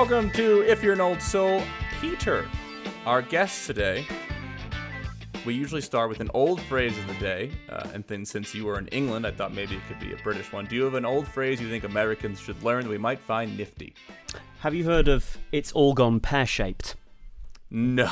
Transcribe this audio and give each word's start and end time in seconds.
welcome 0.00 0.30
to 0.30 0.62
If 0.62 0.82
You're 0.82 0.94
an 0.94 1.00
Old 1.02 1.20
Soul, 1.20 1.62
Peter. 2.00 2.48
Our 3.04 3.20
guest 3.20 3.66
today. 3.66 4.06
We 5.44 5.52
usually 5.52 5.82
start 5.82 6.08
with 6.08 6.20
an 6.20 6.30
old 6.32 6.58
phrase 6.62 6.96
of 6.96 7.06
the 7.06 7.12
day, 7.16 7.50
uh, 7.68 7.86
and 7.92 8.02
then 8.06 8.24
since 8.24 8.54
you 8.54 8.64
were 8.64 8.78
in 8.78 8.86
England, 8.88 9.26
I 9.26 9.30
thought 9.30 9.52
maybe 9.52 9.74
it 9.74 9.82
could 9.88 10.00
be 10.00 10.14
a 10.14 10.16
British 10.16 10.54
one. 10.54 10.64
Do 10.64 10.74
you 10.74 10.84
have 10.84 10.94
an 10.94 11.04
old 11.04 11.28
phrase 11.28 11.60
you 11.60 11.68
think 11.68 11.84
Americans 11.84 12.40
should 12.40 12.62
learn 12.62 12.84
that 12.84 12.88
we 12.88 12.96
might 12.96 13.20
find 13.20 13.58
nifty? 13.58 13.92
Have 14.60 14.74
you 14.74 14.84
heard 14.84 15.06
of 15.06 15.36
"It's 15.52 15.70
all 15.72 15.92
gone 15.92 16.18
pear 16.18 16.46
shaped"? 16.46 16.96
No, 17.70 18.08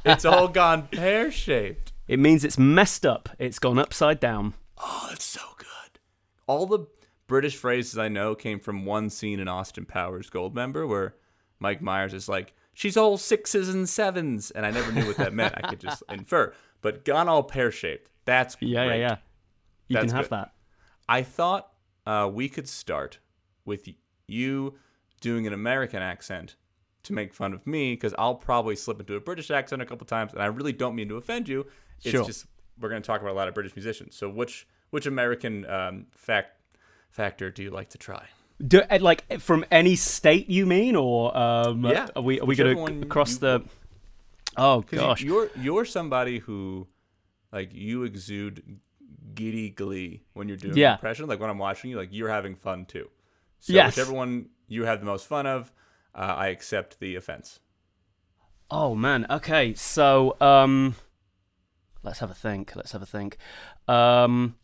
it's 0.05 0.25
all 0.25 0.49
gone 0.49 0.89
pear 0.89 1.31
shaped. 1.31 1.93
It 2.09 2.19
means 2.19 2.43
it's 2.45 2.59
messed 2.59 3.07
up. 3.07 3.29
It's 3.39 3.61
gone 3.61 3.79
upside 3.79 4.19
down. 4.19 4.55
Oh, 4.79 5.07
that's 5.11 5.25
so 5.25 5.43
good. 5.59 6.01
All 6.49 6.67
the 6.67 6.89
British 7.27 7.57
phrases 7.57 7.99
I 7.99 8.09
know 8.09 8.35
came 8.35 8.61
from 8.61 8.85
one 8.85 9.11
scene 9.11 9.41
in 9.41 9.49
Austin 9.49 9.87
Powers 9.87 10.31
Goldmember 10.31 10.87
where 10.89 11.15
Mike 11.59 11.81
Myers 11.81 12.13
is 12.15 12.29
like, 12.29 12.55
she's 12.75 12.97
all 12.97 13.17
sixes 13.17 13.69
and 13.69 13.89
sevens. 13.89 14.51
And 14.51 14.67
I 14.67 14.71
never 14.71 14.93
knew 14.93 15.07
what 15.07 15.17
that 15.17 15.33
meant. 15.33 15.55
I 15.57 15.69
could 15.69 15.81
just 15.81 16.03
infer. 16.11 16.53
But 16.83 17.05
gone 17.05 17.29
all 17.29 17.43
pear 17.43 17.71
shaped. 17.71 18.11
That's 18.27 18.57
Yeah, 18.61 18.87
great. 18.87 19.01
yeah, 19.01 19.09
yeah. 19.09 19.17
You 19.89 19.95
That's 19.95 20.07
can 20.07 20.17
have 20.17 20.25
good. 20.29 20.31
that. 20.39 20.53
I 21.09 21.23
thought 21.23 21.71
uh, 22.07 22.31
we 22.33 22.49
could 22.49 22.69
start 22.69 23.19
with 23.65 23.89
you 24.27 24.75
doing 25.21 25.47
an 25.47 25.53
American 25.53 26.03
accent 26.03 26.57
to 27.05 27.13
make 27.13 27.35
fun 27.35 27.53
of 27.53 27.67
me 27.67 27.93
because 27.95 28.15
I'll 28.19 28.35
probably 28.35 28.77
slip 28.77 29.01
into 29.01 29.15
a 29.15 29.21
British 29.21 29.51
accent 29.51 29.83
a 29.83 29.87
couple 29.87 30.07
times, 30.07 30.33
and 30.33 30.43
I 30.43 30.47
really 30.47 30.73
don't 30.73 30.95
mean 30.95 31.09
to 31.09 31.17
offend 31.17 31.49
you. 31.49 31.67
It's 32.03 32.11
Sure. 32.11 32.25
just 32.25 32.47
we're 32.81 32.89
going 32.89 33.03
to 33.03 33.07
talk 33.07 33.21
about 33.21 33.33
a 33.33 33.37
lot 33.37 33.47
of 33.49 33.55
British 33.55 33.77
musicians. 33.77 34.17
So 34.17 34.29
which 34.29 34.67
which 34.91 35.07
American 35.07 35.67
um, 35.71 36.07
fact 36.17 36.59
factor 37.15 37.51
do 37.51 37.63
you 37.63 37.71
like 37.71 37.91
to 37.91 37.99
try? 37.99 38.27
Do, 38.67 38.83
uh, 38.91 38.99
like 39.01 39.41
from 39.41 39.65
any 39.71 39.95
state, 39.97 40.49
you 40.51 40.67
mean, 40.67 40.97
or 40.97 41.37
um, 41.37 41.85
Yeah, 41.85 42.09
Are 42.17 42.23
we 42.23 42.41
are 42.41 42.45
we 42.45 42.57
going 42.57 43.01
to 43.01 43.07
cross 43.07 43.33
you 43.35 43.39
the? 43.39 43.65
Oh 44.57 44.83
gosh. 44.83 45.21
you, 45.23 45.27
you're 45.35 45.51
you're 45.57 45.85
somebody 45.85 46.39
who 46.41 46.87
like 47.53 47.71
you 47.73 48.03
exude 48.05 48.81
giddy 49.35 49.71
glee 49.71 50.23
when 50.35 50.49
you're 50.49 50.57
doing 50.57 50.77
Yeah. 50.77 50.95
impression. 50.95 51.27
Like 51.27 51.41
when 51.41 51.51
I'm 51.51 51.59
watching 51.59 51.91
you, 51.91 51.97
like 51.97 52.11
you're 52.13 52.29
having 52.31 52.55
fun 52.55 52.85
too. 52.85 53.09
So 53.61 53.73
Yes. 53.73 53.97
whichever 53.97 54.13
one 54.13 54.51
you 54.69 54.85
have 54.85 55.01
the 55.01 55.07
most 55.07 55.27
fun 55.27 55.47
of, 55.47 55.73
uh, 56.15 56.19
I 56.37 56.49
accept 56.49 56.99
the 57.01 57.17
offense. 57.17 57.61
Oh 58.71 58.95
man. 58.95 59.27
Okay. 59.31 59.75
So 59.75 60.37
um, 60.41 60.95
let's 62.03 62.19
have 62.21 62.31
a 62.31 62.35
think. 62.35 62.75
Let's 62.77 62.93
have 62.93 63.03
a 63.03 63.07
think. 63.07 63.37
Um, 63.89 64.57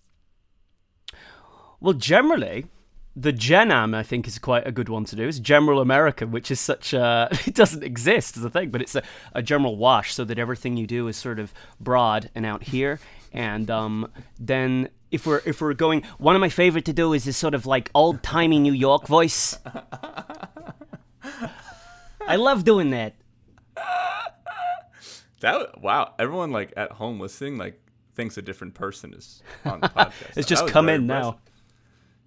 well, 1.80 1.94
generally, 1.94 2.66
the 3.16 3.32
Genam 3.32 3.94
I 3.94 4.02
think 4.02 4.26
is 4.28 4.38
quite 4.38 4.66
a 4.66 4.72
good 4.72 4.88
one 4.88 5.04
to 5.06 5.16
do. 5.16 5.26
It's 5.26 5.38
General 5.38 5.80
American, 5.80 6.30
which 6.30 6.50
is 6.50 6.60
such 6.60 6.92
a 6.92 7.28
it 7.46 7.54
doesn't 7.54 7.82
exist 7.82 8.36
as 8.36 8.44
a 8.44 8.50
thing, 8.50 8.70
but 8.70 8.80
it's 8.82 8.94
a, 8.94 9.02
a 9.32 9.42
general 9.42 9.76
wash, 9.76 10.14
so 10.14 10.24
that 10.24 10.38
everything 10.38 10.76
you 10.76 10.86
do 10.86 11.08
is 11.08 11.16
sort 11.16 11.38
of 11.38 11.52
broad 11.80 12.30
and 12.34 12.46
out 12.46 12.62
here. 12.64 13.00
And 13.32 13.70
um, 13.70 14.10
then 14.38 14.88
if 15.10 15.26
we're 15.26 15.42
if 15.44 15.60
we're 15.60 15.74
going, 15.74 16.02
one 16.18 16.34
of 16.36 16.40
my 16.40 16.48
favorite 16.48 16.84
to 16.86 16.92
do 16.92 17.12
is 17.12 17.24
this 17.24 17.36
sort 17.36 17.54
of 17.54 17.66
like 17.66 17.90
old 17.94 18.22
timey 18.22 18.58
New 18.58 18.72
York 18.72 19.06
voice. 19.06 19.58
I 22.26 22.36
love 22.36 22.64
doing 22.64 22.90
that. 22.90 23.14
That 25.40 25.80
wow, 25.80 26.14
everyone 26.18 26.52
like 26.52 26.72
at 26.76 26.92
home 26.92 27.18
listening 27.18 27.56
like 27.56 27.80
thinks 28.14 28.36
a 28.36 28.42
different 28.42 28.74
person 28.74 29.14
is 29.14 29.42
on 29.64 29.80
the 29.80 29.88
podcast. 29.96 30.36
It's 30.36 30.48
just 30.48 30.66
come 30.68 30.88
in 30.88 31.02
impressive. 31.02 31.34
now. 31.34 31.40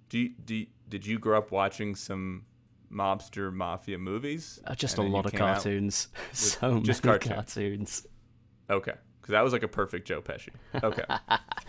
Do 0.08 0.28
do 0.28 0.66
did 0.88 1.06
you 1.06 1.18
grow 1.18 1.38
up 1.38 1.50
watching 1.50 1.94
some 1.94 2.44
mobster 2.92 3.52
mafia 3.52 3.98
movies? 3.98 4.60
Uh, 4.66 4.74
just 4.74 4.98
and 4.98 5.08
a 5.08 5.10
lot 5.10 5.26
of 5.26 5.32
cartoons. 5.32 6.08
so 6.32 6.80
just 6.80 7.04
many 7.04 7.18
cartoons. 7.18 7.54
cartoons. 7.54 8.06
Okay, 8.70 8.94
because 9.20 9.32
that 9.32 9.42
was 9.42 9.52
like 9.52 9.62
a 9.62 9.68
perfect 9.68 10.06
Joe 10.06 10.22
Pesci. 10.22 10.50
Okay. 10.82 11.04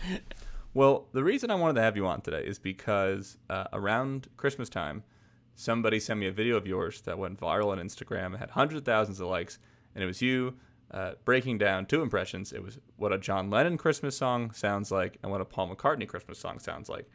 well, 0.74 1.08
the 1.12 1.24
reason 1.24 1.50
I 1.50 1.54
wanted 1.56 1.74
to 1.74 1.82
have 1.82 1.96
you 1.96 2.06
on 2.06 2.20
today 2.20 2.42
is 2.44 2.58
because 2.58 3.38
uh, 3.50 3.64
around 3.72 4.28
Christmas 4.36 4.68
time, 4.68 5.02
somebody 5.54 6.00
sent 6.00 6.20
me 6.20 6.26
a 6.26 6.32
video 6.32 6.56
of 6.56 6.66
yours 6.66 7.00
that 7.02 7.18
went 7.18 7.38
viral 7.38 7.68
on 7.68 7.78
Instagram. 7.78 8.34
It 8.34 8.38
had 8.38 8.50
hundreds 8.50 8.78
of 8.78 8.84
thousands 8.84 9.20
of 9.20 9.28
likes, 9.28 9.58
and 9.94 10.02
it 10.02 10.06
was 10.06 10.22
you 10.22 10.54
uh, 10.90 11.12
breaking 11.24 11.58
down 11.58 11.86
two 11.86 12.02
impressions. 12.02 12.52
It 12.52 12.62
was 12.62 12.78
what 12.96 13.12
a 13.12 13.18
John 13.18 13.50
Lennon 13.50 13.76
Christmas 13.76 14.16
song 14.16 14.52
sounds 14.52 14.90
like 14.90 15.18
and 15.22 15.32
what 15.32 15.40
a 15.40 15.44
Paul 15.44 15.74
McCartney 15.74 16.06
Christmas 16.06 16.38
song 16.38 16.58
sounds 16.58 16.88
like. 16.88 17.10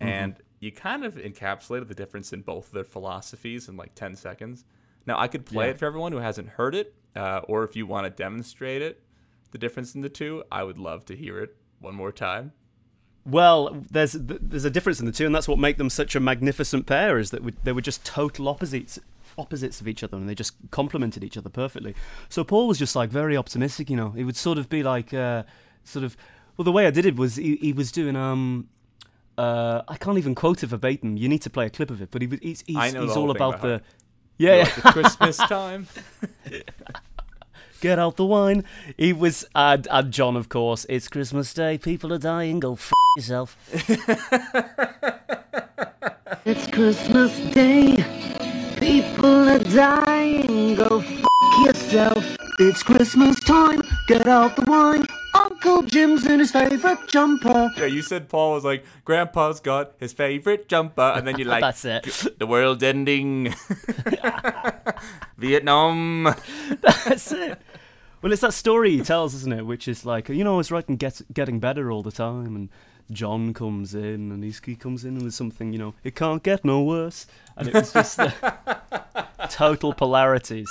And 0.00 0.36
you 0.60 0.72
kind 0.72 1.04
of 1.04 1.14
encapsulated 1.14 1.88
the 1.88 1.94
difference 1.94 2.32
in 2.32 2.42
both 2.42 2.66
of 2.66 2.72
their 2.72 2.84
philosophies 2.84 3.68
in 3.68 3.76
like 3.76 3.94
10 3.94 4.16
seconds. 4.16 4.64
Now, 5.06 5.18
I 5.18 5.28
could 5.28 5.46
play 5.46 5.66
Yeah. 5.66 5.70
it 5.72 5.78
for 5.78 5.86
everyone 5.86 6.12
who 6.12 6.18
hasn't 6.18 6.48
heard 6.50 6.74
it, 6.74 6.94
uh, 7.16 7.40
or 7.48 7.64
if 7.64 7.76
you 7.76 7.86
want 7.86 8.04
to 8.06 8.10
demonstrate 8.10 8.82
it, 8.82 9.02
the 9.52 9.58
difference 9.58 9.94
in 9.94 10.00
the 10.02 10.08
two, 10.08 10.42
I 10.52 10.62
would 10.64 10.78
love 10.78 11.04
to 11.06 11.16
hear 11.16 11.38
it 11.40 11.56
one 11.80 11.94
more 11.94 12.12
time. 12.12 12.52
Well, 13.24 13.84
there's 13.90 14.12
there's 14.12 14.64
a 14.64 14.70
difference 14.70 15.00
in 15.00 15.06
the 15.06 15.12
two, 15.12 15.26
and 15.26 15.34
that's 15.34 15.48
what 15.48 15.58
make 15.58 15.76
them 15.76 15.90
such 15.90 16.14
a 16.16 16.20
magnificent 16.20 16.86
pair. 16.86 17.18
Is 17.18 17.30
that 17.30 17.42
we- 17.42 17.54
they 17.64 17.72
were 17.72 17.82
just 17.82 18.04
total 18.04 18.48
opposites 18.48 18.98
opposites 19.36 19.80
of 19.80 19.86
each 19.86 20.02
other, 20.02 20.16
and 20.16 20.28
they 20.28 20.34
just 20.34 20.54
complemented 20.70 21.22
each 21.22 21.36
other 21.36 21.50
perfectly. 21.50 21.94
So 22.28 22.42
Paul 22.42 22.66
was 22.66 22.78
just 22.78 22.96
like 22.96 23.10
very 23.10 23.36
optimistic, 23.36 23.88
you 23.90 23.96
know. 23.96 24.14
It 24.16 24.24
would 24.24 24.36
sort 24.36 24.56
of 24.58 24.68
be 24.68 24.82
like, 24.82 25.12
uh, 25.14 25.44
sort 25.84 26.04
of. 26.04 26.16
Well, 26.56 26.64
the 26.64 26.72
way 26.72 26.86
I 26.86 26.90
did 26.90 27.06
it 27.06 27.16
was 27.16 27.36
he, 27.36 27.56
he 27.56 27.72
was 27.72 27.92
doing 27.92 28.16
um. 28.16 28.68
Uh, 29.38 29.82
I 29.86 29.96
can't 29.96 30.18
even 30.18 30.34
quote 30.34 30.62
it 30.62 30.66
verbatim. 30.66 31.16
You 31.16 31.28
need 31.28 31.42
to 31.42 31.50
play 31.50 31.66
a 31.66 31.70
clip 31.70 31.90
of 31.90 32.02
it, 32.02 32.10
but 32.10 32.22
he 32.22 32.28
was 32.28 32.40
he's 32.42 32.64
he's, 32.66 32.76
I 32.76 32.90
know 32.90 33.02
the 33.02 33.06
he's 33.06 33.16
all 33.16 33.28
thing 33.28 33.36
about 33.36 33.62
the 33.62 33.82
yeah, 34.36 34.56
yeah. 34.56 34.62
Like 34.62 34.74
the 34.74 34.92
Christmas 34.92 35.36
time. 35.48 35.86
get 37.80 37.98
out 37.98 38.16
the 38.16 38.24
wine. 38.24 38.64
He 38.96 39.12
was, 39.12 39.44
and, 39.54 39.86
and 39.90 40.12
John, 40.12 40.36
of 40.36 40.48
course. 40.48 40.86
It's 40.88 41.08
Christmas 41.08 41.52
Day. 41.52 41.78
People 41.78 42.12
are 42.12 42.18
dying. 42.18 42.60
Go 42.60 42.74
f 42.74 42.92
yourself. 43.16 43.56
It's 46.44 46.66
Christmas 46.68 47.36
Day. 47.52 47.96
People 48.78 49.48
are 49.50 49.58
dying. 49.58 50.76
Go 50.76 51.00
f 51.00 51.24
yourself. 51.64 52.24
It's 52.58 52.82
Christmas 52.82 53.38
time. 53.40 53.82
Get 54.06 54.26
out 54.26 54.56
the 54.56 54.62
wine. 54.70 55.04
Uncle 55.64 55.82
Jim's 55.82 56.24
in 56.24 56.38
his 56.38 56.52
favorite 56.52 57.08
jumper. 57.08 57.68
yeah, 57.76 57.86
you 57.86 58.00
said 58.00 58.28
Paul 58.28 58.52
was 58.54 58.64
like, 58.64 58.84
Grandpa's 59.04 59.58
got 59.58 59.94
his 59.98 60.12
favorite 60.12 60.68
jumper, 60.68 61.12
and 61.16 61.26
then 61.26 61.36
you're 61.36 61.48
like, 61.48 61.62
That's 61.62 61.84
it. 61.84 62.38
the 62.38 62.46
world's 62.46 62.84
ending. 62.84 63.52
Vietnam. 65.36 66.24
That's 66.80 67.32
it. 67.32 67.60
Well, 68.22 68.32
it's 68.32 68.42
that 68.42 68.54
story 68.54 68.92
he 68.98 69.00
tells, 69.00 69.34
isn't 69.34 69.52
it? 69.52 69.66
Which 69.66 69.88
is 69.88 70.06
like, 70.06 70.28
you 70.28 70.44
know, 70.44 70.54
I 70.54 70.58
was 70.58 70.70
writing 70.70 70.94
get, 70.96 71.20
getting 71.32 71.58
better 71.58 71.90
all 71.90 72.02
the 72.04 72.12
time, 72.12 72.54
and 72.54 72.68
John 73.10 73.52
comes 73.52 73.96
in, 73.96 74.30
and 74.30 74.44
he's, 74.44 74.60
he 74.64 74.76
comes 74.76 75.04
in 75.04 75.18
with 75.18 75.34
something, 75.34 75.72
you 75.72 75.78
know, 75.80 75.94
it 76.04 76.14
can't 76.14 76.42
get 76.42 76.64
no 76.64 76.82
worse. 76.84 77.26
And 77.56 77.66
it 77.66 77.74
was 77.74 77.92
just 77.92 78.16
the 78.16 78.32
total 79.50 79.92
polarities. 79.92 80.70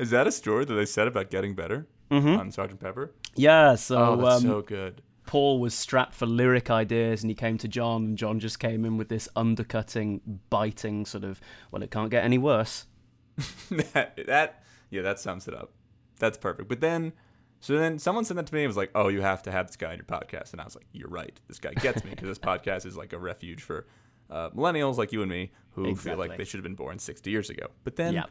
Is 0.00 0.10
that 0.10 0.26
a 0.26 0.32
story 0.32 0.64
that 0.64 0.74
they 0.74 0.86
said 0.86 1.06
about 1.06 1.30
getting 1.30 1.54
better 1.54 1.86
on 2.12 2.50
Sergeant 2.50 2.80
Pepper? 2.80 3.12
Yeah, 3.34 3.74
so, 3.76 3.96
Oh, 3.98 4.16
that's 4.16 4.36
um, 4.36 4.42
so 4.42 4.62
good. 4.62 5.02
Paul 5.24 5.60
was 5.60 5.72
strapped 5.74 6.14
for 6.14 6.26
lyric 6.26 6.70
ideas 6.70 7.22
and 7.22 7.30
he 7.30 7.34
came 7.34 7.56
to 7.58 7.68
John 7.68 8.04
and 8.04 8.18
John 8.18 8.40
just 8.40 8.58
came 8.58 8.84
in 8.84 8.96
with 8.96 9.08
this 9.08 9.28
undercutting, 9.36 10.40
biting 10.50 11.06
sort 11.06 11.24
of, 11.24 11.40
well, 11.70 11.82
it 11.82 11.90
can't 11.90 12.10
get 12.10 12.24
any 12.24 12.38
worse. 12.38 12.86
that, 13.70 14.18
that 14.26 14.62
yeah, 14.90 15.02
that 15.02 15.18
sums 15.20 15.48
it 15.48 15.54
up. 15.54 15.72
That's 16.18 16.36
perfect. 16.36 16.68
But 16.68 16.80
then, 16.80 17.12
so 17.60 17.78
then 17.78 17.98
someone 17.98 18.24
sent 18.24 18.36
that 18.36 18.46
to 18.46 18.54
me 18.54 18.62
and 18.64 18.68
was 18.68 18.76
like, 18.76 18.90
"Oh, 18.94 19.08
you 19.08 19.22
have 19.22 19.42
to 19.44 19.50
have 19.50 19.68
this 19.68 19.76
guy 19.76 19.92
on 19.92 19.96
your 19.96 20.04
podcast," 20.04 20.52
and 20.52 20.60
I 20.60 20.64
was 20.64 20.74
like, 20.76 20.84
"You're 20.92 21.08
right. 21.08 21.40
This 21.48 21.58
guy 21.58 21.72
gets 21.72 22.04
me 22.04 22.10
because 22.10 22.28
this 22.28 22.38
podcast 22.50 22.84
is 22.84 22.96
like 22.96 23.12
a 23.14 23.18
refuge 23.18 23.62
for 23.62 23.86
uh, 24.28 24.50
millennials 24.50 24.98
like 24.98 25.12
you 25.12 25.22
and 25.22 25.30
me 25.30 25.50
who 25.70 25.96
feel 25.96 26.18
like 26.18 26.36
they 26.36 26.44
should 26.44 26.58
have 26.58 26.64
been 26.64 26.74
born 26.74 26.98
60 26.98 27.30
years 27.30 27.48
ago." 27.48 27.68
But 27.84 27.96
then 27.96 28.14
Yeah. 28.14 28.24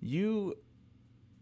you 0.00 0.54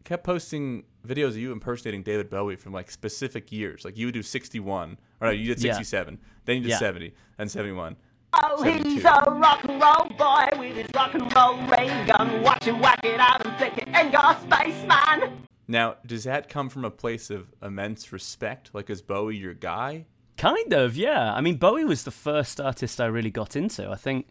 kept 0.06 0.24
posting 0.24 0.84
videos 1.06 1.28
of 1.30 1.36
you 1.38 1.52
impersonating 1.52 2.02
David 2.02 2.30
Bowie 2.30 2.56
from 2.56 2.72
like 2.72 2.90
specific 2.90 3.52
years. 3.52 3.84
Like 3.84 3.98
you 3.98 4.06
would 4.06 4.14
do 4.14 4.22
61, 4.22 4.96
or 5.20 5.26
no, 5.28 5.32
you 5.32 5.54
did 5.54 5.62
Yeah. 5.62 5.72
67, 5.72 6.18
then 6.46 6.56
you 6.56 6.62
did 6.62 6.70
Yeah. 6.70 6.78
70, 6.78 7.12
and 7.38 7.50
71. 7.50 7.96
Oh, 8.32 8.62
he's 8.62 9.04
a 9.04 9.24
rock 9.28 9.64
and 9.64 9.80
roll 9.80 10.08
boy 10.16 10.48
with 10.58 10.76
his 10.76 10.88
rock 10.94 11.14
and 11.14 11.34
roll 11.34 11.56
ray 11.68 11.88
gun. 12.06 12.42
Watch 12.42 12.64
him 12.64 12.80
whack 12.80 13.00
it 13.04 13.20
out 13.20 13.44
and 13.46 13.58
take 13.58 13.78
it 13.78 13.88
and 13.88 14.12
go 14.12 14.34
spaceman. 14.42 15.44
Now, 15.68 15.96
does 16.06 16.24
that 16.24 16.48
come 16.48 16.68
from 16.68 16.84
a 16.84 16.90
place 16.90 17.28
of 17.30 17.52
immense 17.60 18.12
respect? 18.12 18.70
Like, 18.72 18.88
is 18.88 19.02
Bowie 19.02 19.36
your 19.36 19.54
guy? 19.54 20.06
Kind 20.36 20.72
of, 20.72 20.96
yeah. 20.96 21.34
I 21.34 21.40
mean, 21.40 21.56
Bowie 21.56 21.84
was 21.84 22.04
the 22.04 22.10
first 22.10 22.60
artist 22.60 23.00
I 23.00 23.06
really 23.06 23.30
got 23.30 23.56
into. 23.56 23.90
I 23.90 23.96
think 23.96 24.28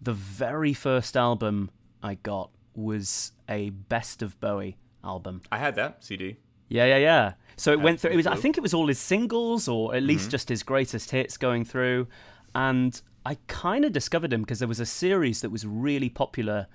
the 0.00 0.12
very 0.12 0.74
first 0.74 1.16
album 1.16 1.70
I 2.02 2.14
got 2.14 2.50
was 2.74 3.32
a 3.48 3.70
Best 3.70 4.22
of 4.22 4.38
Bowie 4.38 4.76
album. 5.06 5.40
I 5.50 5.58
had 5.58 5.74
that 5.76 6.04
CD. 6.04 6.36
Yeah, 6.68 6.84
yeah, 6.86 6.96
yeah. 6.98 7.32
So 7.56 7.72
it 7.72 7.80
went 7.80 8.00
through. 8.00 8.10
It 8.10 8.16
was. 8.16 8.26
I 8.26 8.34
think 8.36 8.58
it 8.58 8.60
was 8.60 8.74
all 8.74 8.88
his 8.88 8.98
singles, 8.98 9.68
or 9.68 9.94
at 9.94 9.98
Mm-hmm. 10.00 10.08
least 10.08 10.30
just 10.30 10.48
his 10.48 10.62
greatest 10.62 11.10
hits 11.12 11.36
going 11.36 11.64
through. 11.64 12.08
And 12.54 13.00
I 13.24 13.38
kind 13.46 13.84
of 13.84 13.92
discovered 13.92 14.32
him 14.32 14.40
because 14.42 14.58
there 14.58 14.68
was 14.68 14.80
a 14.80 14.86
series 14.86 15.40
that 15.42 15.50
was 15.50 15.64
really 15.64 16.08
popular 16.08 16.66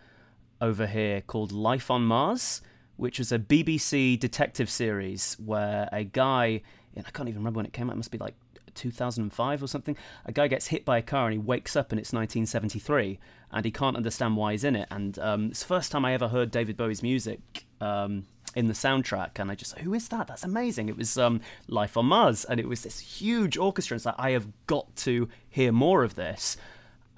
over 0.62 0.88
here 0.88 1.22
called 1.22 1.52
Life 1.52 1.92
on 1.92 2.04
Mars, 2.06 2.62
which 2.98 3.20
was 3.20 3.32
a 3.32 3.40
BBC 3.40 4.18
detective 4.20 4.70
series 4.70 5.36
where 5.44 5.90
a 5.92 6.04
guy, 6.04 6.62
and 6.96 7.06
I 7.06 7.10
can't 7.12 7.28
even 7.30 7.40
remember 7.42 7.58
when 7.58 7.66
it 7.66 7.74
came 7.74 7.90
out, 7.90 7.94
it 7.94 7.98
must 7.98 8.12
be 8.12 8.18
like 8.18 8.36
2005 8.76 9.64
or 9.64 9.68
something. 9.68 9.98
A 10.26 10.32
guy 10.32 10.48
gets 10.48 10.68
hit 10.68 10.86
by 10.86 10.98
a 11.00 11.02
car 11.02 11.26
and 11.26 11.34
he 11.34 11.40
wakes 11.40 11.76
up 11.76 11.92
and 11.92 12.00
it's 12.00 12.14
1973 12.14 13.20
and 13.52 13.66
he 13.66 13.72
can't 13.72 13.98
understand 13.98 14.38
why 14.38 14.52
he's 14.54 14.64
in 14.64 14.76
it. 14.76 14.88
And 14.92 15.18
um, 15.20 15.48
it's 15.52 15.62
the 15.62 15.68
first 15.68 15.92
time 15.92 16.06
I 16.06 16.14
ever 16.14 16.28
heard 16.30 16.52
David 16.52 16.78
Bowie's 16.78 17.02
music 17.04 17.66
um, 17.82 18.26
in 18.56 18.68
the 18.68 18.74
soundtrack. 18.74 19.40
And 19.40 19.52
I 19.52 19.56
just, 19.56 19.78
who 19.80 19.94
is 19.94 20.10
that? 20.10 20.28
That's 20.28 20.44
amazing. 20.44 20.90
It 20.90 20.98
was 20.98 21.18
um, 21.18 21.42
Life 21.68 21.98
on 21.98 22.06
Mars 22.06 22.46
and 22.46 22.60
it 22.60 22.68
was 22.68 22.84
this 22.84 23.00
huge 23.00 23.58
orchestra. 23.58 23.96
It's 23.96 24.06
like, 24.06 24.16
I 24.18 24.32
have 24.32 24.48
got 24.68 24.96
to 24.98 25.28
hear 25.50 25.72
more 25.72 26.04
of 26.04 26.16
this. 26.16 26.58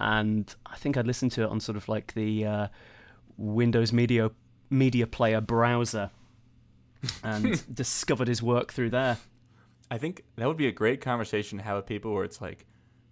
And 0.00 0.52
I 0.66 0.76
think 0.76 0.96
I'd 0.96 1.06
listened 1.06 1.32
to 1.32 1.42
it 1.42 1.50
on 1.50 1.60
sort 1.60 1.76
of 1.76 1.88
like 1.88 2.14
the 2.14 2.44
uh, 2.44 2.68
Windows 3.36 3.92
Media 3.92 4.30
Media 4.70 5.06
Player 5.06 5.40
browser 5.40 6.10
and 7.22 7.62
discovered 7.74 8.28
his 8.28 8.42
work 8.42 8.72
through 8.72 8.90
there. 8.90 9.18
I 9.90 9.98
think 9.98 10.24
that 10.36 10.48
would 10.48 10.56
be 10.56 10.66
a 10.66 10.72
great 10.72 11.00
conversation 11.00 11.58
to 11.58 11.64
have 11.64 11.76
with 11.76 11.86
people 11.86 12.12
where 12.12 12.24
it's 12.24 12.40
like 12.40 12.66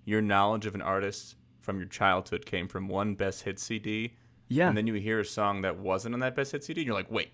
your 0.05 0.21
knowledge 0.21 0.67
of 0.67 0.75
an 0.75 0.83
artist 0.83 1.37
from 1.61 1.79
your 1.79 1.87
childhood 1.87 2.45
came 2.47 2.67
from 2.67 2.89
one 2.89 3.15
best 3.15 3.43
hit 3.43 3.61
CD. 3.61 4.17
Yeah. 4.49 4.69
And 4.69 4.77
then 4.77 4.87
you 4.87 4.95
hear 4.95 5.21
a 5.21 5.25
song 5.25 5.63
that 5.63 5.79
wasn't 5.79 6.15
on 6.15 6.21
that 6.21 6.35
best 6.35 6.53
hit 6.53 6.65
CD 6.65 6.81
and 6.81 6.87
you're 6.87 6.97
like, 6.97 7.11
wait, 7.11 7.33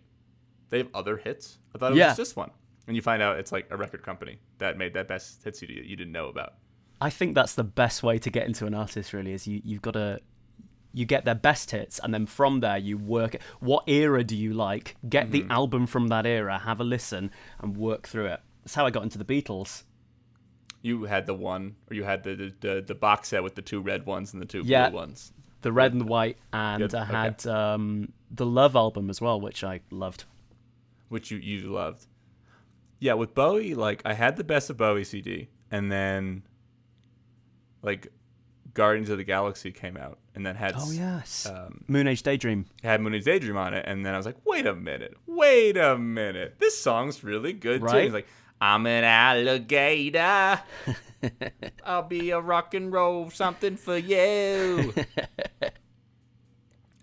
they 0.71 0.79
have 0.79 0.89
other 0.95 1.17
hits? 1.17 1.59
I 1.75 1.79
thought 1.79 1.93
it 1.93 1.97
Yeah. 1.97 2.09
was 2.09 2.17
just 2.17 2.31
this 2.31 2.37
one. 2.37 2.51
And 2.87 2.97
you 2.97 3.03
find 3.03 3.23
out 3.23 3.39
it's 3.39 3.53
like 3.53 3.67
a 3.71 3.77
record 3.77 4.03
company 4.03 4.39
that 4.59 4.79
made 4.79 4.95
that 4.95 5.09
best 5.09 5.45
hit 5.45 5.57
CD 5.57 5.75
that 5.77 5.85
you 5.85 5.95
didn't 5.97 6.13
know 6.13 6.29
about. 6.29 6.55
I 7.01 7.11
think 7.11 7.35
that's 7.35 7.55
the 7.55 7.65
best 7.65 8.03
way 8.03 8.19
to 8.19 8.31
get 8.31 8.47
into 8.47 8.67
an 8.67 8.75
artist. 8.75 9.13
Really, 9.13 9.33
is 9.33 9.47
you 9.47 9.61
you've 9.65 9.83
got 9.83 9.93
to 9.93 10.21
you 10.95 11.05
get 11.05 11.25
their 11.27 11.35
best 11.35 11.71
hits, 11.71 12.01
and 12.03 12.13
then 12.15 12.25
from 12.27 12.61
there 12.61 12.79
you 12.79 12.97
work. 12.99 13.37
What 13.61 13.85
era 13.89 14.25
do 14.25 14.35
you 14.35 14.55
like? 14.55 14.97
Get 15.09 15.31
the 15.31 15.45
album 15.51 15.87
from 15.87 16.09
that 16.09 16.25
era, 16.27 16.59
have 16.59 16.81
a 16.81 16.85
listen, 16.85 17.31
and 17.61 17.77
work 17.77 18.09
through 18.09 18.27
it. 18.27 18.41
That's 18.65 18.75
how 18.75 18.87
I 18.87 18.91
got 18.91 19.03
into 19.03 19.19
the 19.19 19.25
Beatles. 19.25 19.85
You 20.81 21.05
had 21.05 21.27
the 21.27 21.35
one, 21.35 21.77
or 21.91 21.95
you 21.95 22.05
had 22.05 22.23
the 22.25 22.35
the, 22.35 22.55
the, 22.61 22.85
the 22.89 22.95
box 22.95 23.29
set 23.29 23.43
with 23.43 23.55
the 23.55 23.63
two 23.63 23.81
red 23.81 24.07
ones 24.07 24.33
and 24.33 24.41
the 24.41 24.47
two 24.47 24.63
Yeah. 24.65 24.89
blue 24.89 24.99
ones. 24.99 25.33
The 25.63 25.73
red 25.73 25.93
and 25.93 26.01
the 26.01 26.05
white, 26.07 26.39
and 26.53 26.81
Good, 26.83 26.95
I 26.95 27.03
okay. 27.03 27.13
had 27.13 27.47
um, 27.47 28.13
the 28.31 28.47
Love 28.47 28.75
album 28.77 29.11
as 29.11 29.21
well, 29.21 29.41
which 29.41 29.63
I 29.63 29.81
loved. 29.91 30.25
Which 31.09 31.31
you 31.31 31.39
you 31.39 31.73
loved. 31.73 32.07
Yeah, 33.01 33.15
with 33.15 33.35
Bowie, 33.35 33.75
like 33.75 34.03
I 34.05 34.15
had 34.15 34.37
the 34.37 34.45
best 34.45 34.71
of 34.71 34.77
Bowie 34.77 35.05
CD, 35.05 35.49
and 35.71 35.91
then 35.91 36.43
like 37.83 38.09
Guardians 38.75 39.11
of 39.11 39.19
the 39.19 39.25
Galaxy 39.25 39.73
came 39.73 39.97
out, 39.97 40.19
and 40.35 40.45
then 40.45 40.57
had 40.57 40.75
Oh 40.77 40.91
yes, 40.91 41.47
um, 41.47 41.85
Moon 41.89 42.07
Age 42.09 42.23
Daydream. 42.23 42.67
had 42.83 43.01
Moon's 43.01 43.25
Daydream 43.25 43.57
on 43.57 43.75
it, 43.75 43.85
and 43.87 44.05
then 44.05 44.15
I 44.15 44.17
was 44.17 44.27
like, 44.27 44.37
wait 44.45 44.67
a 44.67 44.75
minute, 44.75 45.17
wait 45.27 45.77
a 45.77 45.97
minute, 45.97 46.57
this 46.59 46.79
song's 46.79 47.23
really 47.23 47.53
good 47.53 47.81
too. 47.87 47.97
He's 47.97 48.13
like, 48.13 48.27
I'm 48.61 48.87
an 48.87 49.05
alligator. 49.05 50.61
I'll 51.85 52.03
be 52.03 52.31
a 52.31 52.41
rock 52.41 52.75
and 52.75 52.93
roll 52.93 53.31
something 53.31 53.77
for 53.77 53.97
you. 53.97 54.95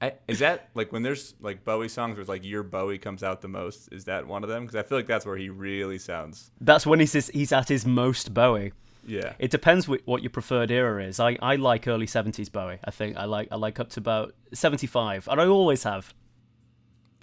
I, 0.06 0.14
is 0.28 0.40
that 0.40 0.70
like 0.76 0.92
when 0.92 1.04
there's 1.04 1.36
like 1.40 1.64
Bowie 1.64 1.90
songs 1.90 2.14
where 2.14 2.22
it's 2.22 2.30
like 2.30 2.46
your 2.46 2.64
Bowie 2.64 2.98
comes 2.98 3.24
out 3.24 3.42
the 3.42 3.48
most? 3.48 3.90
Is 3.92 4.06
that 4.06 4.28
one 4.28 4.44
of 4.44 4.50
them? 4.50 4.64
Because 4.64 4.76
I 4.76 4.84
feel 4.84 4.98
like 4.98 5.08
that's 5.08 5.26
where 5.26 5.38
he 5.38 5.50
really 5.50 5.98
sounds. 5.98 6.52
That's 6.62 6.86
when 6.86 7.00
he's 7.00 7.14
he's 7.30 7.52
at 7.52 7.70
his 7.70 7.86
most 7.86 8.34
Bowie. 8.34 8.74
Yeah. 9.08 9.34
It 9.38 9.52
depends 9.52 9.88
what 9.88 10.22
your 10.24 10.32
preferred 10.32 10.72
era 10.72 11.04
is. 11.04 11.20
I, 11.20 11.38
I 11.42 11.58
like 11.58 11.88
early 11.88 12.08
seventies 12.08 12.50
Bowie. 12.50 12.80
I 12.84 12.92
think 12.92 13.18
I 13.18 13.26
like 13.26 13.50
I 13.52 13.56
like 13.56 13.80
up 13.80 13.90
to 13.92 14.00
about 14.00 14.34
seventy 14.54 14.88
five, 14.88 15.28
and 15.28 15.40
I 15.42 15.48
always 15.48 15.84
have. 15.84 16.14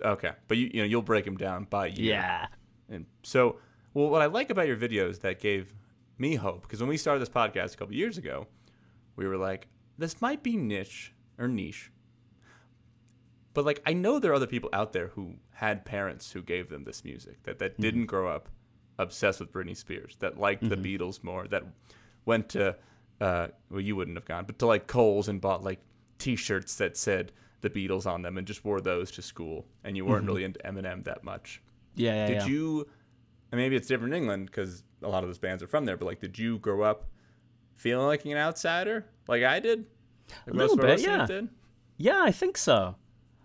Okay, 0.04 0.32
but 0.48 0.56
you 0.56 0.70
you 0.72 0.82
know 0.82 0.86
you'll 0.86 1.02
break 1.02 1.26
him 1.26 1.36
down 1.36 1.66
by 1.70 1.86
year. 1.86 2.14
Yeah. 2.14 2.46
And 2.88 3.06
so, 3.22 3.56
well, 3.94 4.08
what 4.10 4.22
I 4.22 4.26
like 4.26 4.50
about 4.50 4.66
your 4.66 4.76
videos 4.76 5.20
that 5.20 5.40
gave 5.40 5.72
me 6.18 6.34
hope, 6.34 6.62
because 6.62 6.80
when 6.80 6.88
we 6.88 6.96
started 6.96 7.20
this 7.20 7.28
podcast 7.28 7.74
a 7.74 7.76
couple 7.76 7.94
years 7.94 8.18
ago, 8.18 8.46
we 9.14 9.26
were 9.26 9.36
like, 9.36 9.68
this 9.98 10.20
might 10.20 10.42
be 10.42 10.56
niche 10.56 11.12
or 11.38 11.46
niche. 11.46 11.91
But 13.54 13.64
like, 13.64 13.82
I 13.86 13.92
know 13.92 14.18
there 14.18 14.32
are 14.32 14.34
other 14.34 14.46
people 14.46 14.70
out 14.72 14.92
there 14.92 15.08
who 15.08 15.34
had 15.54 15.84
parents 15.84 16.32
who 16.32 16.42
gave 16.42 16.70
them 16.70 16.84
this 16.84 17.04
music 17.04 17.42
that 17.42 17.58
that 17.58 17.74
mm-hmm. 17.74 17.82
didn't 17.82 18.06
grow 18.06 18.28
up 18.28 18.48
obsessed 18.98 19.40
with 19.40 19.52
Britney 19.52 19.76
Spears, 19.76 20.16
that 20.20 20.38
liked 20.38 20.68
the 20.68 20.76
mm-hmm. 20.76 21.02
Beatles 21.02 21.22
more, 21.22 21.46
that 21.48 21.64
went 22.24 22.48
to, 22.50 22.76
uh, 23.20 23.48
well, 23.70 23.80
you 23.80 23.96
wouldn't 23.96 24.16
have 24.16 24.24
gone, 24.24 24.44
but 24.44 24.58
to 24.58 24.66
like 24.66 24.86
Kohl's 24.86 25.28
and 25.28 25.40
bought 25.40 25.62
like 25.62 25.80
T-shirts 26.18 26.76
that 26.76 26.96
said 26.96 27.32
the 27.62 27.70
Beatles 27.70 28.06
on 28.06 28.22
them 28.22 28.38
and 28.38 28.46
just 28.46 28.64
wore 28.64 28.80
those 28.80 29.10
to 29.12 29.22
school, 29.22 29.66
and 29.84 29.96
you 29.96 30.04
weren't 30.04 30.22
mm-hmm. 30.22 30.28
really 30.28 30.44
into 30.44 30.60
Eminem 30.60 31.04
that 31.04 31.24
much. 31.24 31.62
Yeah, 31.94 32.14
yeah, 32.14 32.26
Did 32.26 32.36
yeah. 32.36 32.46
you? 32.46 32.88
And 33.50 33.60
maybe 33.60 33.76
it's 33.76 33.86
different 33.86 34.14
in 34.14 34.22
England 34.22 34.46
because 34.46 34.82
a 35.02 35.08
lot 35.08 35.24
of 35.24 35.28
those 35.28 35.38
bands 35.38 35.62
are 35.62 35.66
from 35.66 35.84
there. 35.84 35.96
But 35.96 36.06
like, 36.06 36.20
did 36.20 36.38
you 36.38 36.58
grow 36.58 36.82
up 36.82 37.06
feeling 37.76 38.06
like 38.06 38.24
an 38.24 38.36
outsider, 38.36 39.04
like 39.28 39.42
I 39.42 39.60
did? 39.60 39.86
Like 40.46 40.54
A 40.54 40.56
little 40.56 40.76
bit, 40.76 41.00
yeah. 41.00 41.26
Did? 41.26 41.48
Yeah, 41.98 42.22
I 42.22 42.32
think 42.32 42.56
so. 42.56 42.96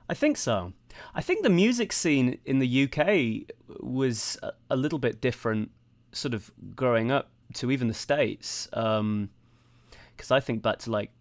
I 0.09 0.13
think 0.13 0.37
so. 0.37 0.73
I 1.13 1.21
think 1.21 1.43
the 1.43 1.49
music 1.49 1.91
scene 1.93 2.39
in 2.45 2.59
the 2.59 2.83
UK 2.83 3.53
was 3.79 4.37
a, 4.69 4.75
little 4.75 4.99
bit 4.99 5.21
different, 5.21 5.71
sort 6.11 6.33
of 6.33 6.51
growing 6.75 7.11
up 7.11 7.29
to 7.55 7.71
even 7.71 7.87
the 7.87 7.93
States. 7.93 8.67
Because 8.71 10.31
I 10.31 10.39
think 10.39 10.61
back 10.61 10.79
to 10.79 10.91
like 10.91 11.11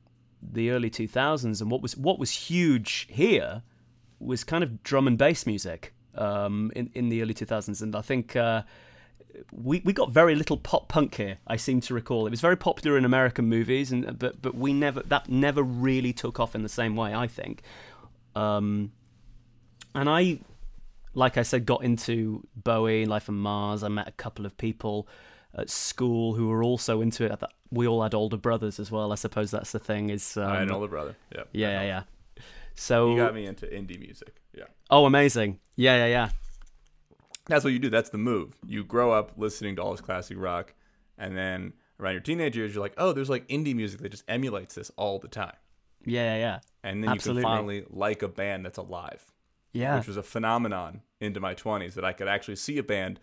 the 0.40 0.70
early 0.70 0.90
2000s, 0.90 1.60
and 1.60 1.70
what 1.70 1.82
was 1.82 1.96
what 1.96 2.18
was 2.18 2.30
huge 2.30 3.06
here 3.10 3.62
was 4.18 4.44
kind 4.44 4.64
of 4.64 4.82
drum 4.82 5.06
and 5.06 5.18
bass 5.18 5.46
music 5.46 5.92
um, 6.14 6.72
in 6.74 6.90
in 6.94 7.08
the 7.08 7.22
early 7.22 7.34
2000s, 7.34 7.82
and 7.82 7.94
I 7.94 8.02
think. 8.02 8.36
Uh, 8.36 8.62
we, 9.52 9.82
we 9.84 9.92
got 9.92 10.10
very 10.10 10.34
little 10.34 10.56
pop 10.56 10.88
punk 10.88 11.16
here. 11.16 11.36
I 11.46 11.56
seem 11.56 11.82
to 11.82 11.94
recall 11.94 12.26
it 12.26 12.30
was 12.30 12.40
very 12.40 12.56
popular 12.56 12.96
in 12.96 13.04
American 13.04 13.46
movies, 13.46 13.92
and 13.92 14.18
but 14.18 14.40
but 14.40 14.54
we 14.54 14.72
never 14.72 15.02
that 15.02 15.28
never 15.28 15.62
really 15.62 16.14
took 16.14 16.40
off 16.40 16.54
in 16.54 16.62
the 16.62 16.70
same 16.70 16.96
way. 16.96 17.14
I 17.14 17.26
think, 17.26 17.62
um, 18.36 18.92
and 19.94 20.08
I, 20.08 20.40
like 21.14 21.38
I 21.38 21.42
said, 21.42 21.64
got 21.66 21.82
into 21.82 22.46
Bowie, 22.54 23.06
Life 23.06 23.28
on 23.28 23.36
Mars. 23.36 23.82
I 23.82 23.88
met 23.88 24.06
a 24.08 24.12
couple 24.12 24.44
of 24.46 24.56
people 24.56 25.08
at 25.54 25.70
school 25.70 26.34
who 26.34 26.48
were 26.48 26.62
also 26.62 27.00
into 27.00 27.24
it. 27.24 27.32
I 27.32 27.36
thought- 27.36 27.54
We 27.70 27.86
all 27.88 28.02
had 28.02 28.14
older 28.14 28.36
brothers 28.36 28.78
as 28.78 28.90
well. 28.90 29.10
I 29.10 29.14
suppose 29.16 29.50
that's 29.50 29.72
the 29.72 29.78
thing. 29.78 30.10
Is 30.10 30.36
um, 30.36 30.50
I 30.50 30.54
had 30.58 30.62
an 30.68 30.72
older 30.72 30.88
brother. 30.88 31.16
Yeah. 31.34 31.44
yeah, 31.52 31.80
yeah, 31.80 31.86
yeah. 31.86 32.02
So 32.74 33.10
He 33.10 33.16
got 33.16 33.34
me 33.34 33.46
into 33.46 33.66
indie 33.66 33.98
music. 33.98 34.36
Yeah. 34.54 34.64
oh, 34.90 35.06
amazing. 35.06 35.58
Yeah, 35.76 35.96
yeah, 35.96 36.06
yeah. 36.06 36.28
That's 37.46 37.64
what 37.64 37.72
you 37.72 37.78
do. 37.78 37.88
That's 37.90 38.10
the 38.10 38.18
move. 38.18 38.54
You 38.66 38.84
grow 38.84 39.12
up 39.12 39.32
listening 39.36 39.76
to 39.76 39.82
all 39.82 39.92
this 39.92 40.00
classic 40.02 40.36
rock, 40.38 40.74
and 41.16 41.34
then 41.36 41.72
around 41.98 42.12
your 42.12 42.20
teenage 42.20 42.56
years, 42.56 42.74
you're 42.74 42.82
like, 42.82 42.94
oh, 42.98 43.12
there's 43.12 43.30
like 43.30 43.46
indie 43.48 43.74
music 43.74 44.00
that 44.00 44.10
just 44.10 44.24
emulates 44.28 44.74
this 44.74 44.90
all 44.96 45.18
the 45.18 45.28
time. 45.28 45.54
Yeah, 46.06 46.34
yeah, 46.34 46.38
yeah. 46.38 46.60
And 46.82 47.02
then 47.02 47.10
Absolutely. 47.10 47.42
you 47.42 47.46
can 47.46 47.56
finally 47.56 47.84
like 47.90 48.22
a 48.22 48.28
band 48.28 48.64
that's 48.64 48.78
alive. 48.78 49.22
Yeah. 49.72 49.98
which 49.98 50.06
was 50.06 50.16
a 50.16 50.22
phenomenon 50.22 51.02
into 51.20 51.38
my 51.38 51.54
20s 51.54 51.94
that 51.94 52.04
I 52.04 52.14
could 52.14 52.28
actually 52.28 52.56
see 52.56 52.78
a 52.78 52.82
band 52.82 53.20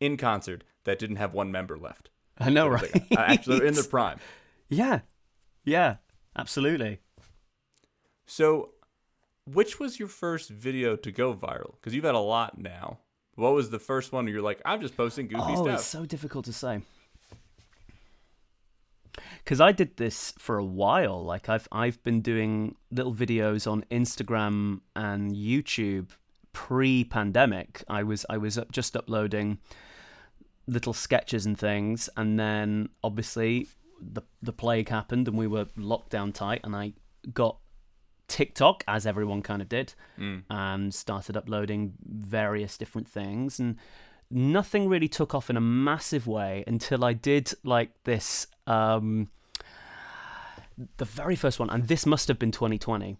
in 0.00 0.16
concert 0.16 0.64
that 0.84 0.98
didn't 0.98 1.16
have 1.16 1.34
one 1.34 1.52
member 1.52 1.76
left. 1.76 2.08
I 2.38 2.48
know, 2.48 2.68
right? 2.68 2.94
like, 2.94 3.12
uh, 3.12 3.20
actually, 3.20 3.58
they're 3.58 3.68
in 3.68 3.74
their 3.74 3.84
prime. 3.90 4.18
yeah, 4.70 5.00
yeah, 5.62 5.96
absolutely. 6.34 7.00
So, 8.24 8.70
which 9.44 9.78
was 9.78 9.98
your 9.98 10.08
first 10.08 10.48
video 10.48 10.96
to 10.96 11.12
go 11.12 11.34
viral? 11.34 11.74
Because 11.74 11.94
you've 11.94 12.04
had 12.04 12.14
a 12.14 12.18
lot 12.18 12.56
now. 12.56 12.98
What 13.34 13.52
was 13.52 13.68
the 13.68 13.78
first 13.78 14.12
one 14.12 14.24
where 14.24 14.32
you're 14.32 14.42
like, 14.42 14.62
I'm 14.64 14.80
just 14.80 14.96
posting 14.96 15.28
goofy 15.28 15.42
oh, 15.48 15.64
stuff? 15.64 15.80
it's 15.80 15.86
so 15.86 16.06
difficult 16.06 16.46
to 16.46 16.52
say. 16.52 16.80
Because 19.50 19.60
I 19.60 19.72
did 19.72 19.96
this 19.96 20.32
for 20.38 20.58
a 20.58 20.64
while. 20.64 21.24
Like 21.24 21.48
I've 21.48 21.66
I've 21.72 22.00
been 22.04 22.20
doing 22.20 22.76
little 22.92 23.12
videos 23.12 23.68
on 23.68 23.84
Instagram 23.90 24.82
and 24.94 25.34
YouTube 25.34 26.10
pre-pandemic. 26.52 27.82
I 27.88 28.04
was 28.04 28.24
I 28.30 28.36
was 28.36 28.58
up, 28.58 28.70
just 28.70 28.96
uploading 28.96 29.58
little 30.68 30.92
sketches 30.92 31.46
and 31.46 31.58
things, 31.58 32.08
and 32.16 32.38
then 32.38 32.90
obviously 33.02 33.66
the 34.00 34.22
the 34.40 34.52
plague 34.52 34.88
happened 34.88 35.26
and 35.26 35.36
we 35.36 35.48
were 35.48 35.66
locked 35.76 36.10
down 36.10 36.30
tight, 36.30 36.60
and 36.62 36.76
I 36.76 36.92
got 37.34 37.58
TikTok 38.28 38.84
as 38.86 39.04
everyone 39.04 39.42
kind 39.42 39.60
of 39.60 39.68
did, 39.68 39.94
and 40.48 40.94
started 40.94 41.36
uploading 41.36 41.94
various 42.06 42.78
different 42.78 43.08
things 43.08 43.58
and 43.58 43.78
nothing 44.30 44.88
really 44.88 45.08
took 45.08 45.34
off 45.34 45.50
in 45.50 45.56
a 45.56 45.60
massive 45.60 46.28
way 46.28 46.62
until 46.68 47.04
I 47.04 47.14
did 47.14 47.52
like 47.64 47.90
this 48.04 48.46
um 48.68 49.28
the 50.96 51.04
very 51.04 51.36
first 51.36 51.58
one 51.58 51.70
and 51.70 51.88
this 51.88 52.06
must 52.06 52.28
have 52.28 52.38
been 52.38 52.52
2020 52.52 53.16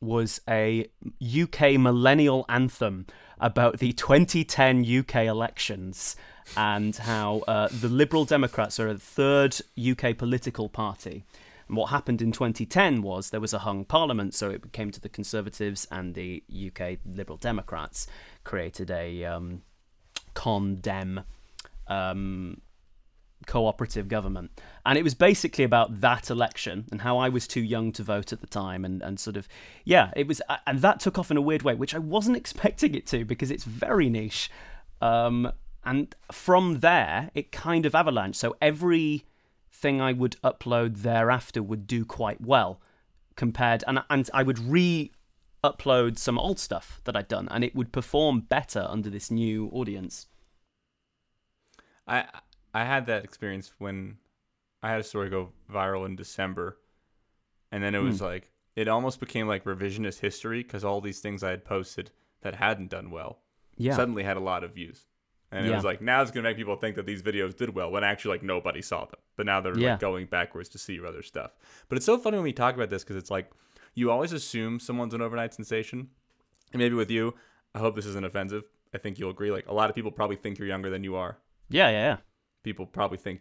was 0.00 0.40
a 0.48 0.86
UK 1.22 1.72
millennial 1.72 2.44
anthem 2.48 3.06
about 3.40 3.78
the 3.78 3.92
2010 3.92 4.84
UK 4.84 5.16
elections 5.24 6.16
and 6.56 6.96
how 6.96 7.42
uh, 7.48 7.68
the 7.80 7.88
Liberal 7.88 8.24
Democrats 8.24 8.78
are 8.80 8.88
a 8.88 8.96
third 8.96 9.56
UK 9.78 10.16
political 10.16 10.68
party. 10.68 11.24
And 11.68 11.76
what 11.76 11.90
happened 11.90 12.22
in 12.22 12.32
2010 12.32 13.02
was 13.02 13.30
there 13.30 13.40
was 13.40 13.52
a 13.52 13.60
hung 13.60 13.84
parliament, 13.84 14.34
so 14.34 14.50
it 14.50 14.72
came 14.72 14.90
to 14.90 15.00
the 15.00 15.08
Conservatives 15.08 15.86
and 15.90 16.14
the 16.14 16.42
UK 16.50 16.98
Liberal 17.04 17.36
Democrats 17.36 18.06
created 18.44 18.90
a 18.90 19.24
um, 19.24 19.62
ConDem 20.34 21.24
um, 21.88 22.60
cooperative 23.46 24.08
government. 24.08 24.50
And 24.84 24.98
it 24.98 25.02
was 25.02 25.14
basically 25.14 25.64
about 25.64 26.00
that 26.00 26.30
election 26.30 26.86
and 26.90 27.02
how 27.02 27.18
I 27.18 27.28
was 27.28 27.46
too 27.46 27.60
young 27.60 27.92
to 27.92 28.02
vote 28.02 28.32
at 28.32 28.40
the 28.40 28.46
time. 28.46 28.84
And, 28.84 29.02
and 29.02 29.18
sort 29.18 29.36
of, 29.36 29.48
yeah, 29.84 30.10
it 30.16 30.26
was, 30.26 30.42
and 30.66 30.80
that 30.80 31.00
took 31.00 31.18
off 31.18 31.30
in 31.30 31.36
a 31.36 31.42
weird 31.42 31.62
way, 31.62 31.74
which 31.74 31.94
I 31.94 31.98
wasn't 31.98 32.36
expecting 32.42 32.94
it 32.94 33.06
to 33.08 33.24
because 33.24 33.50
it's 33.50 33.64
very 33.64 34.08
niche. 34.08 34.50
Um, 35.00 35.52
and 35.84 36.14
from 36.30 36.80
there, 36.80 37.30
it 37.34 37.52
kind 37.52 37.86
of 37.86 37.92
avalanched. 37.92 38.36
So 38.36 38.56
every 38.60 39.24
thing 39.70 40.00
I 40.00 40.12
would 40.12 40.36
upload 40.42 40.98
thereafter 40.98 41.62
would 41.62 41.86
do 41.86 42.04
quite 42.04 42.40
well 42.40 42.80
compared, 43.36 43.84
and, 43.86 44.02
and 44.10 44.28
I 44.34 44.42
would 44.42 44.58
re 44.58 45.12
upload 45.64 46.18
some 46.18 46.38
old 46.38 46.58
stuff 46.58 47.00
that 47.04 47.16
I'd 47.16 47.28
done, 47.28 47.48
and 47.50 47.64
it 47.64 47.74
would 47.74 47.92
perform 47.92 48.40
better 48.40 48.86
under 48.88 49.08
this 49.10 49.30
new 49.30 49.68
audience. 49.72 50.26
I 52.06 52.24
I 52.78 52.84
had 52.84 53.06
that 53.06 53.24
experience 53.24 53.72
when 53.78 54.18
I 54.84 54.90
had 54.90 55.00
a 55.00 55.04
story 55.04 55.28
go 55.30 55.50
viral 55.68 56.06
in 56.06 56.14
December, 56.14 56.78
and 57.72 57.82
then 57.82 57.92
it 57.96 57.98
was 57.98 58.18
hmm. 58.20 58.26
like 58.26 58.52
it 58.76 58.86
almost 58.86 59.18
became 59.18 59.48
like 59.48 59.64
revisionist 59.64 60.20
history 60.20 60.62
because 60.62 60.84
all 60.84 61.00
these 61.00 61.18
things 61.18 61.42
I 61.42 61.50
had 61.50 61.64
posted 61.64 62.12
that 62.42 62.54
hadn't 62.54 62.90
done 62.90 63.10
well 63.10 63.40
Yeah. 63.76 63.96
suddenly 63.96 64.22
had 64.22 64.36
a 64.36 64.40
lot 64.40 64.62
of 64.62 64.74
views. 64.74 65.06
And 65.50 65.66
it 65.66 65.70
Yeah. 65.70 65.74
was 65.74 65.84
like 65.84 66.00
now 66.00 66.22
it's 66.22 66.30
gonna 66.30 66.44
make 66.48 66.56
people 66.56 66.76
think 66.76 66.94
that 66.94 67.04
these 67.04 67.20
videos 67.20 67.56
did 67.56 67.70
well 67.74 67.90
when 67.90 68.04
actually 68.04 68.34
like 68.36 68.44
nobody 68.44 68.80
saw 68.80 69.06
them. 69.06 69.18
But 69.36 69.46
now 69.46 69.60
they're 69.60 69.76
Yeah. 69.76 69.92
like 69.92 70.00
going 70.00 70.26
backwards 70.26 70.68
to 70.68 70.78
see 70.78 70.94
your 70.94 71.06
other 71.06 71.22
stuff. 71.22 71.56
But 71.88 71.96
it's 71.96 72.06
so 72.06 72.16
funny 72.16 72.36
when 72.36 72.44
we 72.44 72.52
talk 72.52 72.76
about 72.76 72.90
this 72.90 73.02
because 73.02 73.16
it's 73.16 73.32
like 73.32 73.50
you 73.94 74.12
always 74.12 74.32
assume 74.32 74.78
someone's 74.78 75.14
an 75.14 75.20
overnight 75.20 75.52
sensation, 75.52 76.10
and 76.72 76.78
maybe 76.78 76.94
with 76.94 77.10
you, 77.10 77.34
I 77.74 77.80
hope 77.80 77.96
this 77.96 78.06
isn't 78.06 78.24
offensive. 78.24 78.62
I 78.94 78.98
think 78.98 79.18
you'll 79.18 79.30
agree. 79.30 79.50
Like 79.50 79.66
a 79.66 79.74
lot 79.74 79.90
of 79.90 79.96
people 79.96 80.12
probably 80.12 80.36
think 80.36 80.58
you're 80.60 80.68
younger 80.68 80.90
than 80.90 81.02
you 81.02 81.16
are. 81.16 81.38
yeah, 81.68 81.90
yeah, 81.90 82.04
yeah. 82.10 82.16
People 82.68 82.84
probably 82.84 83.16
think 83.16 83.40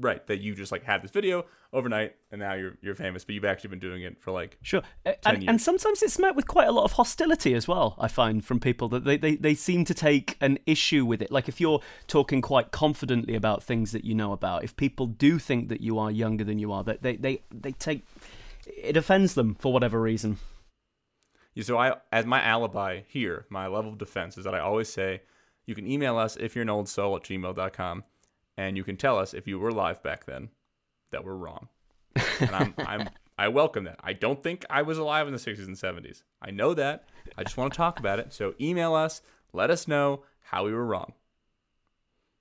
right 0.00 0.26
that 0.26 0.40
you 0.40 0.54
just 0.54 0.72
like 0.72 0.82
had 0.82 1.02
this 1.02 1.10
video 1.10 1.44
overnight 1.74 2.16
and 2.30 2.40
now 2.40 2.54
you're 2.54 2.78
you're 2.80 2.94
famous, 2.94 3.22
but 3.22 3.34
you've 3.34 3.44
actually 3.44 3.68
been 3.68 3.78
doing 3.78 4.00
it 4.00 4.18
for 4.18 4.30
like 4.30 4.56
Sure. 4.62 4.80
10 5.04 5.16
And, 5.26 5.46
and 5.46 5.60
sometimes 5.60 6.02
it's 6.02 6.18
met 6.18 6.34
with 6.34 6.46
quite 6.46 6.68
a 6.68 6.72
lot 6.72 6.84
of 6.84 6.92
hostility 6.92 7.52
as 7.52 7.68
well, 7.68 7.96
I 7.98 8.08
find, 8.08 8.42
from 8.42 8.60
people 8.60 8.88
that 8.88 9.04
they, 9.04 9.18
they, 9.18 9.36
they 9.36 9.54
seem 9.54 9.84
to 9.84 9.92
take 9.92 10.38
an 10.40 10.58
issue 10.64 11.04
with 11.04 11.20
it. 11.20 11.30
Like 11.30 11.50
if 11.50 11.60
you're 11.60 11.80
talking 12.06 12.40
quite 12.40 12.70
confidently 12.70 13.34
about 13.34 13.62
things 13.62 13.92
that 13.92 14.06
you 14.06 14.14
know 14.14 14.32
about, 14.32 14.64
if 14.64 14.74
people 14.74 15.06
do 15.06 15.38
think 15.38 15.68
that 15.68 15.82
you 15.82 15.98
are 15.98 16.10
younger 16.10 16.44
than 16.44 16.58
you 16.58 16.72
are, 16.72 16.82
that 16.84 17.02
they, 17.02 17.16
they, 17.16 17.42
they 17.50 17.72
take 17.72 18.06
it 18.66 18.96
offends 18.96 19.34
them 19.34 19.54
for 19.54 19.70
whatever 19.70 20.00
reason. 20.00 20.38
Yeah, 21.52 21.64
So 21.64 21.76
I, 21.76 21.96
as 22.10 22.24
my 22.24 22.42
alibi 22.42 23.02
here, 23.06 23.44
my 23.50 23.66
level 23.66 23.92
of 23.92 23.98
defense 23.98 24.38
is 24.38 24.44
that 24.44 24.54
I 24.54 24.60
always 24.60 24.88
say, 24.88 25.20
you 25.66 25.74
can 25.74 25.86
email 25.86 26.16
us 26.16 26.36
if 26.36 26.54
you're 26.56 26.62
an 26.62 26.70
old 26.70 26.88
soul 26.88 27.16
at 27.16 27.22
gmail.com, 27.22 28.04
and 28.56 28.76
you 28.76 28.84
can 28.84 28.96
tell 28.96 29.18
us 29.18 29.34
if 29.34 29.46
you 29.46 29.58
were 29.58 29.68
alive 29.68 30.02
back 30.02 30.26
then 30.26 30.50
that 31.10 31.24
we're 31.24 31.34
wrong. 31.34 31.68
And 32.40 32.50
I'm, 32.50 32.74
I'm, 32.78 33.08
I 33.38 33.48
welcome 33.48 33.84
that. 33.84 33.98
I 34.02 34.12
don't 34.12 34.42
think 34.42 34.64
I 34.68 34.82
was 34.82 34.98
alive 34.98 35.26
in 35.26 35.32
the 35.32 35.38
60s 35.38 35.66
and 35.66 35.76
70s. 35.76 36.22
I 36.40 36.50
know 36.50 36.74
that. 36.74 37.04
I 37.36 37.44
just 37.44 37.56
want 37.56 37.72
to 37.72 37.76
talk 37.76 37.98
about 37.98 38.18
it. 38.18 38.32
So 38.32 38.54
email 38.60 38.94
us, 38.94 39.22
let 39.52 39.70
us 39.70 39.88
know 39.88 40.24
how 40.40 40.64
we 40.64 40.72
were 40.72 40.84
wrong. 40.84 41.12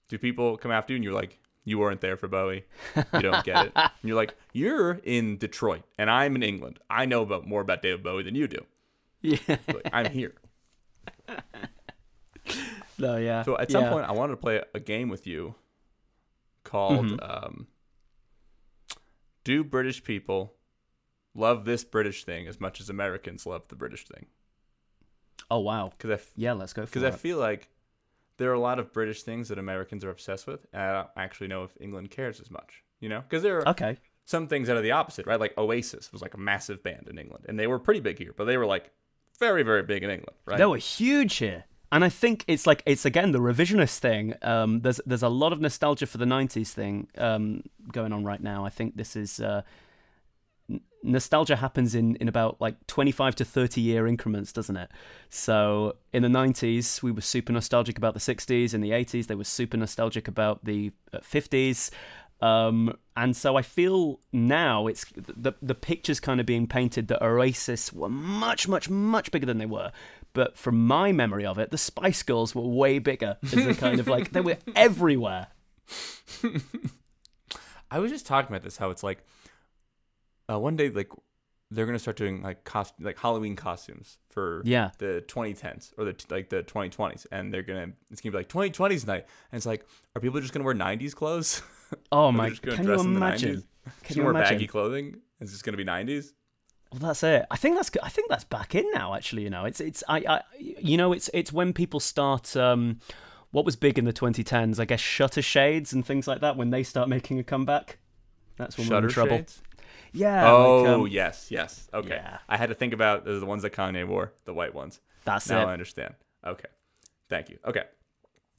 Do 0.10 0.18
people 0.18 0.58
come 0.58 0.72
after 0.72 0.94
you 0.94 0.98
and 0.98 1.04
you're 1.04 1.14
like, 1.14 1.40
you 1.64 1.78
weren't 1.78 2.02
there 2.02 2.18
for 2.18 2.28
Bowie. 2.28 2.66
You 3.14 3.22
don't 3.22 3.46
get 3.46 3.68
it. 3.68 3.72
And 3.76 3.92
you're 4.04 4.16
like, 4.16 4.36
you're 4.52 5.00
in 5.04 5.38
Detroit 5.38 5.84
and 5.98 6.10
I'm 6.10 6.36
in 6.36 6.44
England. 6.44 6.80
I 6.90 7.06
know 7.06 7.22
about 7.22 7.48
more 7.48 7.62
about 7.62 7.82
David 7.82 8.04
Bowie 8.04 8.24
than 8.24 8.36
you 8.36 8.48
do. 8.48 8.66
Yeah. 9.22 9.38
But 9.68 9.94
I'm 9.94 10.12
here. 10.12 10.34
No, 12.98 13.18
yeah. 13.18 13.42
So 13.44 13.58
at 13.58 13.72
some 13.72 13.86
yeah. 13.86 13.90
point, 13.90 14.06
I 14.06 14.12
wanted 14.12 14.34
to 14.34 14.38
play 14.38 14.62
a 14.76 14.80
game 14.80 15.10
with 15.10 15.26
you 15.26 15.56
called 16.64 17.06
Mm-hmm. 17.08 17.46
um, 17.46 17.68
"Do 19.44 19.64
British 19.64 20.04
people 20.04 20.54
love 21.34 21.66
this 21.66 21.84
British 21.84 22.24
thing 22.24 22.48
as 22.48 22.60
much 22.60 22.80
as 22.80 22.90
Americans 22.90 23.46
love 23.46 23.68
the 23.68 23.76
British 23.76 24.06
thing?" 24.08 24.28
Oh, 25.50 25.60
wow. 25.60 25.92
Because 25.98 26.12
f- 26.12 26.32
Yeah, 26.36 26.54
let's 26.54 26.74
go 26.74 26.84
because. 26.86 27.04
I 27.04 27.12
feel 27.12 27.38
like 27.38 27.68
there 28.38 28.50
are 28.50 28.54
a 28.56 28.60
lot 28.60 28.80
of 28.80 28.94
British 28.94 29.24
things 29.24 29.50
that 29.50 29.58
Americans 29.60 30.04
are 30.06 30.10
obsessed 30.10 30.48
with, 30.48 30.66
and 30.74 30.82
I 30.82 30.94
don't 30.94 31.10
actually 31.18 31.48
know 31.48 31.64
if 31.64 31.72
England 31.80 32.12
cares 32.12 32.40
as 32.40 32.50
much. 32.50 32.84
You 33.00 33.10
know, 33.10 33.22
because 33.22 33.42
there 33.44 33.58
are 33.60 33.68
Okay. 33.70 33.98
some 34.26 34.48
things 34.48 34.68
that 34.68 34.78
are 34.78 34.82
the 34.82 34.92
opposite, 34.92 35.26
right? 35.26 35.40
Like 35.40 35.58
Oasis 35.58 36.12
was 36.14 36.22
like 36.22 36.36
a 36.36 36.40
massive 36.40 36.84
band 36.84 37.08
in 37.10 37.18
England, 37.18 37.46
and 37.50 37.60
they 37.60 37.66
were 37.68 37.80
pretty 37.80 38.00
big 38.00 38.18
here, 38.20 38.34
but 38.36 38.46
they 38.46 38.58
were 38.58 38.66
like 38.68 38.92
very, 39.40 39.64
very 39.64 39.82
big 39.84 40.04
in 40.04 40.12
England, 40.12 40.38
right? 40.46 40.58
They 40.60 40.66
were 40.68 40.78
huge 40.78 41.38
here. 41.38 41.66
And 41.92 42.06
I 42.06 42.10
think 42.10 42.46
it's 42.48 42.66
like 42.66 42.84
it's 42.86 43.06
again 43.06 43.32
the 43.32 43.40
revisionist 43.40 44.00
thing. 44.00 44.34
Um, 44.42 44.82
there's 44.82 45.02
there's 45.06 45.24
a 45.24 45.30
lot 45.30 45.52
of 45.52 45.60
nostalgia 45.60 46.06
for 46.06 46.18
the 46.18 46.26
'90s 46.26 46.70
thing 46.70 47.10
um, 47.18 47.64
going 47.92 48.14
on 48.14 48.24
right 48.24 48.42
now. 48.42 48.66
I 48.66 48.70
think 48.70 48.96
this 48.96 49.18
is 49.18 49.42
uh, 49.42 49.64
n- 50.70 50.80
nostalgia 51.04 51.58
happens 51.58 51.94
in 51.94 52.16
in 52.16 52.30
about 52.30 52.62
like 52.62 52.76
25 52.88 53.36
to 53.36 53.46
30 53.46 53.82
year 53.82 54.08
increments, 54.08 54.54
doesn't 54.54 54.78
it? 54.78 54.90
So 55.30 55.98
in 56.14 56.24
the 56.24 56.30
'90s, 56.30 57.04
we 57.04 57.12
were 57.12 57.22
super 57.22 57.52
nostalgic 57.52 57.98
about 57.98 58.14
the 58.14 58.22
'60s. 58.22 58.74
In 58.74 58.80
the 58.80 58.92
'80s, 58.92 59.28
they 59.28 59.36
were 59.36 59.44
super 59.44 59.76
nostalgic 59.76 60.30
about 60.30 60.64
the 60.64 60.92
uh, 61.12 61.18
'50s. 61.20 61.90
Um, 62.42 62.98
and 63.16 63.36
so 63.36 63.56
I 63.56 63.62
feel 63.62 64.20
now 64.32 64.88
it's 64.88 65.06
the 65.16 65.54
the 65.62 65.76
picture's 65.76 66.20
kind 66.20 66.40
of 66.40 66.46
being 66.46 66.66
painted 66.66 67.08
that 67.10 67.24
Oasis 67.24 67.94
were 67.94 68.10
much, 68.10 68.68
much, 68.68 68.90
much 68.90 69.32
bigger 69.32 69.46
than 69.46 69.58
they 69.60 69.66
were. 69.66 69.92
But 70.34 70.58
from 70.58 70.88
my 70.88 71.12
memory 71.12 71.46
of 71.46 71.60
it, 71.60 71.72
the 71.72 71.78
Spice 71.78 72.24
Girls 72.24 72.56
were 72.56 72.62
way 72.62 73.00
bigger. 73.00 73.38
As 73.44 73.54
a 73.54 73.76
kind 73.76 74.00
of 74.00 74.08
like 74.08 74.32
they 74.32 74.42
were 74.42 74.58
everywhere. 74.76 75.48
I 77.92 78.00
was 78.00 78.12
just 78.12 78.26
talking 78.26 78.50
about 78.50 78.64
this 78.64 78.78
how 78.78 78.90
it's 78.90 79.04
like 79.04 79.26
uh, 80.50 80.58
one 80.58 80.76
day 80.78 80.90
like 80.90 81.10
they're 81.72 81.86
gonna 81.86 81.98
start 82.00 82.18
doing 82.18 82.42
like 82.44 82.64
cost 82.66 82.94
like 83.00 83.18
Halloween 83.18 83.56
costumes 83.56 84.18
for 84.30 84.62
Yeah. 84.66 84.92
the 84.98 85.24
2010s 85.28 85.94
or 85.98 86.04
the 86.06 86.16
like 86.30 86.50
the 86.50 86.64
2020s, 86.64 87.26
and 87.32 87.54
they're 87.54 87.64
gonna 87.64 87.94
it's 88.12 88.22
gonna 88.22 88.32
be 88.32 88.38
like 88.38 88.50
2020s 88.50 89.08
night, 89.08 89.26
and 89.52 89.58
it's 89.58 89.66
like 89.66 89.86
are 90.16 90.22
people 90.22 90.40
just 90.42 90.54
gonna 90.54 90.66
wear 90.66 90.76
90s 90.76 91.16
clothes? 91.16 91.62
Oh 92.12 92.32
my! 92.34 92.50
Can 92.50 92.78
you 92.80 92.84
dress 92.84 93.02
in 93.04 93.14
the 93.14 93.18
imagine? 93.18 93.56
90s? 93.58 93.64
Can 94.04 94.18
you 94.18 94.24
wear 94.24 94.32
imagine? 94.32 94.56
baggy 94.58 94.68
clothing? 94.68 95.16
It's 95.40 95.52
just 95.52 95.64
gonna 95.64 95.78
be 95.78 95.86
90s. 95.86 96.34
Well, 96.92 97.00
that's 97.00 97.24
it. 97.24 97.46
I 97.50 97.56
think 97.56 97.78
that's 97.78 97.90
I 98.04 98.10
think 98.10 98.28
that's 98.30 98.44
back 98.44 98.76
in 98.76 98.86
now. 98.94 99.14
Actually, 99.16 99.44
you 99.44 99.50
know, 99.50 99.64
it's 99.66 99.80
it's 99.80 100.04
I, 100.10 100.18
I 100.28 100.42
you 100.60 100.98
know 100.98 101.14
it's 101.14 101.30
it's 101.34 101.54
when 101.54 101.72
people 101.74 102.00
start. 102.02 102.56
Um, 102.58 103.00
what 103.52 103.66
was 103.66 103.76
big 103.76 103.98
in 103.98 104.06
the 104.06 104.14
2010s? 104.14 104.80
I 104.80 104.86
guess 104.86 105.00
shutter 105.02 105.42
shades 105.42 105.92
and 105.94 106.06
things 106.06 106.28
like 106.28 106.40
that. 106.42 106.56
When 106.58 106.70
they 106.70 106.84
start 106.84 107.10
making 107.10 107.40
a 107.40 107.44
comeback, 107.44 107.98
that's 108.58 108.78
when 108.78 108.88
we're 108.88 108.96
Shutter 108.96 109.08
in 109.08 109.14
trouble. 109.14 109.38
shades. 109.38 109.62
Yeah. 110.14 110.52
Oh 110.52 110.82
like, 110.82 110.90
um, 110.90 111.08
yes, 111.08 111.48
yes. 111.50 111.88
Okay. 111.94 112.16
yeah. 112.16 112.40
I 112.50 112.58
had 112.58 112.70
to 112.70 112.76
think 112.76 112.94
about 112.94 113.26
the 113.26 113.46
ones 113.46 113.62
that 113.64 113.72
Kanye 113.74 114.06
wore, 114.08 114.34
the 114.46 114.54
white 114.54 114.74
ones. 114.76 115.00
That's 115.24 115.50
now 115.50 115.62
it. 115.62 115.66
I 115.66 115.74
understand. 115.74 116.16
Okay. 116.46 116.68
Thank 117.30 117.50
you. 117.50 117.60
Okay. 117.66 117.84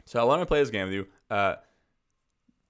So 0.06 0.20
I 0.20 0.24
want 0.24 0.40
to 0.42 0.46
play 0.46 0.60
this 0.60 0.70
game 0.70 0.84
with 0.86 0.94
you. 0.94 1.06
Uh, 1.30 1.56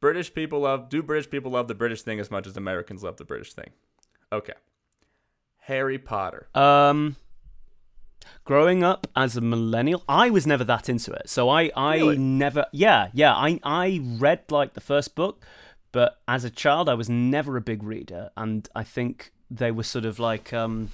British 0.00 0.34
people 0.34 0.60
love. 0.60 0.88
Do 0.88 1.02
British 1.02 1.30
people 1.30 1.52
love 1.52 1.68
the 1.68 1.74
British 1.74 2.02
thing 2.02 2.18
as 2.18 2.30
much 2.30 2.46
as 2.46 2.56
Americans 2.56 3.02
love 3.02 3.16
the 3.18 3.24
British 3.24 3.52
thing? 3.52 3.70
Okay. 4.32 4.54
Harry 5.60 5.98
Potter. 5.98 6.48
Um, 6.54 7.14
growing 8.44 8.82
up 8.82 9.06
as 9.14 9.36
a 9.36 9.40
millennial, 9.40 10.02
I 10.08 10.30
was 10.30 10.46
never 10.46 10.64
that 10.64 10.88
into 10.88 11.12
it. 11.12 11.28
So 11.28 11.48
I, 11.48 11.70
I 11.76 11.96
Really? 11.98 12.18
never, 12.18 12.66
yeah, 12.72 13.08
yeah. 13.12 13.32
I, 13.34 13.60
I 13.62 14.00
read 14.18 14.50
like 14.50 14.74
the 14.74 14.80
first 14.80 15.14
book, 15.14 15.44
but 15.92 16.20
as 16.26 16.44
a 16.44 16.50
child, 16.50 16.88
I 16.88 16.94
was 16.94 17.08
never 17.08 17.56
a 17.56 17.61
big 17.61 17.82
reader, 17.82 18.30
and 18.37 18.68
I 18.75 18.82
think 18.82 19.32
they 19.50 19.70
were 19.70 19.82
sort 19.82 20.04
of 20.04 20.18
like, 20.18 20.52
um, 20.52 20.90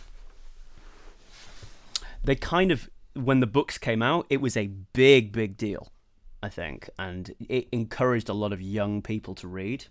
they 2.22 2.34
kind 2.34 2.70
of 2.70 2.90
when 3.14 3.40
the 3.40 3.46
books 3.46 3.78
came 3.78 4.02
out, 4.02 4.26
it 4.30 4.40
was 4.40 4.56
a 4.56 4.68
big, 4.92 5.32
big 5.32 5.56
deal. 5.56 5.90
I 6.40 6.48
think, 6.48 6.88
and 6.98 7.34
it 7.48 7.66
encouraged 7.72 8.28
a 8.28 8.32
lot 8.32 8.52
of 8.52 8.62
young 8.62 9.02
people 9.02 9.34
to 9.36 9.48
read. 9.48 9.86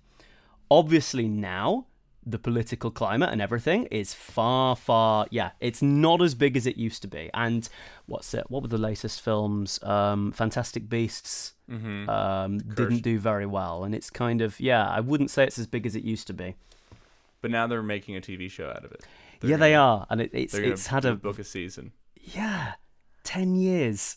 Obviously, 0.71 1.27
now 1.27 1.87
the 2.29 2.39
political 2.39 2.91
climate 2.91 3.29
and 3.31 3.41
everything 3.41 3.85
is 3.85 4.13
far, 4.13 4.75
far, 4.75 5.27
yeah, 5.31 5.51
it's 5.59 5.81
not 5.81 6.21
as 6.21 6.35
big 6.35 6.57
as 6.57 6.65
it 6.67 6.75
used 6.77 7.01
to 7.03 7.07
be. 7.07 7.29
And 7.33 7.67
what's 8.05 8.33
it? 8.33 8.45
What 8.49 8.61
were 8.63 8.67
the 8.67 8.77
latest 8.77 9.21
films? 9.21 9.81
Um, 9.83 10.31
Fantastic 10.31 10.89
Beasts 10.89 11.53
Mm-hmm. 11.69 12.09
um, 12.09 12.59
didn't 12.59 12.99
do 13.01 13.19
very 13.19 13.45
well, 13.45 13.83
and 13.83 13.93
it's 13.93 14.09
kind 14.09 14.41
of, 14.41 14.57
yeah, 14.57 14.87
I 14.87 15.01
wouldn't 15.01 15.29
say 15.31 15.43
it's 15.43 15.59
as 15.59 15.67
big 15.67 15.85
as 15.85 15.97
it 15.97 16.03
used 16.05 16.25
to 16.27 16.33
be. 16.33 16.55
But 17.41 17.51
now 17.51 17.67
they're 17.67 17.83
making 17.83 18.15
a 18.15 18.21
TV 18.21 18.49
show 18.49 18.69
out 18.69 18.85
of 18.85 18.91
it. 18.93 19.05
They're 19.41 19.51
yeah, 19.51 19.57
they 19.57 19.71
gonna- 19.73 19.83
are, 19.99 20.07
and 20.09 20.21
it, 20.21 20.29
it's 20.33 20.53
it's 20.53 20.87
had 20.87 21.03
a 21.03 21.15
book 21.15 21.39
a 21.39 21.43
season. 21.43 21.91
yeah, 22.15 22.75
ten 23.23 23.57
years. 23.57 24.15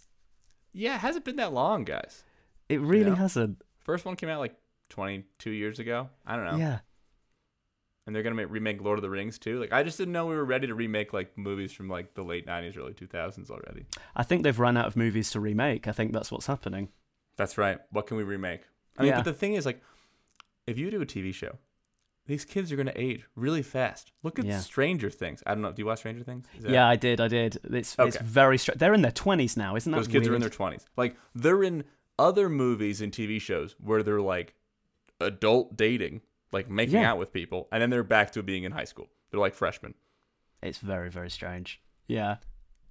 Yeah, 0.72 0.94
it 0.94 1.00
hasn't 1.00 1.24
been 1.24 1.36
that 1.36 1.52
long, 1.52 1.82
guys. 1.82 2.22
It 2.68 2.80
really 2.80 3.10
Yeah. 3.10 3.16
hasn't. 3.16 3.60
First 3.80 4.04
one 4.04 4.14
came 4.14 4.28
out 4.28 4.38
like 4.38 4.54
22 4.90 5.50
years 5.50 5.80
ago. 5.80 6.08
I 6.24 6.36
don't 6.36 6.44
know. 6.44 6.56
Yeah. 6.56 6.78
And 8.06 8.14
they're 8.16 8.22
gonna 8.22 8.34
make, 8.34 8.50
remake 8.50 8.80
Lord 8.82 8.98
of 8.98 9.02
the 9.02 9.10
Rings 9.10 9.38
too. 9.38 9.60
Like 9.60 9.72
I 9.72 9.82
just 9.82 9.98
didn't 9.98 10.12
know 10.12 10.26
we 10.26 10.36
were 10.36 10.44
ready 10.44 10.66
to 10.66 10.74
remake 10.74 11.12
like 11.12 11.36
movies 11.36 11.72
from 11.72 11.88
like 11.88 12.14
the 12.14 12.22
late 12.22 12.46
'90s, 12.46 12.76
early 12.76 12.92
2000s 12.92 13.50
already. 13.50 13.86
I 14.16 14.22
think 14.22 14.42
they've 14.42 14.58
run 14.58 14.76
out 14.76 14.86
of 14.86 14.96
movies 14.96 15.30
to 15.32 15.40
remake. 15.40 15.86
I 15.88 15.92
think 15.92 16.12
that's 16.12 16.30
what's 16.32 16.46
happening. 16.46 16.88
That's 17.36 17.56
right. 17.58 17.78
What 17.90 18.06
can 18.06 18.16
we 18.16 18.22
remake? 18.22 18.62
I 18.98 19.02
mean, 19.02 19.10
Yeah. 19.10 19.16
but 19.18 19.24
the 19.24 19.32
thing 19.32 19.54
is, 19.54 19.64
like, 19.64 19.80
if 20.66 20.76
you 20.78 20.90
do 20.90 21.00
a 21.00 21.06
TV 21.06 21.32
show, 21.32 21.58
these 22.26 22.44
kids 22.44 22.70
are 22.70 22.76
gonna 22.76 22.92
age 22.94 23.24
really 23.34 23.62
fast. 23.62 24.12
Look 24.22 24.38
at 24.38 24.44
Yeah. 24.44 24.58
Stranger 24.58 25.10
Things. 25.10 25.42
I 25.46 25.54
don't 25.54 25.62
know. 25.62 25.72
Do 25.72 25.80
you 25.80 25.86
watch 25.86 26.00
Stranger 26.00 26.22
Things? 26.22 26.46
That- 26.60 26.70
Yeah, 26.70 26.86
I 26.88 26.96
did. 26.96 27.20
I 27.20 27.28
did. 27.28 27.56
It's 27.64 27.96
it's 27.98 28.16
Okay. 28.16 28.24
very 28.24 28.58
str- 28.58 28.72
They're 28.76 28.94
in 28.94 29.02
their 29.02 29.10
twenties 29.12 29.56
now, 29.56 29.74
isn't 29.76 29.90
that 29.90 29.96
Those 29.98 30.08
kids 30.08 30.28
are 30.28 30.34
in 30.34 30.40
their 30.40 30.50
20s. 30.50 30.86
Like, 30.96 31.16
they're 31.34 31.62
in 31.62 31.84
other 32.18 32.48
movies 32.50 33.00
and 33.00 33.12
TV 33.12 33.40
shows 33.40 33.74
where 33.80 34.02
they're 34.02 34.20
like 34.20 34.54
adult 35.20 35.76
dating, 35.76 36.20
like 36.52 36.68
making 36.68 36.96
Yeah. 36.96 37.10
out 37.12 37.18
with 37.18 37.32
people, 37.32 37.68
and 37.72 37.80
then 37.82 37.90
they're 37.90 38.02
back 38.02 38.32
to 38.32 38.42
being 38.42 38.64
in 38.64 38.72
high 38.72 38.84
school. 38.84 39.08
They're 39.30 39.40
like 39.40 39.54
freshmen. 39.54 39.94
It's 40.62 40.78
very 40.78 41.10
very 41.10 41.30
strange. 41.30 41.80
Yeah. 42.08 42.36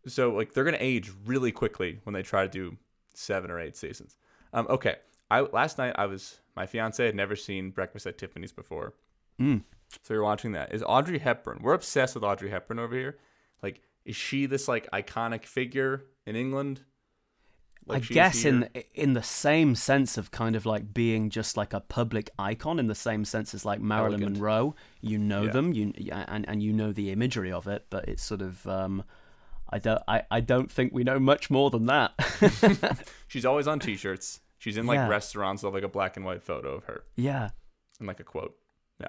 So 0.07 0.31
like 0.33 0.53
they're 0.53 0.63
gonna 0.63 0.77
age 0.79 1.11
really 1.25 1.51
quickly 1.51 1.99
when 2.03 2.13
they 2.13 2.21
try 2.23 2.43
to 2.43 2.49
do 2.49 2.77
seven 3.13 3.51
or 3.51 3.59
eight 3.59 3.75
seasons. 3.75 4.17
Um, 4.53 4.65
okay. 4.69 4.95
I 5.29 5.41
last 5.41 5.77
night 5.77 5.93
I 5.97 6.05
was 6.07 6.39
my 6.55 6.65
fiance 6.65 7.05
had 7.05 7.15
never 7.15 7.35
seen 7.35 7.69
Breakfast 7.71 8.07
at 8.07 8.17
Tiffany's 8.17 8.51
before, 8.51 8.93
Mm. 9.39 9.63
so 10.01 10.13
you're 10.13 10.23
watching 10.23 10.53
that. 10.53 10.73
Is 10.73 10.83
Audrey 10.85 11.19
Hepburn? 11.19 11.59
We're 11.61 11.73
obsessed 11.73 12.15
with 12.15 12.23
Audrey 12.23 12.49
Hepburn 12.49 12.79
over 12.79 12.95
here. 12.95 13.17
Like, 13.61 13.81
is 14.05 14.15
she 14.15 14.45
this 14.47 14.67
like 14.67 14.89
iconic 14.91 15.45
figure 15.45 16.05
in 16.25 16.35
England? 16.35 16.81
Like 17.85 18.03
I 18.03 18.13
guess 18.13 18.43
here? 18.43 18.69
in 18.73 18.83
in 18.93 19.13
the 19.13 19.23
same 19.23 19.73
sense 19.75 20.17
of 20.17 20.29
kind 20.31 20.55
of 20.55 20.65
like 20.65 20.93
being 20.93 21.29
just 21.31 21.57
like 21.57 21.73
a 21.73 21.79
public 21.79 22.29
icon, 22.37 22.77
in 22.79 22.85
the 22.87 22.93
same 22.95 23.25
sense 23.25 23.53
as 23.55 23.65
like 23.65 23.81
Marilyn 23.81 24.21
Elegant. 24.21 24.33
Monroe. 24.37 24.75
You 25.01 25.17
know 25.17 25.43
Yeah. 25.43 25.51
them, 25.51 25.73
you 25.73 25.93
and 26.11 26.47
and 26.47 26.61
you 26.61 26.71
know 26.71 26.91
the 26.91 27.09
imagery 27.11 27.51
of 27.51 27.67
it, 27.67 27.87
but 27.89 28.07
it's 28.07 28.23
sort 28.23 28.41
of 28.41 28.65
um, 28.67 29.03
I 29.71 29.79
don't 29.79 30.01
I, 30.07 30.23
I 30.29 30.39
don't 30.41 30.71
think 30.71 30.93
we 30.93 31.03
know 31.03 31.19
much 31.19 31.49
more 31.49 31.69
than 31.71 31.87
that. 31.87 32.13
She's 33.27 33.45
always 33.45 33.67
on 33.67 33.79
T-shirts. 33.79 34.41
She's 34.59 34.77
in 34.77 34.85
like 34.85 34.97
Yeah. 34.97 35.07
restaurants 35.07 35.63
with 35.63 35.73
like 35.73 35.83
a 35.83 35.87
black 35.87 36.15
and 36.17 36.25
white 36.25 36.43
photo 36.43 36.75
of 36.75 36.83
her 36.83 37.03
yeah. 37.15 37.49
and 37.97 38.07
like 38.07 38.19
a 38.19 38.23
quote. 38.23 38.55
Yeah. 38.99 39.07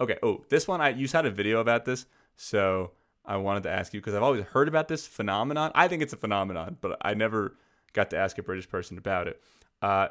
Okay. 0.00 0.18
Oh, 0.22 0.44
this 0.48 0.66
one 0.66 0.80
I 0.80 0.88
you 0.90 1.06
had 1.06 1.26
a 1.26 1.30
video 1.30 1.60
about 1.60 1.84
this, 1.84 2.06
so 2.34 2.90
I 3.24 3.36
wanted 3.36 3.62
to 3.64 3.70
ask 3.70 3.92
you 3.94 4.00
because 4.00 4.14
I've 4.14 4.22
always 4.22 4.42
heard 4.46 4.68
about 4.68 4.88
this 4.88 5.06
phenomenon. 5.06 5.70
I 5.74 5.86
think 5.86 6.02
it's 6.02 6.12
a 6.12 6.16
phenomenon, 6.16 6.78
but 6.80 6.96
I 7.02 7.14
never 7.14 7.56
got 7.92 8.10
to 8.10 8.16
ask 8.16 8.38
a 8.38 8.42
British 8.42 8.68
person 8.68 8.98
about 8.98 9.28
it. 9.28 9.40
Uh, 9.82 10.08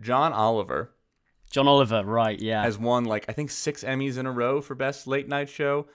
John 0.00 0.32
Oliver 0.32 0.90
John 1.50 1.66
Oliver, 1.66 2.02
right? 2.04 2.38
Yeah. 2.38 2.62
has 2.62 2.78
won 2.78 3.04
like 3.04 3.24
I 3.28 3.32
think 3.32 3.50
six 3.50 3.82
Emmys 3.82 4.18
in 4.18 4.26
a 4.26 4.32
row 4.32 4.60
for 4.60 4.74
best 4.74 5.06
late 5.06 5.28
night 5.28 5.48
show, 5.48 5.86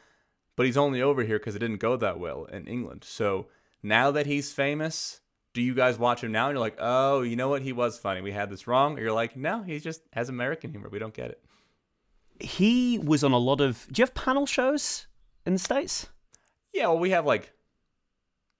but 0.55 0.65
he's 0.65 0.77
only 0.77 1.01
over 1.01 1.23
here 1.23 1.37
because 1.37 1.55
it 1.55 1.59
didn't 1.59 1.77
go 1.77 1.95
that 1.97 2.19
well 2.19 2.45
in 2.45 2.65
England. 2.65 3.03
So 3.03 3.47
now 3.83 4.09
that 4.11 4.25
he's 4.25 4.51
famous, 4.51 5.21
do 5.53 5.61
you 5.61 5.75
guys 5.75 5.99
watch 5.99 6.23
him 6.23 6.31
now 6.31 6.47
and 6.47 6.55
you're 6.55 6.59
like, 6.59 6.77
oh, 6.79 7.21
you 7.21 7.35
know 7.35 7.49
what, 7.49 7.61
he 7.61 7.71
was 7.71 7.99
funny. 7.99 8.19
We 8.21 8.31
had 8.31 8.49
this 8.49 8.65
wrong, 8.65 8.97
or 8.97 9.03
you're 9.03 9.13
like, 9.13 9.37
no, 9.37 9.61
he 9.61 9.79
just 9.79 10.01
has 10.13 10.27
American 10.27 10.71
humor. 10.71 10.89
We 10.89 10.97
don't 10.99 11.13
get 11.13 11.29
it. 11.29 11.43
he 12.39 12.97
was 12.97 13.23
on 13.23 13.31
a 13.31 13.37
lot 13.37 13.61
of. 13.61 13.85
Do 13.91 14.01
you 14.01 14.03
have 14.03 14.15
panel 14.15 14.47
shows 14.47 15.05
in 15.45 15.53
the 15.53 15.59
states? 15.59 16.07
Yeah, 16.73 16.87
well, 16.87 16.97
we 16.99 17.11
have 17.11 17.25
like 17.27 17.52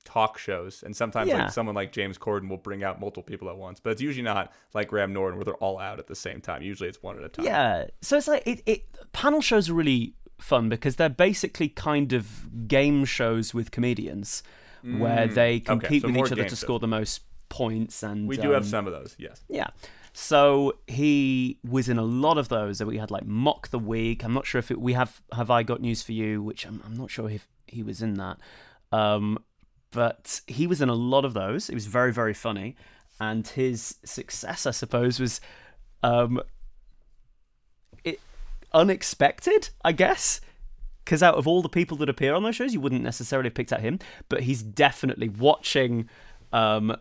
talk 0.05 0.37
shows, 0.37 0.83
and 0.83 0.95
sometimes 0.95 1.29
Yeah. 1.29 1.43
like 1.43 1.51
someone 1.51 1.75
like 1.75 1.91
James 1.91 2.17
Corden 2.17 2.49
will 2.49 2.57
bring 2.57 2.83
out 2.83 2.99
multiple 2.99 3.23
people 3.23 3.49
at 3.49 3.57
once, 3.57 3.79
but 3.79 3.91
it's 3.91 4.01
usually 4.01 4.23
not 4.23 4.51
like 4.73 4.89
Graham 4.89 5.13
Norton 5.13 5.37
where 5.37 5.45
they're 5.45 5.53
all 5.55 5.79
out 5.79 5.99
at 5.99 6.07
the 6.07 6.15
same 6.15 6.41
time. 6.41 6.61
Usually 6.61 6.89
it's 6.89 7.01
one 7.01 7.17
at 7.17 7.23
a 7.23 7.29
time. 7.29 7.45
Yeah. 7.45 7.85
So 8.01 8.17
it's 8.17 8.27
like 8.27 8.45
it, 8.45 8.61
it 8.65 8.85
panel 9.13 9.41
shows 9.41 9.69
are 9.69 9.73
really 9.73 10.13
fun 10.39 10.67
because 10.69 10.97
they're 10.97 11.09
basically 11.09 11.69
kind 11.69 12.11
of 12.13 12.67
game 12.67 13.05
shows 13.05 13.53
with 13.53 13.71
comedians 13.71 14.43
where 14.83 15.27
they 15.27 15.61
Mm. 15.61 15.69
Okay, 15.69 15.87
compete 15.87 16.01
so 16.01 16.07
with 16.09 16.17
each 16.17 16.31
other 16.33 16.43
to 16.43 16.49
shows. 16.49 16.59
score 16.59 16.79
the 16.79 16.87
most 16.87 17.21
points 17.47 18.03
and 18.03 18.27
we 18.27 18.35
do 18.35 18.49
have 18.51 18.63
um, 18.63 18.67
some 18.69 18.87
of 18.87 18.91
those. 18.93 19.15
Yes. 19.17 19.41
Yeah. 19.47 19.67
So 20.11 20.73
he 20.87 21.57
was 21.63 21.87
in 21.89 21.97
a 21.97 22.03
lot 22.03 22.37
of 22.37 22.49
those. 22.49 22.77
that 22.79 22.85
We 22.87 22.97
had 22.97 23.09
like 23.09 23.25
mock 23.25 23.69
the 23.69 23.79
week. 23.79 24.23
I'm 24.23 24.33
not 24.33 24.45
sure 24.45 24.59
if 24.59 24.69
it, 24.69 24.79
we 24.81 24.93
have 24.93 25.21
have 25.31 25.49
I 25.49 25.63
got 25.63 25.79
news 25.81 26.01
for 26.03 26.11
you, 26.11 26.43
which 26.43 26.65
I'm, 26.67 26.81
I'm 26.85 26.95
not 26.95 27.09
sure 27.09 27.29
if 27.29 27.47
he 27.67 27.81
was 27.81 28.01
in 28.01 28.15
that. 28.15 28.37
Um, 28.91 29.39
but 29.93 30.41
he 30.47 30.67
was 30.67 30.81
in 30.81 30.89
a 30.89 30.95
lot 30.95 31.25
of 31.25 31.33
those. 31.33 31.69
It 31.69 31.73
was 31.73 31.85
very 31.85 32.11
very 32.11 32.33
funny, 32.33 32.75
and 33.19 33.47
his 33.47 33.95
success, 34.03 34.65
I 34.65 34.71
suppose, 34.71 35.19
was 35.19 35.39
um, 36.01 36.41
it 38.03 38.19
unexpected. 38.73 39.69
I 39.83 39.91
guess 39.91 40.41
because 41.05 41.21
out 41.21 41.35
of 41.35 41.47
all 41.47 41.61
the 41.61 41.69
people 41.69 41.97
that 41.97 42.09
appear 42.09 42.33
on 42.33 42.43
those 42.43 42.55
shows, 42.55 42.73
you 42.73 42.79
wouldn't 42.79 43.03
necessarily 43.03 43.47
have 43.47 43.55
picked 43.55 43.73
out 43.73 43.81
him. 43.81 43.99
But 44.29 44.43
he's 44.43 44.61
definitely 44.63 45.29
watching. 45.29 46.09
Um, 46.51 46.95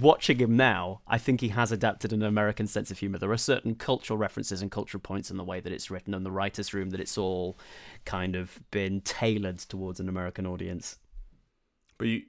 watching 0.00 0.38
him 0.38 0.56
now, 0.56 1.02
I 1.06 1.18
think 1.18 1.40
he 1.40 1.48
has 1.48 1.70
adapted 1.70 2.12
an 2.12 2.22
American 2.22 2.66
sense 2.66 2.90
of 2.90 2.98
humor. 2.98 3.18
There 3.18 3.30
are 3.30 3.36
certain 3.36 3.74
cultural 3.74 4.16
references 4.16 4.62
and 4.62 4.70
cultural 4.70 5.00
points 5.00 5.30
in 5.30 5.36
the 5.36 5.44
way 5.44 5.60
that 5.60 5.72
it's 5.72 5.90
written 5.90 6.14
and 6.14 6.24
the 6.24 6.30
writer's 6.30 6.72
room 6.72 6.90
that 6.90 7.00
it's 7.00 7.18
all 7.18 7.58
kind 8.04 8.34
of 8.34 8.58
been 8.70 9.02
tailored 9.02 9.58
towards 9.58 10.00
an 10.00 10.08
American 10.08 10.46
audience. 10.46 10.96
But 12.02 12.08
you, 12.08 12.22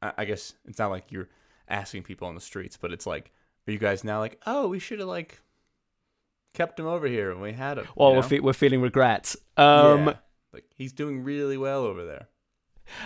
I 0.00 0.12
I 0.16 0.24
guess 0.24 0.54
it's 0.64 0.78
not 0.78 0.90
like 0.90 1.12
you're 1.12 1.28
asking 1.68 2.04
people 2.04 2.26
on 2.28 2.34
the 2.34 2.40
streets, 2.40 2.78
but 2.78 2.92
it's 2.92 3.06
like, 3.06 3.30
are 3.68 3.72
you 3.72 3.78
guys 3.78 4.04
now 4.04 4.20
like, 4.20 4.40
oh, 4.46 4.68
we 4.68 4.78
should 4.78 5.00
have 5.00 5.08
like 5.08 5.38
kept 6.54 6.80
him 6.80 6.86
over 6.86 7.06
here 7.06 7.30
when 7.34 7.42
we 7.42 7.52
had 7.52 7.76
him? 7.76 7.86
Well, 7.94 8.10
you 8.12 8.16
we're, 8.16 8.22
fe- 8.22 8.40
we're 8.40 8.52
feeling 8.54 8.80
regrets. 8.80 9.36
Um, 9.58 10.06
Yeah. 10.06 10.14
like 10.54 10.64
he's 10.74 10.94
doing 10.94 11.24
really 11.24 11.58
well 11.58 11.84
over 11.84 12.06
there. 12.06 12.28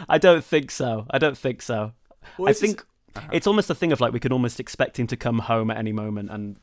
I 0.09 0.19
don't 0.19 0.45
think 0.45 0.71
so. 0.71 1.07
I 1.11 1.19
don't 1.19 1.37
think 1.37 1.61
so. 1.61 1.93
Well, 2.39 2.47
I 2.47 2.51
it's 2.53 2.61
just- 2.61 2.77
think 2.79 2.87
it's 3.33 3.49
almost 3.49 3.69
a 3.69 3.75
thing 3.75 3.91
of 3.91 4.01
like 4.01 4.13
we 4.13 4.21
could 4.21 4.31
almost 4.33 4.61
expect 4.61 4.97
him 4.97 5.09
to 5.09 5.17
come 5.17 5.41
home 5.41 5.73
at 5.73 5.77
any 5.77 5.93
moment 5.93 6.31
and 6.31 6.57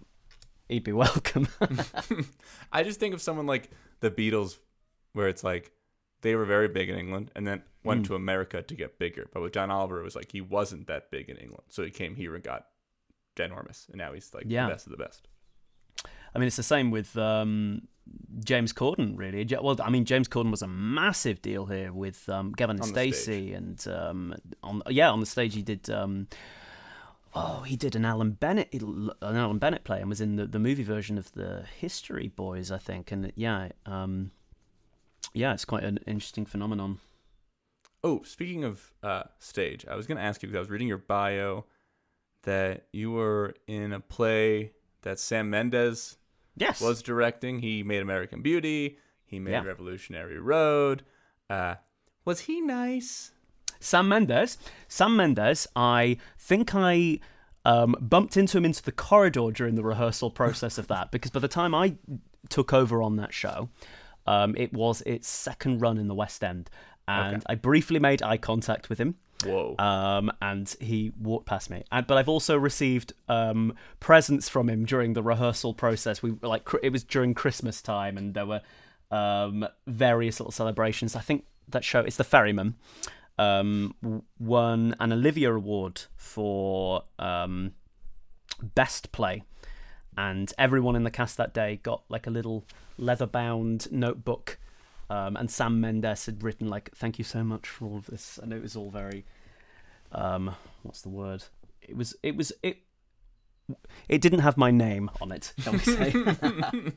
he'd 0.69 0.85
be 0.85 0.93
welcome. 1.05 1.49
I 2.71 2.83
just 2.83 3.01
think 3.01 3.13
of 3.13 3.21
someone 3.21 3.45
like 3.45 3.69
the 3.99 4.09
Beatles, 4.09 4.57
where 5.11 5.27
it's 5.27 5.43
like 5.43 5.73
they 6.21 6.35
were 6.35 6.45
very 6.45 6.67
big 6.67 6.89
in 6.89 6.97
England 6.97 7.31
and 7.35 7.45
then 7.47 7.63
went 7.83 7.99
Hmm. 8.01 8.05
to 8.07 8.15
America 8.15 8.61
to 8.61 8.75
get 8.75 8.97
bigger. 8.99 9.29
But 9.33 9.41
with 9.41 9.53
John 9.53 9.69
Oliver, 9.71 9.99
it 9.99 10.03
was 10.03 10.15
like 10.15 10.31
he 10.31 10.41
wasn't 10.41 10.87
that 10.87 11.11
big 11.11 11.29
in 11.29 11.37
England, 11.37 11.65
so 11.69 11.83
he 11.83 11.91
came 11.91 12.15
here 12.15 12.35
and 12.35 12.43
got 12.43 12.67
ginormous, 13.35 13.87
and 13.89 13.97
now 13.97 14.13
he's 14.13 14.33
like 14.33 14.45
Yeah. 14.47 14.65
the 14.67 14.73
best 14.73 14.85
of 14.87 14.91
the 14.91 14.97
best. 14.97 15.27
I 16.35 16.39
mean, 16.39 16.47
it's 16.47 16.55
the 16.57 16.63
same 16.63 16.91
with 16.91 17.17
um, 17.17 17.87
James 18.43 18.73
Corden, 18.73 19.17
really. 19.17 19.45
Well, 19.61 19.77
I 19.81 19.89
mean, 19.89 20.05
James 20.05 20.27
Corden 20.27 20.51
was 20.51 20.61
a 20.61 20.67
massive 20.67 21.41
deal 21.41 21.65
here 21.65 21.91
with 21.93 22.27
um, 22.29 22.51
Gavin 22.51 22.75
and 22.77 22.85
stage. 22.85 23.13
Stacey, 23.15 23.53
and 23.53 23.85
um, 23.87 24.35
on 24.63 24.81
yeah, 24.89 25.09
on 25.09 25.19
the 25.19 25.25
stage 25.25 25.53
he 25.55 25.61
did. 25.61 25.89
Um, 25.89 26.27
oh, 27.33 27.61
he 27.61 27.75
did 27.75 27.95
an 27.95 28.05
Alan 28.05 28.31
Bennett, 28.31 28.73
an 28.73 29.11
Alan 29.21 29.57
Bennett 29.59 29.83
play, 29.83 29.99
and 29.99 30.09
was 30.09 30.21
in 30.21 30.35
the, 30.35 30.45
the 30.45 30.59
movie 30.59 30.83
version 30.83 31.17
of 31.17 31.31
the 31.33 31.63
History 31.79 32.27
Boys, 32.27 32.71
I 32.71 32.77
think. 32.77 33.11
And 33.11 33.31
yeah, 33.35 33.69
um, 33.85 34.31
yeah, 35.33 35.53
it's 35.53 35.65
quite 35.65 35.83
an 35.83 35.99
interesting 36.07 36.45
phenomenon. 36.45 36.99
Oh, 38.03 38.21
speaking 38.23 38.63
of 38.63 38.93
uh, 39.03 39.23
stage, 39.39 39.85
I 39.89 39.95
was 39.95 40.07
going 40.07 40.17
to 40.17 40.23
ask 40.23 40.41
you 40.41 40.47
because 40.47 40.57
I 40.57 40.61
was 40.61 40.69
reading 40.69 40.87
your 40.87 40.97
bio 40.99 41.65
that 42.43 42.87
you 42.93 43.11
were 43.11 43.55
in 43.67 43.91
a 43.91 43.99
play 43.99 44.71
that 45.01 45.19
Sam 45.19 45.49
Mendes 45.49 46.17
Yes, 46.55 46.79
was 46.81 47.01
directing. 47.01 47.59
He 47.59 47.83
made 47.83 48.01
American 48.01 48.41
Beauty. 48.41 48.97
He 49.25 49.39
made 49.39 49.51
Yeah. 49.51 49.63
Revolutionary 49.63 50.39
Road. 50.39 51.03
Uh, 51.49 51.75
was 52.25 52.41
he 52.41 52.61
nice? 52.61 53.31
Sam 53.79 54.07
Mendes. 54.07 54.57
Sam 54.87 55.15
Mendes, 55.15 55.67
I 55.75 56.17
think 56.39 56.73
I 56.73 57.19
um, 57.65 57.95
bumped 57.99 58.37
into 58.37 58.57
him 58.57 58.65
into 58.65 58.81
the 58.81 58.91
corridor 58.91 59.51
during 59.51 59.75
the 59.75 59.83
rehearsal 59.83 60.31
process 60.31 60.77
of 60.77 60.87
that 60.87 61.11
because 61.11 61.31
by 61.31 61.39
the 61.41 61.47
time 61.47 61.75
I 61.75 61.95
took 62.49 62.73
over 62.73 63.01
on 63.03 63.17
that 63.17 63.33
show, 63.33 63.69
um, 64.27 64.55
it 64.57 64.73
was 64.73 65.01
its 65.05 65.27
second 65.27 65.81
run 65.81 65.97
in 65.97 66.07
the 66.07 66.15
West 66.15 66.43
End. 66.43 66.69
And 67.07 67.37
Okay. 67.37 67.45
I 67.47 67.55
briefly 67.55 67.99
made 67.99 68.21
eye 68.21 68.37
contact 68.37 68.89
with 68.89 68.99
him. 68.99 69.15
Whoa. 69.45 69.75
Um, 69.77 70.31
and 70.41 70.67
he 70.79 71.13
walked 71.19 71.45
past 71.45 71.69
me. 71.69 71.83
And, 71.91 72.05
but 72.07 72.17
I've 72.17 72.27
also 72.27 72.57
received 72.57 73.13
um, 73.29 73.75
presents 73.99 74.49
from 74.49 74.67
him 74.69 74.83
during 74.85 75.13
the 75.13 75.23
rehearsal 75.23 75.73
process. 75.73 76.21
We 76.21 76.31
like 76.41 76.65
cr- 76.65 76.77
it 76.83 76.91
was 76.91 77.03
during 77.03 77.33
Christmas 77.33 77.81
time, 77.81 78.17
and 78.17 78.33
there 78.33 78.45
were 78.45 78.61
um, 79.11 79.65
various 79.85 80.39
little 80.39 80.51
celebrations. 80.51 81.15
I 81.15 81.21
think 81.21 81.45
that 81.69 81.83
show 81.83 81.99
it's 82.01 82.17
the 82.17 82.23
Ferryman 82.23 82.75
um, 83.37 83.93
won 84.39 84.95
an 84.99 85.13
Olivier 85.13 85.49
Award 85.49 86.01
for 86.15 87.03
um, 87.19 87.73
best 88.75 89.11
play, 89.11 89.43
and 90.17 90.51
everyone 90.57 90.95
in 90.95 91.03
the 91.03 91.11
cast 91.11 91.37
that 91.37 91.53
day 91.53 91.79
got 91.83 92.03
like 92.09 92.27
a 92.27 92.31
little 92.31 92.65
leather-bound 92.97 93.91
notebook. 93.91 94.57
Um, 95.09 95.37
and 95.37 95.49
Sam 95.49 95.79
Mendes 95.79 96.25
had 96.25 96.43
written 96.43 96.67
like, 96.67 96.89
"Thank 96.95 97.17
you 97.17 97.23
so 97.23 97.43
much 97.43 97.67
for 97.67 97.85
all 97.85 97.97
of 97.97 98.07
this," 98.07 98.37
and 98.37 98.51
it 98.51 98.61
was 98.61 98.75
all 98.75 98.89
very, 98.89 99.23
um, 100.11 100.53
what's 100.83 101.01
the 101.01 101.09
word? 101.09 101.45
It 101.81 101.95
was, 101.95 102.13
it 102.23 102.35
was, 102.35 102.51
it, 102.61 102.79
it 104.09 104.19
didn't 104.19 104.39
have 104.39 104.57
my 104.57 104.71
name 104.71 105.09
on 105.21 105.31
it. 105.31 105.53
Shall 105.59 105.73
we 105.73 105.79
say? 105.79 106.13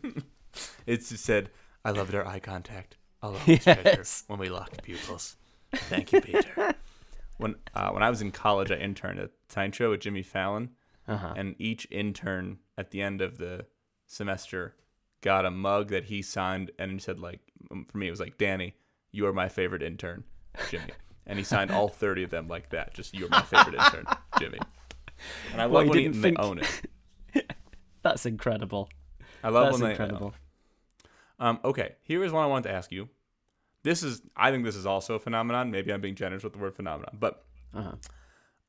It 0.87 0.97
just 1.07 1.25
said, 1.25 1.51
I 1.85 1.93
loved 1.93 2.13
our 2.13 2.27
eye 2.27 2.41
contact. 2.41 2.97
I'll 3.23 3.37
always 3.37 3.63
treasure 3.63 3.83
Yes. 3.85 4.25
when 4.27 4.41
we 4.41 4.49
locked 4.49 4.83
pupils. 4.83 5.37
Thank 5.73 6.13
you, 6.13 6.21
Peter. 6.21 6.75
when 7.39 7.55
uh, 7.75 7.91
when 7.91 8.03
I 8.03 8.11
was 8.11 8.21
in 8.21 8.33
college, 8.33 8.73
I 8.73 8.77
interned 8.77 9.21
at 9.21 9.31
Tonight 9.49 9.77
Show 9.77 9.91
with 9.91 10.01
Jimmy 10.01 10.25
Fallon, 10.25 10.71
Uh-huh. 11.07 11.35
and 11.37 11.55
each 11.61 11.87
intern 11.93 12.59
at 12.81 12.91
the 12.91 13.01
end 13.03 13.21
of 13.21 13.39
the 13.39 13.67
semester 14.07 14.75
got 15.21 15.45
a 15.45 15.51
mug 15.51 15.89
that 15.91 16.05
he 16.05 16.23
signed, 16.23 16.71
and 16.79 16.91
he 16.91 16.99
said 16.99 17.21
like, 17.21 17.41
for 17.89 17.99
me, 17.99 18.09
it 18.09 18.11
was 18.11 18.21
like, 18.21 18.39
Danny, 18.39 18.75
you 19.13 19.27
are 19.27 19.33
my 19.33 19.49
favorite 19.49 19.83
intern, 19.83 20.25
Jimmy. 20.71 20.93
And 21.27 21.39
he 21.39 21.45
signed 21.45 21.71
all 21.71 21.89
30 21.89 22.25
of 22.25 22.31
them 22.31 22.49
like 22.49 22.71
that. 22.71 22.95
Just, 22.95 23.15
you're 23.15 23.29
my 23.29 23.43
favorite 23.43 23.75
intern, 23.77 24.07
Jimmy. 24.39 24.59
And 25.53 25.61
I 25.61 25.67
Well, 25.67 25.83
love 25.83 25.89
when, 25.91 25.99
he, 25.99 26.05
didn't 26.05 26.15
when 26.17 26.23
think- 26.23 26.37
they 26.39 26.43
own 26.43 26.59
it. 27.35 27.53
That's 28.03 28.25
incredible. 28.27 28.89
I 29.45 29.51
love 29.51 29.67
That's 29.67 29.73
when 29.75 29.83
they 29.83 29.91
incredible. 29.91 30.35
Um, 31.39 31.61
okay, 31.65 31.97
here 32.03 32.25
is 32.25 32.33
what 32.33 32.41
I 32.41 32.47
wanted 32.47 32.69
to 32.71 32.75
ask 32.75 32.91
you. 32.91 33.09
This 33.83 34.03
is, 34.03 34.23
I 34.37 34.51
think 34.51 34.65
this 34.65 34.77
is 34.77 34.87
also 34.87 35.15
a 35.15 35.19
phenomenon. 35.19 35.71
Maybe 35.71 35.93
I'm 35.93 36.01
being 36.01 36.15
generous 36.15 36.43
with 36.43 36.55
the 36.55 36.59
word 36.59 36.75
phenomenon, 36.75 37.17
but 37.21 37.45
Uh-huh. 37.75 37.93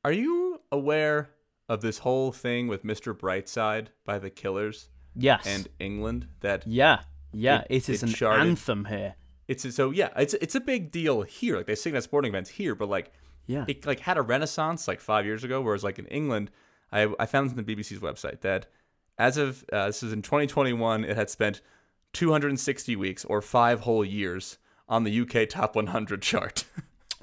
are 0.04 0.12
you 0.12 0.60
aware 0.70 1.30
of 1.68 1.80
this 1.80 1.98
whole 1.98 2.32
thing 2.32 2.68
with 2.68 2.84
Mr. 2.84 3.14
Brightside 3.16 3.88
by 4.04 4.18
the 4.18 4.30
Killers 4.30 4.88
Yes. 5.14 5.44
and 5.46 5.68
England? 5.78 6.26
That 6.40 6.66
yeah. 6.66 7.00
Yeah. 7.32 7.60
It- 7.70 7.88
it 7.88 7.88
is 7.88 8.02
it 8.02 8.08
an 8.08 8.14
charted- 8.14 8.46
anthem 8.46 8.84
here. 8.86 9.14
it's 9.48 9.74
so 9.74 9.90
yeah, 9.90 10.08
it's 10.16 10.34
it's 10.34 10.54
a 10.54 10.60
big 10.60 10.90
deal 10.90 11.22
here. 11.22 11.56
Like 11.56 11.66
they 11.66 11.74
sing 11.74 11.94
at 11.96 12.02
sporting 12.02 12.30
events 12.30 12.50
here, 12.50 12.74
but 12.74 12.88
like 12.88 13.12
Yeah. 13.46 13.64
it 13.68 13.84
like 13.86 14.00
had 14.00 14.16
a 14.18 14.22
renaissance 14.22 14.86
like 14.88 15.00
five 15.00 15.24
years 15.26 15.44
ago. 15.44 15.60
Whereas 15.60 15.82
like 15.84 15.98
in 15.98 16.06
England, 16.06 16.50
I 16.90 17.12
I 17.18 17.26
found 17.26 17.50
on 17.50 17.56
the 17.56 17.62
BBC's 17.62 18.00
website 18.00 18.40
that 18.42 18.66
as 19.18 19.36
of 19.36 19.64
uh, 19.72 19.86
this 19.86 20.02
is 20.02 20.12
in 20.12 20.22
2021, 20.22 21.04
it 21.04 21.16
had 21.16 21.28
spent 21.30 21.60
260 22.12 22.96
weeks 22.96 23.24
or 23.24 23.40
five 23.40 23.80
whole 23.80 24.04
years 24.04 24.58
on 24.88 25.04
the 25.04 25.20
UK 25.20 25.46
Top 25.48 25.74
100 25.76 26.22
chart. 26.22 26.64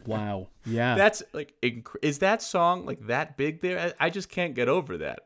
Wow. 0.10 0.48
Yeah. 0.66 0.96
That's 0.96 1.24
like, 1.34 1.54
is 2.02 2.20
that 2.20 2.42
song 2.42 2.86
like 2.86 3.08
that 3.08 3.38
big 3.38 3.62
there? 3.62 3.94
I, 4.00 4.10
just 4.10 4.30
can't 4.30 4.54
get 4.56 4.68
over 4.68 4.98
that. 4.98 5.20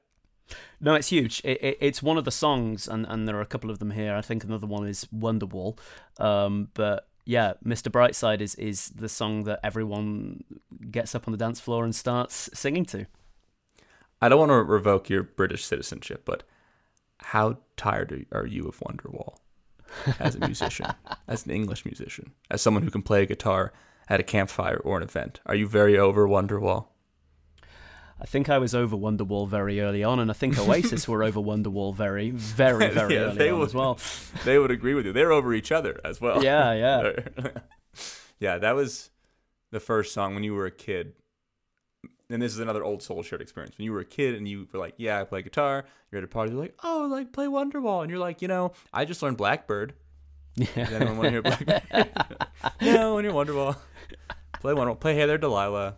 No, 0.81 0.93
it's 0.95 1.07
huge. 1.09 1.41
It, 1.43 1.63
it, 1.63 1.77
it's 1.79 2.03
one 2.03 2.17
of 2.17 2.25
the 2.25 2.31
songs, 2.31 2.87
and, 2.87 3.05
and 3.07 3.27
there 3.27 3.37
are 3.37 3.41
a 3.41 3.45
couple 3.45 3.69
of 3.71 3.79
them 3.79 3.91
here. 3.91 4.13
I 4.15 4.21
think 4.21 4.43
another 4.43 4.67
one 4.67 4.85
is 4.87 5.05
Wonderwall. 5.15 5.77
Um, 6.19 6.67
but 6.73 7.07
yeah, 7.25 7.53
Mr. 7.65 7.89
Brightside 7.91 8.41
is, 8.41 8.55
is 8.55 8.89
the 8.89 9.09
song 9.09 9.45
that 9.45 9.59
everyone 9.63 10.43
gets 10.91 11.15
up 11.15 11.27
on 11.27 11.31
the 11.31 11.37
dance 11.37 11.59
floor 11.59 11.85
and 11.85 11.95
starts 11.95 12.49
singing 12.53 12.85
to. 12.85 13.05
I 14.21 14.29
don't 14.29 14.39
want 14.39 14.51
to 14.51 14.63
revoke 14.63 15.09
your 15.09 15.23
British 15.23 15.65
citizenship, 15.65 16.23
but 16.25 16.43
how 17.19 17.57
tired 17.77 18.25
are- 18.31 18.39
are 18.39 18.45
you 18.45 18.65
of 18.67 18.77
Wonderwall 18.79 19.35
as 20.19 20.35
a 20.35 20.39
musician, 20.39 20.87
as 21.27 21.45
an 21.45 21.51
English 21.51 21.85
musician, 21.85 22.31
as 22.51 22.61
someone 22.61 22.83
who 22.83 22.91
can 22.91 23.01
play 23.01 23.23
a 23.23 23.25
guitar 23.25 23.71
at 24.09 24.19
a 24.19 24.23
campfire 24.23 24.77
or 24.83 24.97
an 24.97 25.03
event? 25.03 25.39
Are 25.45 25.55
you 25.55 25.67
very 25.67 25.97
over 25.97 26.27
Wonderwall? 26.27 26.87
I 28.21 28.25
think 28.25 28.49
I 28.49 28.57
was 28.57 28.73
over 28.73 28.95
Wonderwall 28.95 29.47
very 29.49 29.81
early 29.81 30.03
on, 30.03 30.19
and 30.19 30.29
I 30.29 30.33
think 30.33 30.57
Oasis 30.57 31.07
were 31.07 31.23
over 31.23 31.39
Wonderwall 31.41 31.93
very, 31.93 32.29
very, 32.29 32.89
very 32.93 33.15
Yeah, 33.15 33.19
early 33.21 33.37
they 33.37 33.49
on 33.49 33.59
would- 33.59 33.67
as 33.69 33.73
well. 33.73 33.99
They 34.45 34.57
would 34.59 34.71
agree 34.71 34.93
with 34.93 35.05
you. 35.05 35.11
They're 35.13 35.31
over 35.33 35.53
each 35.53 35.71
other 35.71 35.99
as 36.05 36.21
well. 36.21 36.43
Yeah, 36.43 36.73
yeah. 36.73 37.11
yeah, 38.39 38.57
that 38.59 38.75
was 38.75 39.09
the 39.71 39.79
first 39.79 40.13
song 40.13 40.35
when 40.35 40.43
you 40.43 40.53
were 40.53 40.65
a 40.67 40.71
kid. 40.71 41.13
And 42.29 42.41
this 42.41 42.53
is 42.53 42.59
another 42.59 42.83
old 42.83 43.03
soul 43.03 43.21
shared 43.23 43.41
experience. 43.41 43.77
When 43.77 43.85
you 43.85 43.91
were 43.91 43.99
a 43.99 44.05
kid 44.05 44.35
and 44.35 44.47
you 44.47 44.67
were 44.71 44.79
like, 44.79 44.95
"Yeah, 44.97 45.19
I 45.19 45.23
play 45.25 45.41
guitar," 45.43 45.83
you're 46.09 46.17
at 46.19 46.23
a 46.23 46.27
party, 46.27 46.51
you're 46.51 46.61
like, 46.61 46.75
"Oh, 46.83 47.07
like 47.11 47.31
play 47.33 47.45
Wonderwall," 47.47 48.01
and 48.01 48.09
you're 48.09 48.19
like, 48.19 48.41
"You 48.41 48.47
know, 48.47 48.71
I 48.93 49.05
just 49.05 49.21
learned 49.21 49.37
Blackbird." 49.37 49.93
Does 50.57 50.77
anyone 50.77 51.17
want 51.17 51.25
to 51.25 51.31
hear 51.31 51.41
Blackbird? 51.41 52.09
no, 52.81 53.15
when 53.15 53.25
you're 53.25 53.33
Wonderwall, 53.33 53.75
play 54.59 54.73
Wonderwall, 54.73 54.99
play 54.99 55.15
Hey 55.15 55.25
There, 55.25 55.37
Delilah. 55.37 55.95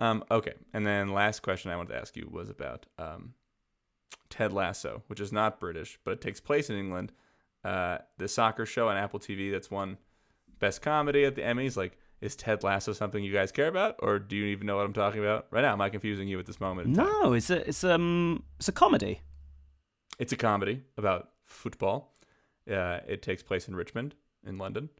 Um, 0.00 0.24
okay, 0.30 0.54
and 0.72 0.86
then 0.86 1.08
last 1.12 1.40
question 1.42 1.70
I 1.70 1.76
wanted 1.76 1.90
to 1.90 2.00
ask 2.00 2.16
you 2.16 2.26
was 2.30 2.48
about 2.48 2.86
um, 2.98 3.34
Ted 4.30 4.52
Lasso, 4.52 5.02
which 5.08 5.20
is 5.20 5.30
not 5.30 5.60
British, 5.60 5.98
but 6.04 6.12
it 6.12 6.20
takes 6.22 6.40
place 6.40 6.70
in 6.70 6.76
England. 6.76 7.12
Uh, 7.62 7.98
the 8.16 8.26
soccer 8.26 8.64
show 8.64 8.88
on 8.88 8.96
Apple 8.96 9.20
TV 9.20 9.52
that's 9.52 9.70
won 9.70 9.98
Best 10.58 10.80
Comedy 10.80 11.24
at 11.24 11.34
the 11.34 11.42
Emmys. 11.42 11.76
Like, 11.76 11.98
is 12.22 12.34
Ted 12.34 12.62
Lasso 12.62 12.94
something 12.94 13.22
you 13.22 13.32
guys 13.32 13.52
care 13.52 13.68
about, 13.68 13.96
or 13.98 14.18
do 14.18 14.36
you 14.36 14.46
even 14.46 14.66
know 14.66 14.76
what 14.76 14.86
I'm 14.86 14.94
talking 14.94 15.20
about 15.20 15.46
right 15.50 15.62
now? 15.62 15.72
Am 15.72 15.80
I 15.82 15.90
confusing 15.90 16.28
you 16.28 16.38
at 16.38 16.46
this 16.46 16.60
moment? 16.60 16.88
No, 16.88 17.34
it's 17.34 17.50
a 17.50 17.68
it's 17.68 17.84
um 17.84 18.42
it's 18.58 18.68
a 18.68 18.72
comedy. 18.72 19.20
It's 20.18 20.32
a 20.32 20.36
comedy 20.36 20.82
about 20.96 21.30
football. 21.44 22.14
Uh, 22.70 23.00
it 23.08 23.22
takes 23.22 23.42
place 23.42 23.68
in 23.68 23.74
Richmond, 23.74 24.14
in 24.46 24.58
London, 24.58 24.90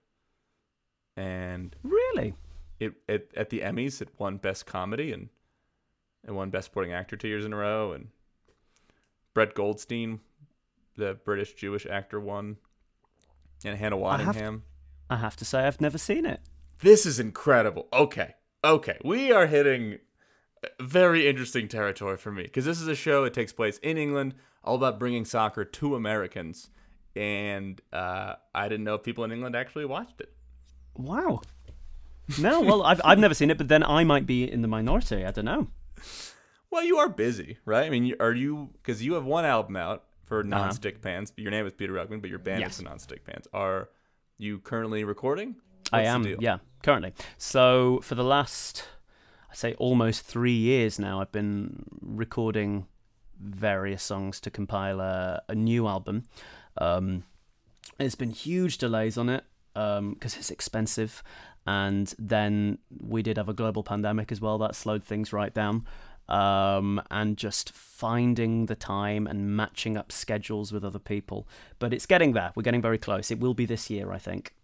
and 1.16 1.76
Really? 1.82 2.34
it, 2.78 2.94
it 3.08 3.30
at 3.36 3.50
the 3.50 3.60
Emmys 3.60 4.00
it 4.00 4.08
won 4.18 4.38
Best 4.38 4.66
Comedy 4.66 5.12
and 5.12 5.28
it 6.26 6.32
won 6.32 6.50
Best 6.50 6.66
Supporting 6.66 6.92
Actor 6.92 7.16
two 7.16 7.28
years 7.28 7.44
in 7.44 7.52
a 7.52 7.56
row, 7.56 7.92
and 7.92 8.08
Brett 9.34 9.54
Goldstein, 9.54 10.20
the 10.96 11.14
British 11.24 11.54
Jewish 11.54 11.86
actor, 11.86 12.18
won, 12.18 12.56
and 13.64 13.78
Hannah 13.78 13.96
have- 13.96 14.34
Waddingham. 14.36 14.62
I 15.08 15.16
have 15.16 15.36
to 15.36 15.44
say 15.44 15.66
I've 15.66 15.80
never 15.80 15.98
seen 15.98 16.24
it. 16.24 16.40
This 16.80 17.04
is 17.04 17.18
incredible. 17.20 17.88
Okay, 17.92 18.34
okay, 18.64 18.96
we 19.04 19.32
are 19.32 19.46
hitting 19.46 19.98
very 20.80 21.28
interesting 21.28 21.68
territory 21.68 22.16
for 22.16 22.30
me 22.30 22.42
because 22.44 22.64
this 22.64 22.80
is 22.80 22.88
a 22.88 22.94
show. 22.94 23.24
It 23.24 23.34
takes 23.34 23.52
place 23.52 23.78
in 23.78 23.96
England, 23.98 24.34
all 24.64 24.74
about 24.76 24.98
bringing 24.98 25.24
soccer 25.24 25.64
to 25.64 25.94
Americans, 25.94 26.70
and 27.16 27.80
uh, 27.92 28.34
I 28.54 28.68
didn't 28.68 28.84
know 28.84 28.94
if 28.94 29.02
people 29.02 29.24
in 29.24 29.32
England 29.32 29.56
actually 29.56 29.84
watched 29.86 30.20
it. 30.20 30.32
Wow. 30.96 31.40
No, 32.38 32.60
well, 32.60 32.82
I've 32.82 33.00
I've 33.04 33.18
never 33.18 33.34
seen 33.34 33.50
it, 33.50 33.58
but 33.58 33.68
then 33.68 33.82
I 33.82 34.04
might 34.04 34.26
be 34.26 34.44
in 34.50 34.62
the 34.62 34.68
minority. 34.68 35.24
I 35.24 35.30
don't 35.32 35.44
know. 35.46 35.68
Well, 36.70 36.84
you 36.84 36.98
are 36.98 37.08
busy, 37.08 37.58
right? 37.64 37.84
I 37.84 37.90
mean, 37.90 38.14
are 38.20 38.32
you 38.32 38.70
because 38.74 39.02
you 39.02 39.14
have 39.14 39.24
one 39.24 39.44
album 39.44 39.76
out 39.76 40.04
for 40.26 40.40
Uh-huh. 40.40 40.68
Nonstick 40.68 41.00
Pans. 41.02 41.32
Your 41.36 41.50
name 41.50 41.66
is 41.66 41.72
Peter 41.72 41.92
Rugman, 41.92 42.20
but 42.20 42.30
your 42.30 42.38
band 42.38 42.60
Yes. 42.60 42.78
is 42.78 42.84
Nonstick 42.84 43.24
Pans. 43.24 43.48
Are 43.52 43.88
you 44.38 44.60
currently 44.60 45.02
recording? 45.02 45.56
I 45.92 46.02
What's 46.02 46.24
the 46.24 46.32
am, 46.34 46.40
yeah, 46.40 46.58
currently. 46.84 47.12
So 47.36 47.98
for 48.04 48.14
the 48.14 48.22
last, 48.22 48.84
I 49.50 49.54
say, 49.54 49.74
almost 49.74 50.22
three 50.22 50.56
years 50.56 50.98
now, 50.98 51.20
I've 51.20 51.32
been 51.32 51.84
recording 52.00 52.86
various 53.40 54.02
songs 54.02 54.40
to 54.40 54.50
compile 54.50 55.00
a, 55.00 55.42
a 55.48 55.54
new 55.54 55.88
album. 55.88 56.24
Um, 56.78 57.24
there's 57.98 58.14
been 58.14 58.30
huge 58.30 58.78
delays 58.78 59.18
on 59.18 59.28
it 59.28 59.44
because 59.74 60.36
it's 60.36 60.50
expensive, 60.50 61.22
and 61.66 62.14
then 62.18 62.78
we 63.00 63.22
did 63.22 63.36
have 63.36 63.48
a 63.48 63.54
global 63.54 63.82
pandemic 63.82 64.30
as 64.30 64.40
well 64.40 64.58
that 64.58 64.74
slowed 64.74 65.04
things 65.04 65.32
right 65.32 65.52
down. 65.52 65.86
Um, 66.28 67.02
and 67.10 67.36
just 67.36 67.72
finding 67.72 68.66
the 68.66 68.76
time 68.76 69.26
and 69.26 69.56
matching 69.56 69.96
up 69.96 70.12
schedules 70.12 70.70
with 70.70 70.84
other 70.84 71.00
people. 71.00 71.48
But 71.80 71.92
it's 71.92 72.06
getting 72.06 72.34
there. 72.34 72.52
We're 72.54 72.62
getting 72.62 72.80
very 72.80 72.98
close. 72.98 73.32
It 73.32 73.40
will 73.40 73.52
be 73.52 73.66
this 73.66 73.90
year, 73.90 74.12
I 74.12 74.18
think. 74.18 74.54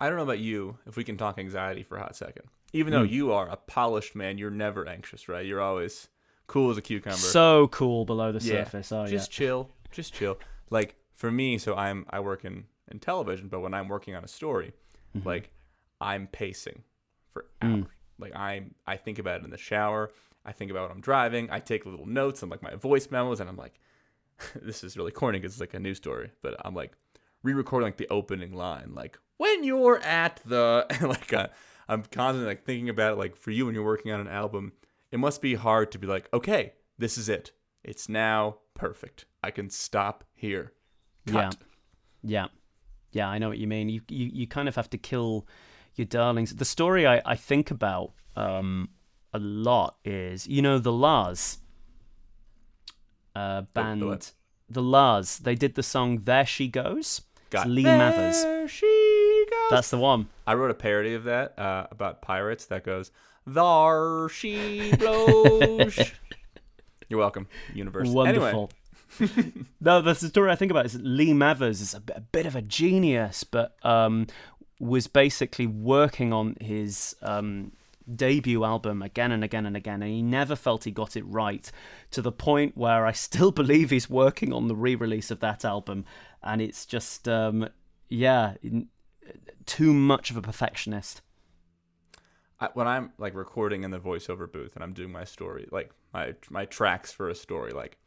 I 0.00 0.08
don't 0.08 0.16
know 0.16 0.22
about 0.22 0.38
you. 0.38 0.78
If 0.86 0.96
we 0.96 1.04
can 1.04 1.18
talk 1.18 1.38
anxiety 1.38 1.82
for 1.82 1.98
a 1.98 2.00
hot 2.00 2.16
second, 2.16 2.46
even 2.72 2.92
though 2.92 3.04
Hmm. 3.04 3.12
you 3.12 3.32
are 3.32 3.48
a 3.48 3.56
polished 3.56 4.14
man, 4.14 4.38
you're 4.38 4.50
never 4.50 4.86
anxious, 4.88 5.28
right? 5.28 5.44
You're 5.46 5.60
always 5.60 6.08
cool 6.46 6.70
as 6.70 6.76
a 6.78 6.82
cucumber. 6.82 7.16
so 7.18 7.68
cool 7.68 8.04
below 8.04 8.32
the 8.32 8.44
yeah, 8.44 8.64
surface. 8.64 8.92
Oh 8.92 9.02
yeah. 9.04 9.10
just 9.10 9.30
chill, 9.30 9.70
just 9.90 10.12
chill. 10.14 10.38
Like 10.70 10.96
for 11.14 11.30
me, 11.30 11.58
so 11.58 11.74
I'm 11.74 12.06
I 12.10 12.20
work 12.20 12.44
in 12.44 12.64
in 12.90 12.98
television, 13.00 13.48
but 13.48 13.60
when 13.60 13.74
I'm 13.74 13.88
working 13.88 14.14
on 14.14 14.24
a 14.24 14.28
story, 14.28 14.72
Mm-hmm. 15.16 15.26
like 15.28 15.50
I'm 16.00 16.26
pacing 16.26 16.82
for 17.32 17.46
Mm. 17.62 17.82
hours. 17.82 17.92
Like 18.18 18.36
I'm 18.36 18.74
I 18.86 18.96
think 18.96 19.18
about 19.18 19.40
it 19.40 19.44
in 19.44 19.50
the 19.50 19.56
shower. 19.58 20.10
I 20.44 20.52
think 20.52 20.70
about 20.70 20.82
what 20.88 20.90
I'm 20.90 21.00
driving. 21.00 21.50
I 21.50 21.60
take 21.60 21.84
little 21.86 22.06
notes 22.06 22.42
and 22.42 22.50
like 22.50 22.62
my 22.62 22.74
voice 22.74 23.10
memos, 23.10 23.40
and 23.40 23.48
I'm 23.48 23.56
like, 23.56 23.78
this 24.62 24.82
is 24.84 24.96
really 24.96 25.12
corny 25.12 25.38
because 25.38 25.52
it's 25.54 25.60
like 25.60 25.74
a 25.74 25.78
news 25.80 25.96
story, 25.98 26.30
but 26.42 26.54
I'm 26.64 26.74
like 26.74 26.92
re-recording 27.42 27.86
like 27.86 27.96
the 27.96 28.08
opening 28.08 28.52
line, 28.54 28.92
like 28.94 29.18
when 29.36 29.64
you're 29.64 29.98
at 30.00 30.40
the 30.44 30.86
like 31.02 31.32
uh, 31.32 31.48
I'm 31.88 32.02
constantly 32.02 32.46
like 32.46 32.64
thinking 32.64 32.88
about 32.88 33.12
it. 33.14 33.18
Like 33.18 33.36
for 33.36 33.50
you 33.50 33.66
when 33.66 33.74
you're 33.74 33.84
working 33.84 34.12
on 34.12 34.20
an 34.20 34.28
album, 34.28 34.72
it 35.10 35.18
must 35.18 35.40
be 35.40 35.54
hard 35.54 35.90
to 35.92 35.98
be 35.98 36.06
like, 36.06 36.28
okay, 36.32 36.74
this 36.98 37.16
is 37.16 37.28
it. 37.28 37.52
It's 37.82 38.08
now 38.08 38.58
perfect. 38.74 39.24
I 39.42 39.50
can 39.50 39.70
stop 39.70 40.24
here. 40.34 40.72
Yeah. 41.26 41.32
Cut. 41.32 41.56
Yeah. 42.22 42.46
Yeah, 43.12 43.28
I 43.28 43.38
know 43.38 43.48
what 43.48 43.58
you 43.58 43.66
mean. 43.66 43.88
You 43.88 44.02
you, 44.08 44.30
you 44.32 44.46
kind 44.46 44.68
of 44.68 44.76
have 44.76 44.90
to 44.90 44.98
kill 44.98 45.46
your 45.94 46.04
darlings. 46.04 46.54
The 46.54 46.64
story 46.64 47.06
I, 47.06 47.22
I 47.24 47.36
think 47.36 47.70
about 47.70 48.12
um, 48.36 48.90
a 49.32 49.38
lot 49.38 49.96
is, 50.04 50.46
you 50.46 50.60
know, 50.62 50.78
the 50.78 50.92
La's 50.92 51.58
uh, 53.34 53.62
band. 53.72 54.32
The 54.68 54.82
La's. 54.82 55.38
They 55.38 55.54
did 55.54 55.74
the 55.74 55.82
song 55.82 56.20
There 56.24 56.44
She 56.44 56.68
Goes. 56.68 57.22
Got 57.50 57.66
it's 57.66 57.74
Lee 57.74 57.84
there 57.84 57.98
Mavers. 57.98 58.68
she. 58.68 58.97
That's 59.70 59.90
the 59.90 59.98
one. 59.98 60.28
I 60.46 60.54
wrote 60.54 60.70
a 60.70 60.74
parody 60.74 61.14
of 61.14 61.24
that 61.24 61.58
uh, 61.58 61.86
about 61.90 62.22
pirates 62.22 62.66
that 62.66 62.84
goes, 62.84 63.10
"Thar 63.48 64.28
she 64.28 64.94
blows." 64.96 65.98
You're 67.08 67.20
welcome, 67.20 67.48
universe. 67.74 68.08
Wonderful. 68.08 68.70
Anyway, 69.20 69.52
no, 69.80 70.02
that's 70.02 70.20
the 70.20 70.28
story 70.28 70.50
I 70.50 70.56
think 70.56 70.70
about. 70.70 70.86
Is 70.86 70.98
Lee 71.00 71.32
Mavers 71.32 71.80
is 71.80 71.94
a, 71.94 72.00
bit- 72.00 72.16
a 72.16 72.20
bit 72.20 72.46
of 72.46 72.56
a 72.56 72.62
genius, 72.62 73.44
but 73.44 73.76
um, 73.82 74.26
was 74.78 75.06
basically 75.06 75.66
working 75.66 76.32
on 76.32 76.56
his 76.60 77.16
um, 77.22 77.72
debut 78.14 78.64
album 78.64 79.02
again 79.02 79.32
and 79.32 79.42
again 79.42 79.66
and 79.66 79.76
again, 79.76 80.02
and 80.02 80.10
he 80.12 80.22
never 80.22 80.56
felt 80.56 80.84
he 80.84 80.90
got 80.90 81.16
it 81.16 81.24
right 81.26 81.70
to 82.10 82.22
the 82.22 82.32
point 82.32 82.76
where 82.76 83.06
I 83.06 83.12
still 83.12 83.50
believe 83.50 83.90
he's 83.90 84.08
working 84.10 84.52
on 84.52 84.68
the 84.68 84.76
re-release 84.76 85.30
of 85.30 85.40
that 85.40 85.64
album, 85.64 86.04
and 86.42 86.60
it's 86.60 86.86
just 86.86 87.28
um, 87.28 87.68
yeah, 88.08 88.54
too 89.66 89.92
much 89.92 90.30
of 90.30 90.36
a 90.36 90.42
perfectionist. 90.42 91.22
I, 92.60 92.68
when 92.74 92.88
I'm 92.88 93.12
like 93.18 93.34
recording 93.34 93.84
in 93.84 93.90
the 93.90 94.00
voiceover 94.00 94.50
booth 94.50 94.74
and 94.74 94.82
I'm 94.82 94.92
doing 94.92 95.12
my 95.12 95.24
story, 95.24 95.68
like 95.70 95.92
my 96.12 96.34
my 96.50 96.64
tracks 96.64 97.12
for 97.12 97.28
a 97.28 97.34
story, 97.34 97.72
like 97.72 97.98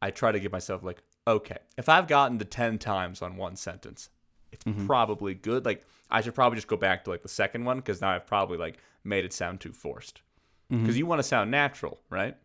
I 0.00 0.10
try 0.10 0.32
to 0.32 0.40
give 0.40 0.52
myself 0.52 0.82
like, 0.82 1.02
okay, 1.26 1.58
if 1.76 1.88
I've 1.88 2.06
gotten 2.06 2.38
to 2.38 2.44
ten 2.44 2.78
times 2.78 3.22
on 3.22 3.36
one 3.36 3.56
sentence, 3.56 4.10
it's 4.52 4.64
mm-hmm. 4.64 4.86
probably 4.86 5.34
good. 5.34 5.64
Like 5.64 5.84
I 6.10 6.20
should 6.20 6.34
probably 6.34 6.56
just 6.56 6.68
go 6.68 6.76
back 6.76 7.04
to 7.04 7.10
like 7.10 7.22
the 7.22 7.28
second 7.28 7.64
one 7.64 7.78
because 7.78 8.00
now 8.00 8.10
I've 8.10 8.26
probably 8.26 8.58
like 8.58 8.78
made 9.02 9.24
it 9.24 9.32
sound 9.32 9.60
too 9.60 9.72
forced. 9.72 10.22
Mm-hmm. 10.70 10.82
Because 10.82 10.96
you 10.96 11.06
want 11.06 11.18
to 11.18 11.24
sound 11.24 11.50
natural, 11.50 11.98
right? 12.08 12.36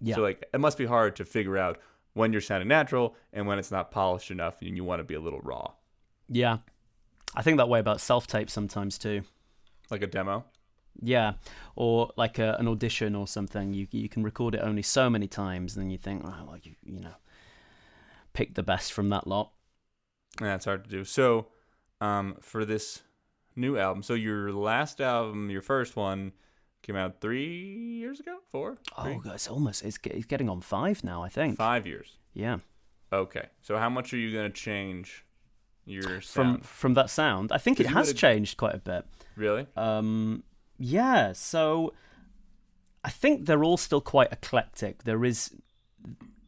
Yeah. 0.00 0.14
So 0.14 0.22
like 0.22 0.48
it 0.52 0.60
must 0.60 0.78
be 0.78 0.86
hard 0.86 1.16
to 1.16 1.24
figure 1.24 1.58
out 1.58 1.78
when 2.14 2.32
you're 2.32 2.40
sounding 2.40 2.68
natural 2.68 3.14
and 3.32 3.46
when 3.46 3.58
it's 3.58 3.70
not 3.70 3.90
polished 3.90 4.30
enough 4.30 4.60
and 4.62 4.76
you 4.76 4.84
want 4.84 5.00
to 5.00 5.04
be 5.04 5.14
a 5.14 5.20
little 5.20 5.40
raw, 5.40 5.72
Yeah, 6.28 6.58
I 7.34 7.42
think 7.42 7.58
that 7.58 7.68
way 7.68 7.78
about 7.80 8.00
self-tape 8.00 8.50
sometimes 8.50 8.98
too. 8.98 9.22
like 9.90 10.02
a 10.02 10.06
demo. 10.06 10.44
Yeah, 11.00 11.34
or 11.76 12.10
like 12.16 12.38
a, 12.40 12.56
an 12.58 12.66
audition 12.66 13.14
or 13.14 13.28
something. 13.28 13.72
You 13.72 13.86
you 13.92 14.08
can 14.08 14.24
record 14.24 14.54
it 14.54 14.60
only 14.62 14.82
so 14.82 15.08
many 15.08 15.28
times, 15.28 15.76
and 15.76 15.84
then 15.84 15.90
you 15.90 15.98
think, 15.98 16.22
oh, 16.24 16.34
well, 16.46 16.58
you 16.62 16.74
you 16.84 17.00
know, 17.00 17.14
pick 18.32 18.54
the 18.54 18.62
best 18.64 18.92
from 18.92 19.08
that 19.10 19.26
lot. 19.26 19.52
Yeah, 20.40 20.56
it's 20.56 20.64
hard 20.64 20.84
to 20.84 20.90
do. 20.90 21.04
So, 21.04 21.46
um, 22.00 22.36
for 22.40 22.64
this 22.64 23.02
new 23.54 23.78
album, 23.78 24.02
so 24.02 24.14
your 24.14 24.52
last 24.52 25.00
album, 25.00 25.50
your 25.50 25.62
first 25.62 25.94
one, 25.94 26.32
came 26.82 26.96
out 26.96 27.20
three 27.20 27.76
years 27.98 28.18
ago, 28.20 28.38
four, 28.50 28.76
three, 29.02 29.14
Oh, 29.14 29.18
God, 29.20 29.34
it's 29.34 29.48
almost 29.48 29.84
it's, 29.84 29.98
it's 30.04 30.26
getting 30.26 30.48
on 30.48 30.60
five 30.62 31.04
now. 31.04 31.22
I 31.22 31.28
think. 31.28 31.56
five 31.58 31.86
years. 31.86 32.16
Yeah, 32.34 32.58
Okay, 33.12 33.46
so 33.62 33.78
how 33.78 33.88
much 33.88 34.12
are 34.12 34.16
you 34.18 34.32
gonna 34.34 34.50
change 34.50 35.24
your 35.88 36.20
from 36.20 36.20
sound? 36.22 36.66
from 36.66 36.94
that 36.94 37.10
sound, 37.10 37.52
I 37.52 37.58
think 37.58 37.80
it 37.80 37.86
has 37.86 38.12
changed 38.12 38.56
quite 38.56 38.74
a 38.74 38.78
bit. 38.78 39.04
really? 39.36 39.66
Um, 39.76 40.42
yeah, 40.78 41.32
so 41.32 41.92
I 43.04 43.10
think 43.10 43.46
they're 43.46 43.64
all 43.64 43.76
still 43.76 44.00
quite 44.00 44.32
eclectic. 44.32 45.04
There 45.04 45.24
is, 45.24 45.50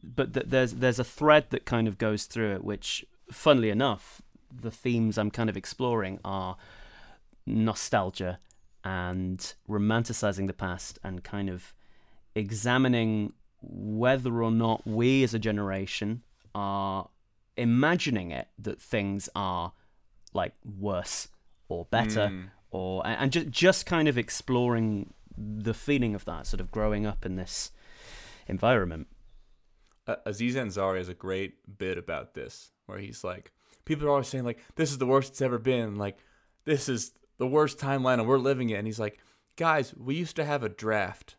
but 0.03 0.33
th- 0.33 0.45
there's 0.47 0.73
there's 0.73 0.99
a 0.99 1.03
thread 1.03 1.47
that 1.49 1.65
kind 1.65 1.87
of 1.87 1.97
goes 1.97 2.25
through 2.25 2.53
it, 2.53 2.63
which, 2.63 3.05
funnily 3.31 3.69
enough, 3.69 4.21
the 4.51 4.71
themes 4.71 5.17
I'm 5.17 5.31
kind 5.31 5.49
of 5.49 5.57
exploring 5.57 6.19
are 6.23 6.57
nostalgia 7.45 8.39
and 8.83 9.53
romanticizing 9.69 10.47
the 10.47 10.53
past 10.53 10.99
and 11.03 11.23
kind 11.23 11.49
of 11.49 11.73
examining 12.35 13.33
whether 13.61 14.41
or 14.41 14.51
not 14.51 14.85
we 14.87 15.23
as 15.23 15.33
a 15.33 15.39
generation 15.39 16.23
are 16.55 17.09
imagining 17.57 18.31
it 18.31 18.47
that 18.57 18.81
things 18.81 19.29
are 19.35 19.73
like 20.33 20.53
worse 20.63 21.27
or 21.67 21.85
better 21.85 22.27
Mm. 22.29 22.49
or 22.71 23.05
and 23.05 23.31
just 23.31 23.49
just 23.49 23.85
kind 23.85 24.07
of 24.07 24.17
exploring 24.17 25.13
the 25.37 25.73
feeling 25.73 26.15
of 26.15 26.25
that 26.25 26.45
sort 26.47 26.61
of 26.61 26.71
growing 26.71 27.05
up 27.05 27.25
in 27.25 27.35
this 27.35 27.71
environment 28.47 29.07
uh, 30.07 30.15
Aziz 30.25 30.55
Ansari 30.55 30.97
has 30.97 31.09
a 31.09 31.13
great 31.13 31.77
bit 31.77 31.95
about 31.97 32.33
this, 32.33 32.71
where 32.87 32.97
he's 32.97 33.23
like, 33.23 33.51
people 33.85 34.07
are 34.07 34.09
always 34.09 34.27
saying 34.27 34.43
like, 34.45 34.57
this 34.75 34.89
is 34.91 34.97
the 34.97 35.05
worst 35.05 35.29
it's 35.29 35.41
ever 35.43 35.59
been, 35.59 35.95
like, 35.95 36.17
this 36.65 36.89
is 36.89 37.11
the 37.37 37.45
worst 37.45 37.77
timeline, 37.77 38.17
and 38.19 38.27
we're 38.27 38.39
living 38.39 38.71
it. 38.71 38.75
And 38.75 38.87
he's 38.87 38.99
like, 38.99 39.19
guys, 39.57 39.93
we 39.95 40.15
used 40.15 40.35
to 40.37 40.43
have 40.43 40.63
a 40.63 40.69
draft. 40.69 41.35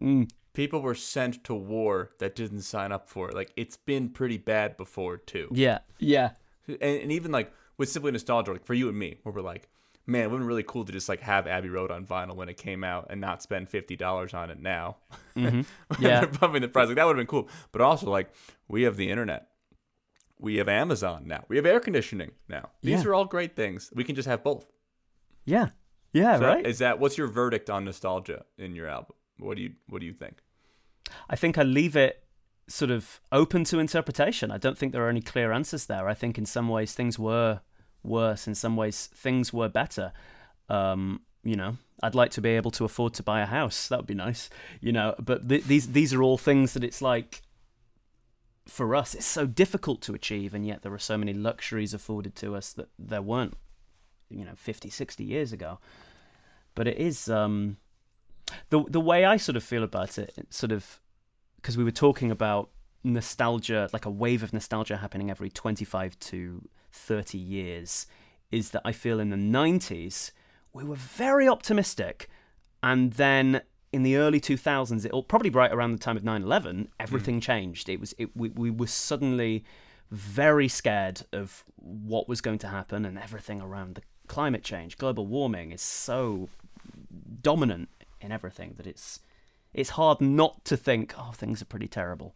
mm, 0.00 0.30
People 0.56 0.80
were 0.80 0.94
sent 0.94 1.44
to 1.44 1.54
war 1.54 2.10
that 2.18 2.34
didn't 2.34 2.62
sign 2.62 2.90
up 2.90 3.08
for 3.10 3.28
it. 3.28 3.34
Like, 3.34 3.52
it's 3.56 3.76
been 3.76 4.08
pretty 4.08 4.38
bad 4.38 4.76
before 4.78 5.18
too. 5.18 5.48
yeah 5.52 5.80
yeah 5.98 6.30
and, 6.66 6.78
and 7.02 7.12
even 7.12 7.30
like 7.30 7.52
with 7.78 7.90
simply 7.90 8.10
nostalgia, 8.10 8.52
like 8.52 8.64
for 8.64 8.72
you 8.74 8.88
and 8.88 8.98
me, 8.98 9.18
where 9.22 9.34
we're 9.34 9.42
like, 9.42 9.68
man, 10.06 10.22
it 10.22 10.26
would 10.30 10.36
have 10.36 10.40
been 10.40 10.48
really 10.48 10.62
cool 10.62 10.84
to 10.86 10.92
just 10.92 11.08
like 11.10 11.20
have 11.20 11.46
Abbey 11.46 11.68
Road 11.68 11.90
on 11.90 12.06
vinyl 12.06 12.34
when 12.34 12.48
it 12.48 12.56
came 12.56 12.82
out 12.82 13.08
and 13.10 13.20
not 13.20 13.42
spend 13.42 13.68
fifty 13.68 13.96
dollars 13.96 14.32
on 14.34 14.50
it 14.50 14.58
now. 14.60 14.96
Mm-hmm. 15.36 15.60
Yeah. 16.02 16.20
they're 16.24 16.28
bumping 16.40 16.62
the 16.62 16.68
price. 16.68 16.86
Like 16.88 16.96
that 16.96 17.04
would 17.06 17.16
have 17.18 17.26
been 17.26 17.30
cool. 17.30 17.48
But 17.72 17.82
also 17.82 18.10
like 18.10 18.30
we 18.66 18.82
have 18.84 18.96
the 18.96 19.10
internet. 19.10 19.48
We 20.38 20.56
have 20.56 20.68
Amazon 20.68 21.24
now. 21.26 21.44
We 21.48 21.56
have 21.56 21.66
air 21.66 21.80
conditioning 21.80 22.30
now. 22.48 22.70
These 22.82 23.02
Yeah. 23.02 23.08
are 23.10 23.14
all 23.14 23.24
great 23.26 23.54
things. 23.56 23.90
We 23.94 24.04
can 24.04 24.14
just 24.16 24.28
have 24.28 24.42
both. 24.42 24.66
yeah 25.44 25.68
yeah 26.14 26.38
So 26.38 26.46
right 26.46 26.66
Is 26.66 26.78
that 26.78 26.98
what's 26.98 27.18
your 27.18 27.26
verdict 27.28 27.68
on 27.68 27.84
nostalgia 27.84 28.44
in 28.56 28.74
your 28.74 28.88
album? 28.88 29.14
What 29.38 29.56
do 29.58 29.62
you 29.62 29.72
what 29.88 30.00
do 30.00 30.06
you 30.06 30.14
think? 30.14 30.36
I 31.28 31.36
think 31.36 31.58
I 31.58 31.62
leave 31.62 31.96
it 31.96 32.22
sort 32.68 32.90
of 32.90 33.20
open 33.30 33.64
to 33.64 33.78
interpretation. 33.78 34.50
I 34.50 34.58
don't 34.58 34.76
think 34.76 34.92
there 34.92 35.04
are 35.06 35.10
any 35.10 35.20
clear 35.20 35.52
answers 35.52 35.86
there. 35.86 36.08
I 36.08 36.14
think 36.14 36.38
in 36.38 36.46
some 36.46 36.68
ways 36.68 36.92
things 36.92 37.18
were 37.18 37.60
worse, 38.02 38.46
in 38.46 38.54
some 38.54 38.76
ways 38.76 39.08
things 39.14 39.52
were 39.52 39.68
better. 39.68 40.12
Um, 40.68 41.22
you 41.44 41.54
know, 41.54 41.76
I'd 42.02 42.14
like 42.14 42.32
to 42.32 42.40
be 42.40 42.50
able 42.50 42.72
to 42.72 42.84
afford 42.84 43.14
to 43.14 43.22
buy 43.22 43.40
a 43.40 43.46
house. 43.46 43.88
That 43.88 43.98
would 43.98 44.06
be 44.06 44.14
nice. 44.14 44.50
You 44.80 44.92
know, 44.92 45.14
but 45.18 45.48
th- 45.48 45.64
these 45.64 45.88
these 45.92 46.12
are 46.12 46.22
all 46.22 46.38
things 46.38 46.74
that 46.74 46.84
it's 46.84 47.00
like 47.00 47.42
for 48.66 48.94
us 48.94 49.14
it's 49.14 49.26
so 49.26 49.46
difficult 49.46 50.00
to 50.02 50.12
achieve 50.12 50.52
and 50.52 50.66
yet 50.66 50.82
there 50.82 50.92
are 50.92 50.98
so 50.98 51.16
many 51.16 51.32
luxuries 51.32 51.94
afforded 51.94 52.34
to 52.34 52.54
us 52.54 52.72
that 52.72 52.88
there 52.98 53.22
weren't 53.22 53.54
you 54.28 54.44
know 54.44 54.54
50 54.56 54.90
60 54.90 55.22
years 55.22 55.52
ago 55.52 55.78
but 56.74 56.88
it 56.88 56.98
is 56.98 57.28
um 57.28 57.76
the 58.70 58.84
the 58.88 59.00
way 59.00 59.24
I 59.24 59.36
sort 59.36 59.56
of 59.56 59.64
feel 59.64 59.82
about 59.82 60.18
it, 60.18 60.34
sort 60.50 60.72
of 60.72 61.00
because 61.56 61.76
we 61.76 61.84
were 61.84 61.90
talking 61.90 62.30
about 62.30 62.70
nostalgia, 63.02 63.88
like 63.92 64.04
a 64.04 64.10
wave 64.10 64.42
of 64.42 64.52
nostalgia 64.52 64.96
happening 64.98 65.30
every 65.30 65.50
25 65.50 66.18
to 66.18 66.68
30 66.92 67.38
years, 67.38 68.06
is 68.50 68.70
that 68.70 68.82
I 68.84 68.92
feel 68.92 69.20
in 69.20 69.30
the 69.30 69.36
90s 69.36 70.32
we 70.72 70.84
were 70.84 70.96
very 70.96 71.48
optimistic, 71.48 72.28
and 72.82 73.14
then 73.14 73.62
in 73.92 74.02
the 74.02 74.16
early 74.16 74.40
2000s, 74.40 75.06
it 75.06 75.28
probably 75.28 75.48
right 75.48 75.72
around 75.72 75.92
the 75.92 75.98
time 75.98 76.16
of 76.16 76.22
9/11, 76.22 76.88
everything 77.00 77.40
mm. 77.40 77.42
changed. 77.42 77.88
It 77.88 78.00
was 78.00 78.14
it, 78.18 78.36
we 78.36 78.50
we 78.50 78.70
were 78.70 78.86
suddenly 78.86 79.64
very 80.10 80.68
scared 80.68 81.22
of 81.32 81.64
what 81.76 82.28
was 82.28 82.40
going 82.40 82.58
to 82.58 82.68
happen 82.68 83.04
and 83.04 83.18
everything 83.18 83.60
around 83.60 83.96
the 83.96 84.02
climate 84.26 84.62
change, 84.62 84.98
global 84.98 85.26
warming 85.26 85.72
is 85.72 85.82
so 85.82 86.48
dominant 87.42 87.88
in 88.26 88.32
everything 88.32 88.74
that 88.76 88.86
it's 88.86 89.20
it's 89.72 89.90
hard 89.90 90.20
not 90.20 90.64
to 90.64 90.76
think 90.76 91.14
oh 91.18 91.32
things 91.32 91.62
are 91.62 91.66
pretty 91.66 91.88
terrible 91.88 92.34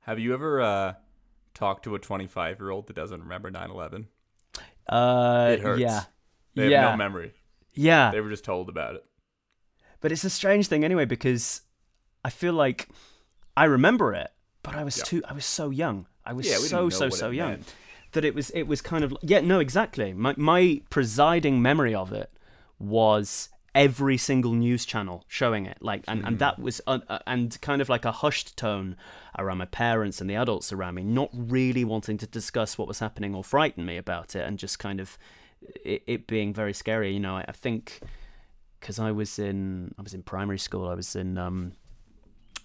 Have 0.00 0.18
you 0.18 0.32
ever 0.34 0.60
uh, 0.60 0.94
talked 1.54 1.84
to 1.84 1.94
a 1.94 1.98
25 1.98 2.58
year 2.60 2.70
old 2.70 2.86
that 2.86 2.96
doesn't 2.96 3.22
remember 3.22 3.50
9/11? 3.50 4.06
uh 4.88 5.50
It 5.52 5.60
hurts. 5.60 5.80
yeah 5.80 6.02
They 6.54 6.62
have 6.64 6.70
yeah 6.72 6.90
no 6.90 6.96
memory. 6.96 7.32
yeah 7.74 8.10
They 8.10 8.20
were 8.20 8.30
just 8.30 8.44
told 8.44 8.68
about 8.68 8.94
it. 8.96 9.04
but 10.00 10.10
it's 10.12 10.24
a 10.24 10.30
strange 10.30 10.66
thing 10.68 10.84
anyway 10.84 11.04
because 11.04 11.62
i 12.24 12.30
feel 12.30 12.54
like 12.54 12.88
i 13.56 13.64
remember 13.64 14.14
it 14.14 14.30
but 14.62 14.74
i 14.74 14.82
was 14.84 14.96
Yeah. 14.98 15.04
too 15.04 15.22
i 15.28 15.32
was 15.34 15.44
so 15.44 15.70
young 15.70 16.06
i 16.24 16.32
was 16.32 16.46
Yeah, 16.48 16.56
so 16.56 16.88
so 16.88 17.10
so 17.10 17.30
young 17.30 17.50
meant. 17.50 17.74
that 18.12 18.24
it 18.24 18.34
was 18.34 18.50
it 18.50 18.64
was 18.72 18.80
kind 18.80 19.04
of 19.04 19.14
yeah 19.22 19.40
no 19.40 19.58
exactly 19.60 20.12
my 20.14 20.34
my 20.36 20.80
presiding 20.90 21.60
memory 21.62 21.94
of 21.94 22.12
it 22.12 22.30
was 22.78 23.50
every 23.78 24.16
single 24.16 24.52
news 24.54 24.84
channel 24.84 25.24
showing 25.28 25.64
it 25.64 25.78
like 25.80 26.02
and, 26.08 26.24
and 26.26 26.38
that 26.40 26.58
was 26.58 26.80
uh, 26.88 26.98
uh, 27.08 27.18
and 27.28 27.60
kind 27.60 27.80
of 27.80 27.88
like 27.88 28.04
a 28.04 28.10
hushed 28.10 28.56
tone 28.56 28.96
around 29.38 29.58
my 29.58 29.64
parents 29.66 30.20
and 30.20 30.28
the 30.28 30.34
adults 30.34 30.72
around 30.72 30.94
me 30.94 31.02
not 31.02 31.30
really 31.32 31.84
wanting 31.84 32.18
to 32.18 32.26
discuss 32.26 32.76
what 32.76 32.88
was 32.88 32.98
happening 32.98 33.34
or 33.34 33.44
frighten 33.44 33.84
me 33.84 33.96
about 33.96 34.34
it 34.34 34.44
and 34.44 34.58
just 34.58 34.80
kind 34.80 34.98
of 35.00 35.16
it, 35.84 36.02
it 36.08 36.26
being 36.26 36.52
very 36.52 36.72
scary 36.72 37.12
you 37.12 37.20
know 37.20 37.36
i, 37.36 37.44
I 37.46 37.52
think 37.52 38.00
because 38.80 38.98
i 38.98 39.12
was 39.12 39.38
in 39.38 39.94
i 39.96 40.02
was 40.02 40.12
in 40.12 40.22
primary 40.24 40.58
school 40.58 40.88
i 40.88 40.94
was 40.94 41.14
in 41.14 41.38
um 41.38 41.72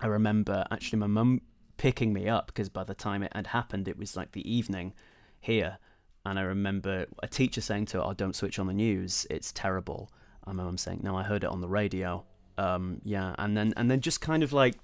i 0.02 0.08
remember 0.08 0.66
actually 0.72 0.98
my 0.98 1.08
mum 1.08 1.42
picking 1.78 2.12
me 2.12 2.28
up 2.28 2.48
because 2.48 2.70
by 2.70 2.84
the 2.84 2.96
time 2.96 3.22
it 3.22 3.32
had 3.36 3.48
happened 3.48 3.88
it 3.88 4.00
was 4.00 4.18
like 4.18 4.32
the 4.32 4.52
evening 4.52 4.94
here 5.40 5.78
and 6.26 6.40
I 6.40 6.44
remember 6.44 7.06
a 7.22 7.28
teacher 7.28 7.60
saying 7.60 7.88
to 7.88 7.98
her, 7.98 8.04
"Oh, 8.06 8.14
don't 8.14 8.34
switch 8.34 8.58
on 8.58 8.68
the 8.68 8.74
news; 8.74 9.28
it's 9.30 9.52
terrible." 9.52 10.10
My 10.46 10.54
mum 10.54 10.78
saying, 10.78 11.00
"No, 11.04 11.16
I 11.18 11.24
heard 11.24 11.44
it 11.44 11.50
on 11.50 11.62
the 11.62 11.68
radio." 11.70 12.24
Um, 12.58 13.02
yeah, 13.04 13.34
and 13.38 13.56
then 13.58 13.74
and 13.78 13.90
then 13.90 14.02
just 14.02 14.22
kind 14.22 14.44
of 14.44 14.54
like 14.54 14.76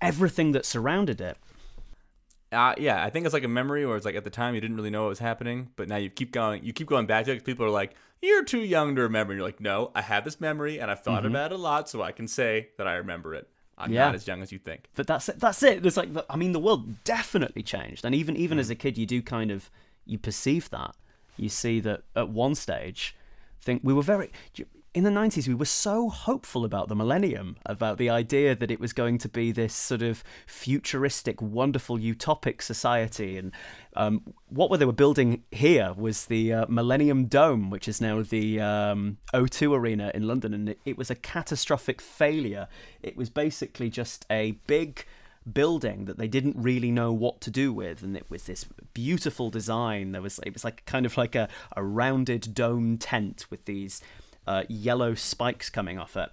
everything 0.00 0.52
that 0.52 0.66
surrounded 0.66 1.20
it. 1.20 1.36
Uh, 2.50 2.74
yeah, 2.76 3.02
I 3.02 3.08
think 3.08 3.24
it's 3.24 3.32
like 3.32 3.44
a 3.44 3.48
memory, 3.48 3.82
or 3.82 3.96
it's 3.96 4.04
like 4.04 4.14
at 4.14 4.24
the 4.24 4.30
time 4.30 4.54
you 4.54 4.60
didn't 4.60 4.76
really 4.76 4.90
know 4.90 5.02
what 5.04 5.08
was 5.08 5.18
happening, 5.20 5.70
but 5.76 5.88
now 5.88 5.96
you 5.96 6.10
keep 6.10 6.32
going, 6.32 6.62
you 6.62 6.72
keep 6.74 6.86
going 6.86 7.06
back 7.06 7.24
to 7.24 7.32
it. 7.32 7.44
people 7.44 7.64
are 7.64 7.70
like, 7.70 7.94
"You're 8.20 8.44
too 8.44 8.58
young 8.60 8.94
to 8.96 9.02
remember." 9.02 9.32
And 9.32 9.38
you're 9.38 9.48
like, 9.48 9.60
"No, 9.60 9.90
I 9.94 10.02
have 10.02 10.24
this 10.24 10.38
memory, 10.40 10.78
and 10.78 10.90
I've 10.90 11.00
thought 11.02 11.24
about 11.24 11.52
it 11.52 11.54
a 11.54 11.58
lot, 11.58 11.88
so 11.88 12.02
I 12.02 12.12
can 12.12 12.28
say 12.28 12.68
that 12.76 12.86
I 12.86 12.94
remember 12.96 13.34
it." 13.34 13.48
I'm 13.78 13.90
Yeah. 13.90 14.04
not 14.06 14.14
as 14.14 14.26
young 14.26 14.42
as 14.42 14.52
you 14.52 14.58
think. 14.58 14.88
but 14.94 15.06
that's 15.06 15.28
it. 15.30 15.40
That's 15.40 15.62
it. 15.62 15.82
There's 15.82 15.96
like, 15.96 16.12
the, 16.12 16.26
I 16.28 16.36
mean, 16.36 16.52
the 16.52 16.60
world 16.60 17.02
definitely 17.04 17.62
changed, 17.62 18.04
and 18.04 18.14
even 18.14 18.36
even 18.36 18.58
as 18.58 18.68
a 18.68 18.74
kid, 18.74 18.98
you 18.98 19.06
do 19.06 19.22
kind 19.22 19.50
of 19.50 19.70
you 20.04 20.18
perceive 20.18 20.68
that. 20.70 20.94
You 21.38 21.48
see 21.48 21.80
that 21.80 22.02
at 22.14 22.28
one 22.28 22.54
stage, 22.54 23.16
think 23.62 23.82
we 23.84 23.92
were 23.92 24.02
very 24.02 24.30
in 24.94 25.04
the 25.04 25.10
90s 25.10 25.48
we 25.48 25.54
were 25.54 25.64
so 25.64 26.10
hopeful 26.10 26.64
about 26.64 26.88
the 26.88 26.94
millennium 26.94 27.56
about 27.64 27.96
the 27.96 28.10
idea 28.10 28.54
that 28.54 28.70
it 28.70 28.78
was 28.78 28.92
going 28.92 29.16
to 29.16 29.28
be 29.28 29.50
this 29.50 29.74
sort 29.74 30.02
of 30.02 30.22
futuristic 30.46 31.40
wonderful 31.40 31.98
utopic 31.98 32.60
society. 32.60 33.38
And 33.38 33.52
um, 33.96 34.34
what 34.48 34.76
they 34.78 34.84
were 34.84 34.92
building 34.92 35.44
here 35.50 35.94
was 35.96 36.26
the 36.26 36.52
uh, 36.52 36.66
millennium 36.68 37.26
dome 37.26 37.70
which 37.70 37.88
is 37.88 38.00
now 38.00 38.22
the 38.22 38.60
um, 38.60 39.16
o2 39.32 39.74
arena 39.74 40.10
in 40.14 40.26
london. 40.26 40.52
And 40.52 40.68
it, 40.68 40.78
it 40.84 40.98
was 40.98 41.10
a 41.10 41.14
catastrophic 41.14 42.02
failure. 42.02 42.68
It 43.02 43.16
was 43.16 43.30
basically 43.30 43.88
just 43.88 44.26
a 44.30 44.52
big 44.66 45.06
building 45.50 46.04
that 46.04 46.18
they 46.18 46.28
didn't 46.28 46.56
really 46.56 46.90
know 46.90 47.12
what 47.12 47.40
to 47.40 47.50
do 47.50 47.72
with 47.72 48.02
and 48.02 48.16
it 48.16 48.26
was 48.30 48.44
this 48.44 48.64
beautiful 48.94 49.50
design 49.50 50.12
there 50.12 50.22
was 50.22 50.38
it 50.46 50.52
was 50.52 50.62
like 50.64 50.84
kind 50.84 51.04
of 51.06 51.16
like 51.16 51.34
a, 51.34 51.48
a 51.76 51.82
rounded 51.82 52.54
dome 52.54 52.96
tent 52.98 53.46
with 53.50 53.64
these 53.64 54.00
uh, 54.46 54.64
yellow 54.68 55.14
spikes 55.14 55.68
coming 55.70 55.98
off 55.98 56.16
it 56.16 56.30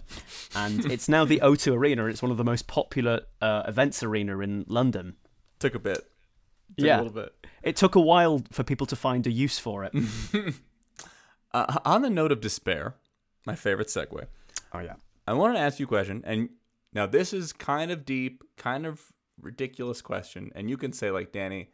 and 0.54 0.84
it's 0.92 1.08
now 1.08 1.24
the 1.24 1.40
o2 1.40 1.74
arena 1.76 2.06
it's 2.06 2.22
one 2.22 2.30
of 2.30 2.36
the 2.36 2.44
most 2.44 2.66
popular 2.66 3.20
uh, 3.40 3.62
events 3.66 4.02
arena 4.02 4.38
in 4.40 4.64
london 4.68 5.16
Took 5.58 5.74
a 5.74 5.78
bit. 5.78 5.98
Took 5.98 6.86
Yeah. 6.86 6.96
a 7.00 7.02
little 7.02 7.12
bit. 7.22 7.34
it 7.62 7.76
took 7.76 7.94
a 7.96 8.00
while 8.00 8.42
for 8.52 8.62
people 8.64 8.86
to 8.86 8.96
find 8.96 9.26
a 9.26 9.30
use 9.32 9.58
for 9.58 9.84
it 9.84 9.92
Uh, 11.52 11.78
on 11.84 12.02
the 12.02 12.10
note 12.10 12.30
of 12.30 12.40
despair, 12.40 12.94
my 13.44 13.56
favorite 13.56 13.88
segue. 13.88 14.24
oh 14.72 14.78
yeah 14.78 14.94
I 15.26 15.32
wanted 15.32 15.54
to 15.54 15.60
ask 15.60 15.78
you 15.80 15.86
a 15.86 15.88
question, 15.88 16.22
and 16.24 16.48
now 16.92 17.06
this 17.06 17.32
is 17.32 17.52
kind 17.52 17.90
of 17.90 18.04
deep, 18.04 18.42
kind 18.56 18.86
of 18.86 19.12
ridiculous 19.40 20.02
question, 20.02 20.50
and 20.54 20.68
you 20.68 20.76
can 20.76 20.92
say 20.92 21.10
like, 21.10 21.32
Danny, 21.32 21.70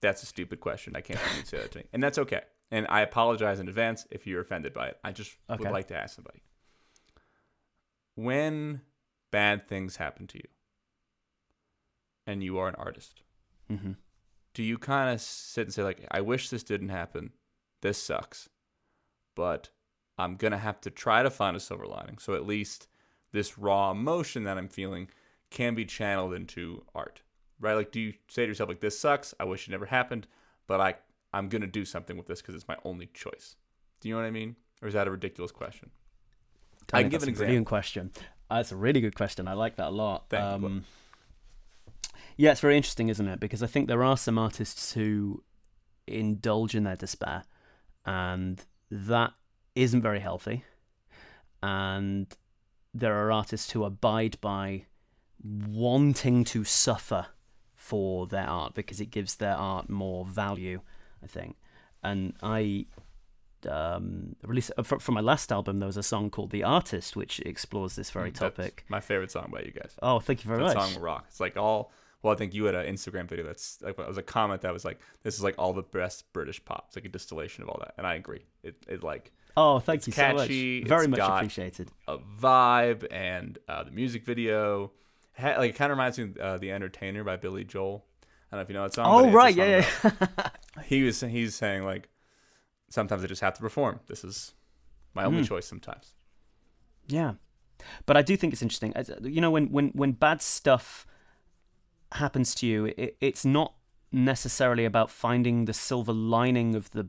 that's 0.00 0.22
a 0.22 0.26
stupid 0.26 0.60
question. 0.60 0.94
I 0.96 1.00
can't 1.00 1.20
believe 1.20 1.36
you 1.38 1.44
say 1.44 1.58
that 1.58 1.72
to 1.72 1.78
me, 1.78 1.84
and 1.92 2.02
that's 2.02 2.18
okay. 2.18 2.42
And 2.70 2.86
I 2.90 3.00
apologize 3.02 3.60
in 3.60 3.68
advance 3.68 4.06
if 4.10 4.26
you're 4.26 4.40
offended 4.40 4.72
by 4.72 4.88
it. 4.88 4.98
I 5.04 5.12
just 5.12 5.36
Okay. 5.48 5.60
would 5.62 5.70
like 5.72 5.88
to 5.88 5.96
ask 5.96 6.16
somebody: 6.16 6.42
when 8.14 8.80
bad 9.30 9.68
things 9.68 9.96
happen 9.96 10.26
to 10.28 10.38
you, 10.38 10.48
and 12.26 12.42
you 12.42 12.58
are 12.58 12.68
an 12.68 12.74
artist, 12.76 13.22
hmm 13.68 13.92
do 14.54 14.62
you 14.62 14.78
kind 14.78 15.12
of 15.12 15.20
sit 15.20 15.66
and 15.66 15.74
say 15.74 15.82
like, 15.82 16.06
I 16.10 16.22
wish 16.22 16.48
this 16.48 16.62
didn't 16.62 16.88
happen. 16.88 17.32
This 17.82 18.02
sucks, 18.02 18.48
but 19.34 19.68
I'm 20.16 20.36
gonna 20.36 20.56
have 20.56 20.80
to 20.80 20.90
try 20.90 21.22
to 21.22 21.28
find 21.28 21.54
a 21.54 21.60
silver 21.60 21.84
lining. 21.86 22.16
So 22.16 22.34
at 22.34 22.46
least 22.46 22.88
this 23.36 23.58
raw 23.58 23.90
emotion 23.90 24.44
that 24.44 24.56
I'm 24.56 24.68
feeling 24.68 25.08
can 25.50 25.74
be 25.74 25.84
channeled 25.84 26.32
into 26.34 26.84
art, 26.94 27.20
right? 27.60 27.74
Like, 27.74 27.92
do 27.92 28.00
you 28.00 28.14
say 28.28 28.42
to 28.42 28.48
yourself 28.48 28.68
like, 28.68 28.80
"This 28.80 28.98
sucks. 28.98 29.34
I 29.38 29.44
wish 29.44 29.68
it 29.68 29.70
never 29.70 29.86
happened, 29.86 30.26
but 30.66 30.80
I 30.80 30.94
I'm 31.32 31.48
gonna 31.48 31.66
do 31.66 31.84
something 31.84 32.16
with 32.16 32.26
this 32.26 32.40
because 32.40 32.54
it's 32.54 32.66
my 32.68 32.76
only 32.84 33.10
choice." 33.12 33.56
Do 34.00 34.08
you 34.08 34.14
know 34.14 34.20
what 34.20 34.26
I 34.26 34.30
mean? 34.30 34.56
Or 34.82 34.88
is 34.88 34.94
that 34.94 35.06
a 35.06 35.10
ridiculous 35.10 35.52
question? 35.52 35.90
I 36.92 37.02
can 37.02 37.10
give 37.10 37.22
an 37.22 37.30
a 37.30 37.32
brilliant 37.32 37.66
question. 37.66 38.10
Uh, 38.50 38.56
That's 38.56 38.72
a 38.72 38.76
really 38.76 39.00
good 39.00 39.14
question. 39.14 39.48
I 39.48 39.54
like 39.54 39.76
that 39.76 39.88
a 39.88 39.90
lot. 39.90 40.26
Thank 40.28 40.62
you. 40.62 40.66
um, 40.66 40.84
yeah, 42.36 42.52
it's 42.52 42.60
very 42.60 42.76
interesting, 42.76 43.08
isn't 43.08 43.26
it? 43.26 43.40
Because 43.40 43.62
I 43.62 43.66
think 43.66 43.88
there 43.88 44.04
are 44.04 44.16
some 44.16 44.38
artists 44.38 44.92
who 44.92 45.42
indulge 46.06 46.74
in 46.74 46.84
their 46.84 46.96
despair, 46.96 47.44
and 48.04 48.62
that 48.90 49.32
isn't 49.74 50.02
very 50.02 50.20
healthy. 50.20 50.64
And 51.62 52.26
there 52.98 53.14
are 53.14 53.30
artists 53.32 53.70
who 53.72 53.84
abide 53.84 54.38
by 54.40 54.84
wanting 55.42 56.44
to 56.44 56.64
suffer 56.64 57.26
for 57.74 58.26
their 58.26 58.46
art 58.48 58.74
because 58.74 59.00
it 59.00 59.10
gives 59.10 59.36
their 59.36 59.54
art 59.54 59.88
more 59.88 60.24
value, 60.24 60.80
I 61.22 61.26
think. 61.26 61.56
And 62.02 62.34
I 62.42 62.86
um, 63.68 64.36
released 64.42 64.70
for, 64.82 64.98
from 64.98 65.14
my 65.14 65.20
last 65.20 65.50
album, 65.52 65.78
there 65.78 65.86
was 65.86 65.96
a 65.96 66.02
song 66.02 66.30
called 66.30 66.50
"The 66.50 66.62
Artist," 66.64 67.16
which 67.16 67.40
explores 67.40 67.96
this 67.96 68.10
very 68.10 68.30
Mm, 68.30 68.38
That's 68.38 68.56
topic. 68.56 68.84
my 68.88 69.00
favorite 69.00 69.30
song 69.30 69.50
by 69.52 69.60
you 69.60 69.72
guys. 69.72 69.96
Oh, 70.02 70.20
thank 70.20 70.44
you 70.44 70.48
very 70.48 70.62
that 70.64 70.74
much. 70.76 70.92
song 70.92 71.02
rocks. 71.02 71.26
It's 71.30 71.40
like 71.40 71.56
all. 71.56 71.92
Well, 72.22 72.32
I 72.32 72.36
think 72.36 72.54
you 72.54 72.64
had 72.64 72.74
an 72.74 72.86
Instagram 72.92 73.28
video 73.28 73.44
that's 73.44 73.80
like 73.82 73.98
it 73.98 74.08
was 74.08 74.18
a 74.18 74.22
comment 74.22 74.62
that 74.62 74.72
was 74.72 74.84
like, 74.84 74.98
"This 75.22 75.34
is 75.34 75.42
like 75.42 75.54
all 75.58 75.72
the 75.72 75.82
best 75.82 76.32
British 76.32 76.64
pop." 76.64 76.84
It's 76.88 76.96
like 76.96 77.04
a 77.04 77.08
distillation 77.08 77.62
of 77.62 77.68
all 77.68 77.78
that, 77.80 77.94
and 77.98 78.06
I 78.06 78.14
agree. 78.14 78.46
It 78.62 78.76
it 78.88 79.02
like 79.02 79.32
oh, 79.56 79.78
thank 79.78 79.98
it's 79.98 80.06
you 80.08 80.12
catchy, 80.12 80.80
so 80.80 80.84
much. 80.84 80.88
Very 80.88 81.08
much 81.08 81.20
appreciated. 81.20 81.90
a 82.08 82.18
vibe, 82.18 83.06
and 83.10 83.58
uh, 83.68 83.84
the 83.84 83.90
music 83.90 84.24
video, 84.24 84.92
ha- 85.38 85.56
like 85.58 85.70
it 85.70 85.76
kind 85.76 85.90
of 85.92 85.96
reminds 85.98 86.18
me 86.18 86.24
of 86.24 86.36
uh, 86.38 86.58
"The 86.58 86.72
Entertainer" 86.72 87.24
by 87.24 87.36
Billy 87.36 87.64
Joel. 87.64 88.04
I 88.52 88.56
don't 88.56 88.58
know 88.58 88.62
if 88.62 88.68
you 88.68 88.74
know 88.74 88.82
that 88.84 88.94
song. 88.94 89.06
Oh, 89.08 89.30
right, 89.32 89.54
song 89.54 89.66
yeah, 89.66 90.48
he 90.84 91.02
was 91.02 91.20
he's 91.20 91.54
saying 91.54 91.84
like, 91.84 92.08
sometimes 92.90 93.24
I 93.24 93.26
just 93.26 93.40
have 93.42 93.54
to 93.54 93.60
perform. 93.60 94.00
This 94.06 94.22
is 94.24 94.54
my 95.14 95.24
only 95.24 95.38
Hmm. 95.40 95.44
choice. 95.46 95.66
Sometimes. 95.66 96.14
Yeah, 97.08 97.34
but 98.06 98.16
I 98.16 98.22
do 98.22 98.36
think 98.36 98.52
it's 98.52 98.62
interesting. 98.62 98.92
You 99.22 99.40
know, 99.40 99.50
when 99.50 99.66
when 99.72 99.88
when 99.90 100.12
bad 100.12 100.42
stuff 100.42 101.06
happens 102.12 102.54
to 102.56 102.66
you, 102.66 102.86
it, 102.96 103.16
it's 103.20 103.44
not 103.44 103.74
necessarily 104.12 104.84
about 104.84 105.10
finding 105.10 105.64
the 105.64 105.72
silver 105.72 106.12
lining 106.12 106.74
of 106.74 106.90
the 106.92 107.08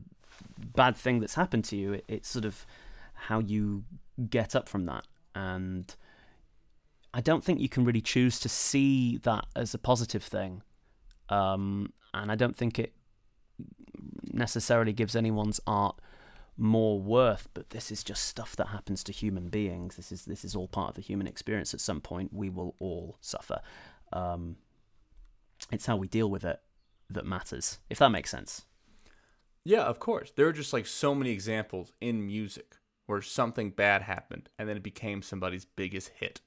bad 0.74 0.96
thing 0.96 1.20
that's 1.20 1.34
happened 1.34 1.64
to 1.66 1.76
you. 1.76 1.94
It, 1.94 2.04
it's 2.08 2.28
sort 2.28 2.44
of 2.44 2.66
how 3.14 3.40
you 3.40 3.84
get 4.30 4.54
up 4.54 4.68
from 4.68 4.86
that, 4.86 5.06
and 5.34 5.94
I 7.12 7.20
don't 7.20 7.42
think 7.42 7.60
you 7.60 7.68
can 7.68 7.84
really 7.84 8.00
choose 8.00 8.38
to 8.40 8.48
see 8.48 9.18
that 9.18 9.46
as 9.56 9.74
a 9.74 9.78
positive 9.78 10.22
thing. 10.22 10.62
Um, 11.28 11.92
and 12.14 12.32
I 12.32 12.36
don't 12.36 12.56
think 12.56 12.78
it 12.78 12.94
necessarily 14.32 14.92
gives 14.92 15.16
anyone's 15.16 15.60
art 15.66 16.00
more 16.56 17.00
worth 17.00 17.48
but 17.54 17.70
this 17.70 17.92
is 17.92 18.02
just 18.02 18.24
stuff 18.24 18.56
that 18.56 18.68
happens 18.68 19.04
to 19.04 19.12
human 19.12 19.48
beings 19.48 19.94
this 19.96 20.10
is 20.10 20.24
this 20.24 20.44
is 20.44 20.56
all 20.56 20.66
part 20.66 20.90
of 20.90 20.94
the 20.96 21.00
human 21.00 21.26
experience 21.26 21.72
at 21.72 21.80
some 21.80 22.00
point 22.00 22.32
we 22.32 22.50
will 22.50 22.74
all 22.80 23.16
suffer 23.20 23.60
um, 24.12 24.56
it's 25.70 25.86
how 25.86 25.96
we 25.96 26.08
deal 26.08 26.28
with 26.28 26.44
it 26.44 26.60
that 27.08 27.24
matters 27.24 27.78
if 27.88 27.98
that 27.98 28.10
makes 28.10 28.30
sense 28.30 28.64
Yeah, 29.68 29.82
of 29.82 29.98
course. 29.98 30.32
There 30.34 30.46
are 30.46 30.52
just 30.52 30.72
like 30.72 30.86
so 30.86 31.14
many 31.14 31.30
examples 31.30 31.92
in 32.00 32.24
music 32.26 32.76
where 33.06 33.20
something 33.20 33.68
bad 33.70 34.00
happened 34.02 34.48
and 34.58 34.66
then 34.66 34.76
it 34.78 34.82
became 34.82 35.20
somebody's 35.20 35.66
biggest 35.66 36.08
hit. 36.16 36.40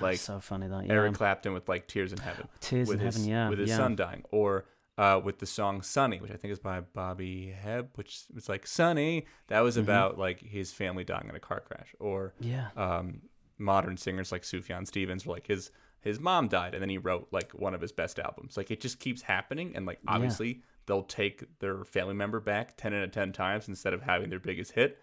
Like 0.00 0.14
That's 0.14 0.22
so 0.22 0.40
funny 0.40 0.66
that 0.66 0.86
yeah. 0.86 0.92
Eric 0.92 1.14
Clapton 1.14 1.52
with 1.52 1.68
like 1.68 1.86
Tears 1.86 2.12
in 2.12 2.18
Heaven. 2.18 2.48
Tears 2.60 2.88
with 2.88 2.98
in 2.98 3.06
his, 3.06 3.14
Heaven, 3.14 3.30
yeah, 3.30 3.48
With 3.48 3.60
his 3.60 3.70
yeah. 3.70 3.76
son 3.76 3.94
dying. 3.94 4.24
Or 4.32 4.64
uh, 4.98 5.20
with 5.22 5.38
the 5.38 5.46
song 5.46 5.82
Sunny, 5.82 6.18
which 6.18 6.32
I 6.32 6.36
think 6.36 6.52
is 6.52 6.58
by 6.58 6.80
Bobby 6.80 7.54
Hebb, 7.64 7.90
which 7.94 8.22
was 8.34 8.48
like 8.48 8.66
Sunny. 8.66 9.26
That 9.46 9.60
was 9.60 9.76
Mm-hmm. 9.76 9.84
about 9.84 10.18
like 10.18 10.40
his 10.40 10.72
family 10.72 11.04
dying 11.04 11.28
in 11.28 11.36
a 11.36 11.40
car 11.40 11.60
crash. 11.60 11.94
Or 12.00 12.34
yeah 12.40 12.70
um, 12.76 13.20
modern 13.56 13.96
singers 13.96 14.32
like 14.32 14.42
Sufjan 14.42 14.84
Stevens, 14.88 15.24
were 15.24 15.34
like 15.34 15.46
his 15.46 15.70
his 16.00 16.18
mom 16.18 16.48
died 16.48 16.74
and 16.74 16.82
then 16.82 16.90
he 16.90 16.98
wrote 16.98 17.28
like 17.30 17.52
one 17.52 17.72
of 17.72 17.80
his 17.80 17.92
best 17.92 18.18
albums. 18.18 18.56
Like 18.56 18.72
it 18.72 18.80
just 18.80 18.98
keeps 18.98 19.22
happening, 19.22 19.76
and 19.76 19.86
like 19.86 20.00
obviously 20.08 20.62
they'll 20.86 21.02
take 21.02 21.44
their 21.60 21.84
family 21.84 22.14
member 22.14 22.40
back 22.40 22.76
ten 22.76 22.92
out 22.94 23.02
of 23.02 23.10
ten 23.12 23.32
times 23.32 23.68
instead 23.68 23.92
of 23.94 24.02
having 24.02 24.30
their 24.30 24.40
biggest 24.40 24.72
hit. 24.72 24.98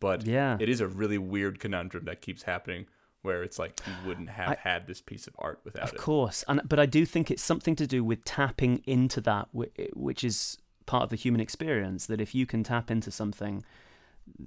But 0.00 0.26
Yeah. 0.26 0.56
it 0.60 0.68
is 0.68 0.80
a 0.80 0.86
really 0.86 1.18
weird 1.18 1.58
conundrum 1.58 2.04
that 2.04 2.20
keeps 2.22 2.44
happening, 2.44 2.86
where 3.22 3.42
it's 3.42 3.58
like 3.58 3.80
you 3.86 3.92
wouldn't 4.06 4.30
have 4.30 4.58
had 4.58 4.86
this 4.86 5.00
piece 5.00 5.26
of 5.26 5.34
art 5.38 5.60
without 5.64 5.88
of 5.88 5.92
it. 5.94 5.98
course 5.98 6.44
and 6.46 6.60
but 6.64 6.78
i 6.78 6.86
do 6.86 7.04
think 7.04 7.30
it's 7.32 7.42
something 7.42 7.74
to 7.74 7.84
do 7.86 8.04
with 8.04 8.24
tapping 8.24 8.80
into 8.86 9.20
that 9.20 9.48
which 9.52 10.22
is 10.22 10.56
part 10.86 11.02
of 11.02 11.10
the 11.10 11.16
human 11.16 11.40
experience 11.40 12.06
that 12.06 12.20
if 12.20 12.32
you 12.32 12.46
can 12.46 12.62
tap 12.62 12.90
into 12.92 13.10
something 13.10 13.64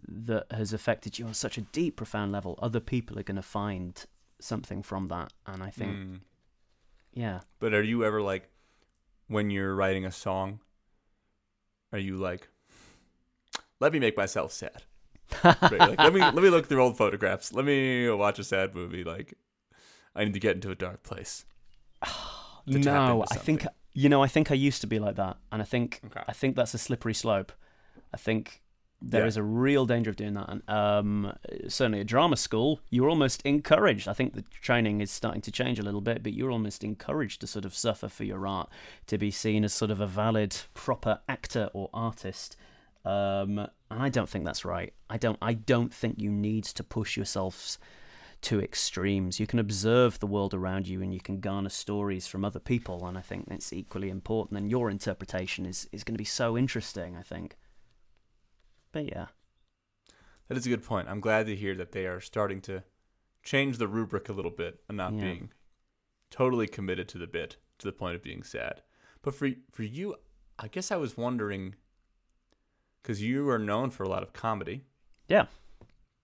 that 0.08 0.45
has 0.51 0.72
affected 0.74 1.20
you 1.20 1.26
on 1.26 1.34
such 1.34 1.58
a 1.58 1.62
deep 1.62 1.97
profound 1.97 2.32
level 2.32 2.58
other 2.62 2.80
people 2.80 3.20
are 3.20 3.24
going 3.24 3.36
to 3.36 3.41
find 3.41 4.05
something 4.39 4.82
from 4.82 5.10
that 5.10 5.34
and 5.45 5.62
i 5.62 5.70
think 5.70 5.91
Mm. 5.97 6.20
yeah 7.14 7.41
But 7.60 7.74
are 7.74 7.84
you 7.84 8.05
ever 8.05 8.22
like, 8.22 8.49
when 9.28 9.49
you're 9.49 9.76
writing 9.76 10.05
a 10.05 10.12
song, 10.12 10.60
are 11.92 12.00
you 12.00 12.18
like, 12.18 12.48
let 13.80 13.94
me 13.94 14.00
make 14.00 14.18
myself 14.18 14.52
sad? 14.52 14.84
Right, 15.44 15.80
like, 15.80 16.00
let 16.00 16.14
me 16.14 16.20
let 16.36 16.36
me 16.36 16.50
look 16.50 16.68
through 16.68 16.82
old 16.84 16.98
photographs. 16.98 17.54
Let 17.54 17.66
me 17.66 18.10
watch 18.10 18.39
a 18.39 18.44
sad 18.44 18.76
movie. 18.76 19.04
Like, 19.04 19.34
I 20.16 20.24
need 20.26 20.34
to 20.34 20.39
get 20.39 20.56
into 20.56 20.72
a 20.72 20.76
dark 20.76 21.04
place. 21.04 21.46
no 22.68 23.26
i 23.32 23.36
think 23.36 23.66
you 23.94 24.08
know 24.08 24.22
i 24.22 24.28
think 24.28 24.52
i 24.52 24.54
used 24.54 24.82
to 24.82 24.88
be 24.88 25.00
like 25.00 25.16
that 25.16 25.36
and 25.52 25.62
i 25.64 25.66
think 25.66 26.00
Okay. 26.06 26.22
i 26.28 26.32
think 26.32 26.56
that's 26.56 26.76
a 26.76 26.78
slippery 26.78 27.14
slope 27.14 27.52
i 28.14 28.18
think 28.18 28.62
there 29.02 29.22
Yeah. 29.22 29.28
is 29.28 29.38
a 29.38 29.43
real 29.43 29.86
danger 29.86 30.10
of 30.12 30.16
doing 30.16 30.36
that 30.36 30.47
and 30.49 30.70
um, 30.70 31.34
certainly 31.68 32.02
at 32.02 32.08
drama 32.08 32.38
school 32.38 32.80
you're 32.89 33.10
almost 33.10 33.41
encouraged 33.43 34.08
i 34.08 34.14
think 34.14 34.34
the 34.36 34.43
training 34.62 35.02
is 35.02 35.10
starting 35.10 35.41
to 35.41 35.52
change 35.52 35.80
a 35.80 35.84
little 35.84 36.02
bit 36.02 36.22
but 36.22 36.34
you're 36.34 36.52
almost 36.52 36.84
encouraged 36.84 37.41
to 37.41 37.47
sort 37.47 37.66
of 37.66 37.74
suffer 37.74 38.08
for 38.08 38.24
your 38.24 38.45
art 38.45 38.70
to 39.08 39.18
be 39.18 39.32
seen 39.32 39.64
as 39.64 39.74
sort 39.74 39.89
of 39.91 39.99
a 39.99 40.08
valid 40.08 40.56
proper 40.74 41.20
actor 41.28 41.70
or 41.74 41.89
artist 41.93 42.56
um, 43.06 43.58
and 43.89 44.04
i 44.04 44.10
don't 44.10 44.30
think 44.30 44.45
that's 44.45 44.64
right 44.64 44.93
i 45.10 45.18
don't 45.18 45.39
i 45.41 45.54
don't 45.54 45.93
think 45.93 46.22
you 46.22 46.30
need 46.32 46.64
to 46.64 46.84
push 46.84 47.18
yourselves 47.18 47.80
to 48.43 48.60
extremes. 48.60 49.39
You 49.39 49.45
can 49.45 49.60
observe 49.60 50.18
the 50.18 50.26
world 50.26 50.56
around 50.56 50.88
you 50.88 51.04
and 51.04 51.14
you 51.14 51.20
can 51.20 51.41
garner 51.41 51.70
stories 51.70 52.26
from 52.26 52.43
other 52.43 52.58
people, 52.60 53.06
and 53.06 53.16
I 53.16 53.22
think 53.22 53.47
that's 53.47 53.72
equally 53.72 54.10
important. 54.10 54.58
And 54.60 54.72
your 54.72 54.89
interpretation 54.89 55.64
is, 55.68 55.88
is 55.91 56.04
going 56.04 56.16
to 56.16 56.18
be 56.18 56.26
so 56.26 56.58
interesting, 56.58 57.16
I 57.16 57.22
think. 57.22 57.56
But 58.92 59.06
yeah. 59.08 59.28
That 60.48 60.58
is 60.58 60.66
a 60.66 60.70
good 60.70 60.84
point. 60.84 61.08
I'm 61.08 61.22
glad 61.22 61.46
to 61.46 61.56
hear 61.56 61.76
that 61.76 61.92
they 61.94 62.06
are 62.08 62.20
starting 62.20 62.62
to 62.62 62.84
change 63.44 63.78
the 63.78 63.88
rubric 63.88 64.28
a 64.30 64.34
little 64.34 64.52
bit 64.52 64.82
and 64.88 64.98
not 64.98 65.14
Yeah. 65.14 65.22
being 65.22 65.52
totally 66.30 66.68
committed 66.68 67.08
to 67.10 67.18
the 67.18 67.28
bit 67.28 67.58
to 67.80 67.88
the 67.88 67.92
point 67.94 68.16
of 68.16 68.22
being 68.24 68.44
sad. 68.44 68.84
But 69.22 69.34
for 69.36 69.50
for 69.72 69.84
you, 69.84 70.16
I 70.60 70.68
guess 70.68 70.92
I 70.92 70.98
was 70.98 71.16
wondering 71.18 71.76
because 73.02 73.22
you 73.22 73.50
are 73.50 73.58
known 73.60 73.89
for 73.89 74.04
a 74.04 74.10
lot 74.10 74.24
of 74.24 74.34
comedy, 74.34 74.86
Yeah. 75.28 75.48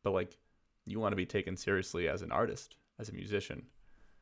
but 0.03 0.11
like 0.11 0.38
you 0.86 0.99
want 0.99 1.11
to 1.11 1.18
be 1.18 1.26
taken 1.26 1.57
seriously 1.57 2.07
as 2.07 2.22
an 2.22 2.32
artist, 2.32 2.76
as 2.99 3.09
a 3.09 3.13
musician. 3.13 3.68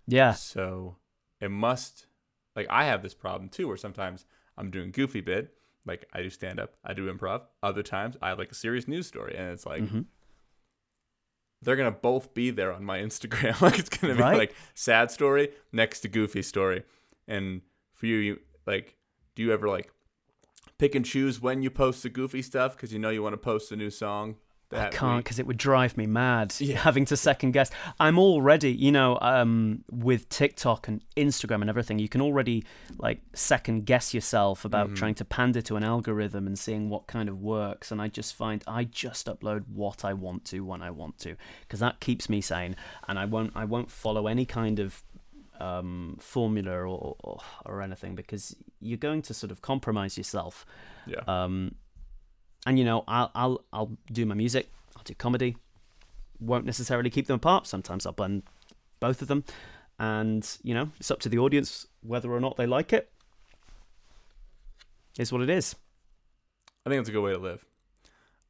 Yeah. 0.08 0.32
So 0.34 0.98
it 1.42 1.50
must 1.52 2.08
like 2.56 2.68
I 2.70 2.86
have 2.86 3.02
this 3.04 3.14
problem 3.14 3.50
too, 3.50 3.68
where 3.68 3.78
sometimes 3.78 4.26
I'm 4.58 4.72
doing 4.72 4.92
goofy 4.92 5.22
bit, 5.22 5.58
like 5.86 6.06
I 6.14 6.22
do 6.22 6.30
stand 6.30 6.60
up, 6.60 6.76
I 6.84 6.94
do 6.94 7.12
improv. 7.14 7.42
Other 7.64 7.84
times 7.84 8.16
I 8.22 8.30
have 8.30 8.40
like 8.40 8.52
a 8.52 8.56
serious 8.56 8.88
news 8.88 9.08
story, 9.08 9.36
and 9.38 9.52
it's 9.52 9.66
like 9.66 9.84
Mhm. 9.84 10.06
they're 11.62 11.76
gonna 11.76 11.92
both 11.92 12.34
be 12.34 12.52
there 12.52 12.74
on 12.74 12.84
my 12.84 13.00
Instagram. 13.08 13.60
like 13.62 13.80
it's 13.80 13.90
gonna 13.90 14.16
be 14.16 14.22
Right. 14.22 14.38
like 14.38 14.56
sad 14.74 15.12
story 15.12 15.50
next 15.72 16.02
to 16.02 16.08
goofy 16.08 16.42
story. 16.42 16.84
And 17.28 17.62
for 17.94 18.06
you, 18.06 18.18
you 18.18 18.40
like, 18.66 18.96
do 19.36 19.44
you 19.44 19.52
ever 19.52 19.68
like 19.68 19.92
pick 20.78 20.96
and 20.96 21.06
choose 21.06 21.42
when 21.42 21.62
you 21.62 21.70
post 21.70 22.04
the 22.04 22.10
goofy 22.10 22.42
stuff 22.42 22.76
because 22.76 22.92
you 22.94 23.00
know 23.00 23.10
you 23.10 23.24
want 23.24 23.34
to 23.34 23.38
post 23.38 23.72
a 23.72 23.76
new 23.76 23.90
song? 23.90 24.36
I 24.76 24.90
can't 24.90 25.24
because 25.24 25.40
it 25.40 25.48
would 25.48 25.58
drive 25.58 25.98
me 25.98 26.06
mad 26.06 26.56
Yeah. 26.60 26.78
having 26.78 27.06
to 27.06 27.18
second 27.18 27.52
guess. 27.52 27.70
I'm 28.00 28.18
already, 28.20 28.72
you 28.72 28.92
know, 28.92 29.18
um, 29.22 29.84
with 29.92 30.30
TikTok 30.30 30.88
and 30.88 31.02
Instagram 31.16 31.62
and 31.62 31.70
everything, 31.70 32.00
you 32.00 32.10
can 32.10 32.22
already 32.22 32.64
like 32.98 33.22
second 33.34 33.86
guess 33.86 34.14
yourself 34.14 34.66
about 34.66 34.88
Mm-hmm. 34.88 34.96
trying 34.96 35.16
to 35.16 35.26
pander 35.26 35.62
to 35.62 35.76
an 35.76 35.84
algorithm 35.84 36.48
and 36.48 36.58
seeing 36.60 36.90
what 36.90 37.08
kind 37.08 37.30
of 37.30 37.42
works. 37.42 37.92
And 37.92 38.02
I 38.02 38.08
just 38.08 38.36
find 38.36 38.64
I 38.68 38.84
just 38.84 39.28
upload 39.28 39.64
what 39.74 40.04
I 40.06 40.14
want 40.14 40.46
to 40.46 40.62
when 40.62 40.82
I 40.82 40.92
want 40.92 41.18
to 41.20 41.36
because 41.62 41.80
that 41.80 42.00
keeps 42.00 42.30
me 42.30 42.42
sane, 42.42 42.76
and 43.08 43.18
I 43.18 43.26
won't 43.26 43.52
I 43.56 43.66
won't 43.66 43.90
follow 43.92 44.28
any 44.28 44.46
kind 44.46 44.80
of 44.80 45.04
um, 45.60 46.18
formula 46.20 46.72
or, 46.74 47.16
or 47.24 47.40
or 47.66 47.82
anything 47.82 48.14
because 48.16 48.56
you're 48.82 48.98
going 48.98 49.22
to 49.24 49.34
sort 49.34 49.52
of 49.52 49.62
compromise 49.62 50.18
yourself. 50.18 50.66
Yeah. 51.08 51.22
Um, 51.28 51.76
and 52.66 52.78
you 52.80 52.86
know, 52.86 53.04
I'll 53.08 53.32
I'll 53.36 53.64
I'll 53.74 53.98
do 54.12 54.26
my 54.26 54.36
music, 54.36 54.70
I'll 54.96 55.04
do 55.04 55.14
comedy. 55.16 55.58
Won't 56.40 56.66
necessarily 56.66 57.10
keep 57.10 57.28
them 57.28 57.36
apart. 57.38 57.66
Sometimes 57.68 58.06
I'll 58.06 58.12
blend 58.12 58.44
both 59.00 59.22
of 59.22 59.28
them, 59.28 59.44
and 60.00 60.46
you 60.64 60.74
know, 60.74 60.92
it's 61.00 61.10
up 61.12 61.20
to 61.22 61.30
the 61.30 61.38
audience 61.40 61.88
whether 62.02 62.32
or 62.32 62.40
not 62.40 62.58
they 62.58 62.66
like 62.68 62.92
it. 62.94 63.10
Is 65.18 65.32
what 65.32 65.42
it 65.42 65.50
is. 65.50 65.76
I 66.86 66.90
think 66.90 67.00
it's 67.00 67.10
a 67.10 67.12
good 67.12 67.22
way 67.24 67.32
to 67.34 67.40
live. 67.40 67.66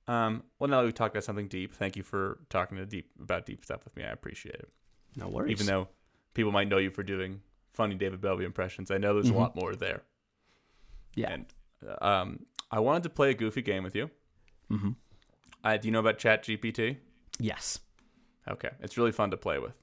Um, 0.07 0.43
well, 0.59 0.67
now 0.69 0.79
that 0.79 0.85
we've 0.85 0.93
talked 0.93 1.15
about 1.15 1.23
something 1.23 1.47
deep, 1.47 1.73
thank 1.73 1.95
you 1.95 2.03
for 2.03 2.39
talking 2.49 2.77
to 2.77 2.85
deep 2.85 3.09
about 3.21 3.45
deep 3.45 3.63
stuff 3.63 3.83
with 3.85 3.95
me. 3.95 4.03
I 4.03 4.09
appreciate 4.09 4.55
it. 4.55 4.69
No 5.15 5.27
worries. 5.27 5.51
Even 5.51 5.67
though 5.67 5.87
people 6.33 6.51
might 6.51 6.67
know 6.67 6.77
you 6.77 6.89
for 6.89 7.03
doing 7.03 7.41
funny 7.73 7.95
David 7.95 8.21
Bowie 8.21 8.45
impressions, 8.45 8.89
I 8.91 8.97
know 8.97 9.13
there's 9.13 9.31
Mhm. 9.31 9.35
a 9.35 9.39
lot 9.39 9.55
more 9.55 9.75
there. 9.75 10.01
yeah. 11.15 11.31
And 11.31 11.45
uh, 11.87 12.03
um, 12.05 12.45
I 12.71 12.79
wanted 12.79 13.03
to 13.03 13.09
play 13.09 13.29
a 13.31 13.33
goofy 13.33 13.61
game 13.61 13.83
with 13.83 13.95
you. 13.95 14.09
hmm 14.69 14.91
Uh, 15.63 15.77
do 15.77 15.87
you 15.87 15.91
know 15.91 15.99
about 15.99 16.17
ChatGPT? 16.19 16.97
Yes. 17.39 17.79
Okay, 18.47 18.69
it's 18.79 18.97
really 18.97 19.11
fun 19.11 19.31
to 19.31 19.37
play 19.37 19.59
with. 19.59 19.73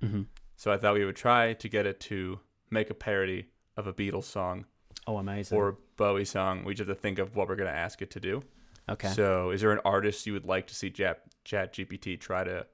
hmm 0.00 0.22
So 0.56 0.72
I 0.72 0.76
thought 0.78 0.94
we 0.94 1.04
would 1.04 1.16
try 1.16 1.52
to 1.54 1.68
get 1.68 1.86
it 1.86 2.00
to 2.00 2.40
make 2.70 2.90
a 2.90 2.94
parody 2.94 3.46
of 3.76 3.86
a 3.86 3.92
Beatles 3.92 4.24
song 4.24 4.66
Oh, 5.06 5.16
amazing. 5.18 5.56
or 5.58 5.68
a 5.70 5.74
Bowie 5.96 6.24
song. 6.24 6.64
We 6.64 6.74
just 6.74 6.88
have 6.88 6.96
to 6.96 7.00
think 7.00 7.18
of 7.18 7.34
what 7.36 7.48
we're 7.48 7.56
going 7.56 7.70
to 7.72 7.76
ask 7.76 8.02
it 8.02 8.10
to 8.12 8.20
do. 8.20 8.42
okay. 8.88 9.08
So, 9.08 9.50
is 9.50 9.60
there 9.62 9.72
an 9.72 9.80
artist 9.84 10.26
you 10.26 10.32
would 10.34 10.44
like 10.46 10.66
to 10.68 10.74
see 10.74 10.90
Chat 10.90 11.22
ChatGPT 11.44 12.18
try 12.20 12.44
to 12.44 12.66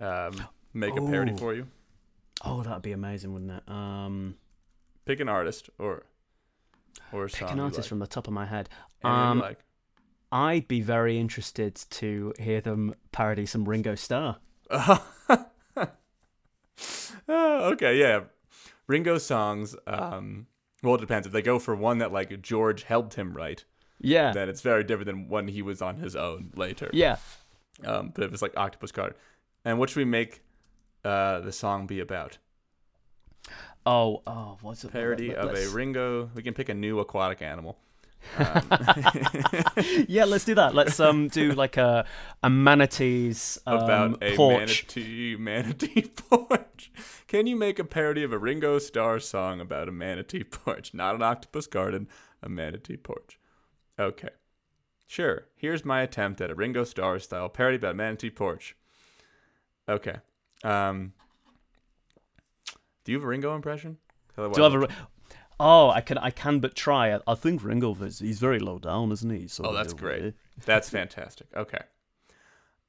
um, 0.00 0.32
make 0.74 0.96
a 0.96 1.00
parody 1.00 1.32
Oh. 1.32 1.36
for 1.36 1.54
you? 1.54 1.66
oh, 2.44 2.62
that'd 2.62 2.82
be 2.82 2.92
amazing, 2.92 3.32
wouldn't 3.32 3.50
it? 3.52 3.68
Um, 3.68 4.36
Pick 5.04 5.20
an 5.20 5.28
artist 5.28 5.70
or 5.78 6.04
or 7.12 7.24
a 7.24 7.28
pick 7.28 7.50
an 7.50 7.60
artist 7.60 7.80
like. 7.80 7.88
from 7.88 7.98
the 8.00 8.06
top 8.06 8.26
of 8.26 8.32
my 8.32 8.46
head. 8.46 8.68
Um, 9.04 9.40
like. 9.40 9.58
I'd 10.32 10.66
be 10.68 10.80
very 10.80 11.18
interested 11.18 11.76
to 11.90 12.32
hear 12.38 12.60
them 12.60 12.94
parody 13.12 13.46
some 13.46 13.68
Ringo 13.68 13.94
Starr. 13.94 14.38
Oh, 14.70 15.06
okay, 17.28 17.98
yeah. 17.98 18.20
Ringo 18.86 19.18
songs. 19.18 19.74
Um, 19.86 20.46
well, 20.82 20.94
it 20.96 21.00
depends. 21.00 21.26
If 21.26 21.32
they 21.32 21.42
go 21.42 21.58
for 21.58 21.74
one 21.74 21.98
that 21.98 22.12
like 22.12 22.40
George 22.42 22.84
helped 22.84 23.14
him 23.14 23.34
write, 23.34 23.64
Yeah. 24.00 24.32
then 24.32 24.48
it's 24.48 24.60
very 24.62 24.84
different 24.84 25.06
than 25.06 25.28
when 25.28 25.48
he 25.48 25.62
was 25.62 25.82
on 25.82 25.96
his 25.96 26.14
own 26.16 26.50
later. 26.54 26.90
yeah. 26.92 27.16
Um, 27.84 28.10
but 28.14 28.24
if 28.24 28.32
it's 28.32 28.40
like 28.40 28.56
Octopus 28.56 28.90
Garden, 28.90 29.18
and 29.64 29.78
what 29.78 29.90
should 29.90 29.98
we 29.98 30.06
make 30.06 30.42
uh, 31.04 31.40
the 31.40 31.52
song 31.52 31.86
be 31.86 32.00
about? 32.00 32.38
Oh, 33.86 34.22
oh, 34.26 34.58
what's 34.62 34.84
it? 34.84 34.92
Parody 34.92 35.28
let- 35.28 35.38
of 35.38 35.54
a 35.56 35.68
Ringo. 35.68 36.28
We 36.34 36.42
can 36.42 36.54
pick 36.54 36.68
a 36.68 36.74
new 36.74 36.98
aquatic 36.98 37.40
animal. 37.40 37.78
Um, 38.38 38.46
yeah, 40.08 40.24
let's 40.24 40.44
do 40.44 40.56
that. 40.56 40.72
Let's 40.74 40.98
um 40.98 41.28
do 41.28 41.52
like 41.52 41.76
a 41.76 42.04
a 42.42 42.50
manatee's 42.50 43.58
um, 43.66 43.76
about 43.78 44.22
a 44.22 44.34
porch. 44.36 44.84
manatee 44.96 45.36
manatee 45.36 46.02
porch. 46.16 46.90
Can 47.28 47.46
you 47.46 47.54
make 47.54 47.78
a 47.78 47.84
parody 47.84 48.24
of 48.24 48.32
a 48.32 48.38
Ringo 48.38 48.78
Starr 48.80 49.20
song 49.20 49.60
about 49.60 49.88
a 49.88 49.92
manatee 49.92 50.42
porch? 50.64 50.92
Not 50.92 51.14
an 51.14 51.22
octopus 51.22 51.68
garden, 51.68 52.08
a 52.42 52.48
manatee 52.48 52.96
porch. 52.96 53.38
Okay. 53.98 54.30
Sure. 55.06 55.46
Here's 55.54 55.84
my 55.84 56.02
attempt 56.02 56.40
at 56.40 56.50
a 56.50 56.54
Ringo 56.56 56.82
Starr 56.82 57.20
style 57.20 57.48
parody 57.48 57.76
about 57.76 57.92
a 57.92 57.94
manatee 57.94 58.30
porch. 58.30 58.74
Okay. 59.88 60.16
Um 60.64 61.12
Do 63.06 63.12
you 63.12 63.18
have 63.18 63.24
a 63.24 63.28
Ringo 63.28 63.54
impression? 63.54 63.98
Do 64.34 64.50
you 64.56 64.62
have 64.64 64.74
a? 64.74 64.88
Oh, 65.60 65.90
I 65.90 66.00
can 66.00 66.18
I 66.18 66.30
can 66.30 66.58
but 66.58 66.74
try. 66.74 67.14
I, 67.14 67.20
I 67.28 67.34
think 67.36 67.62
Ringo 67.62 67.94
is 68.02 68.18
he's 68.18 68.40
very 68.40 68.58
low 68.58 68.80
down, 68.80 69.12
isn't 69.12 69.30
he? 69.30 69.46
So 69.46 69.64
Oh, 69.64 69.72
that's 69.72 69.92
uh, 69.92 69.96
great. 69.96 70.34
That's 70.64 70.90
fantastic. 70.98 71.46
Okay. 71.56 71.78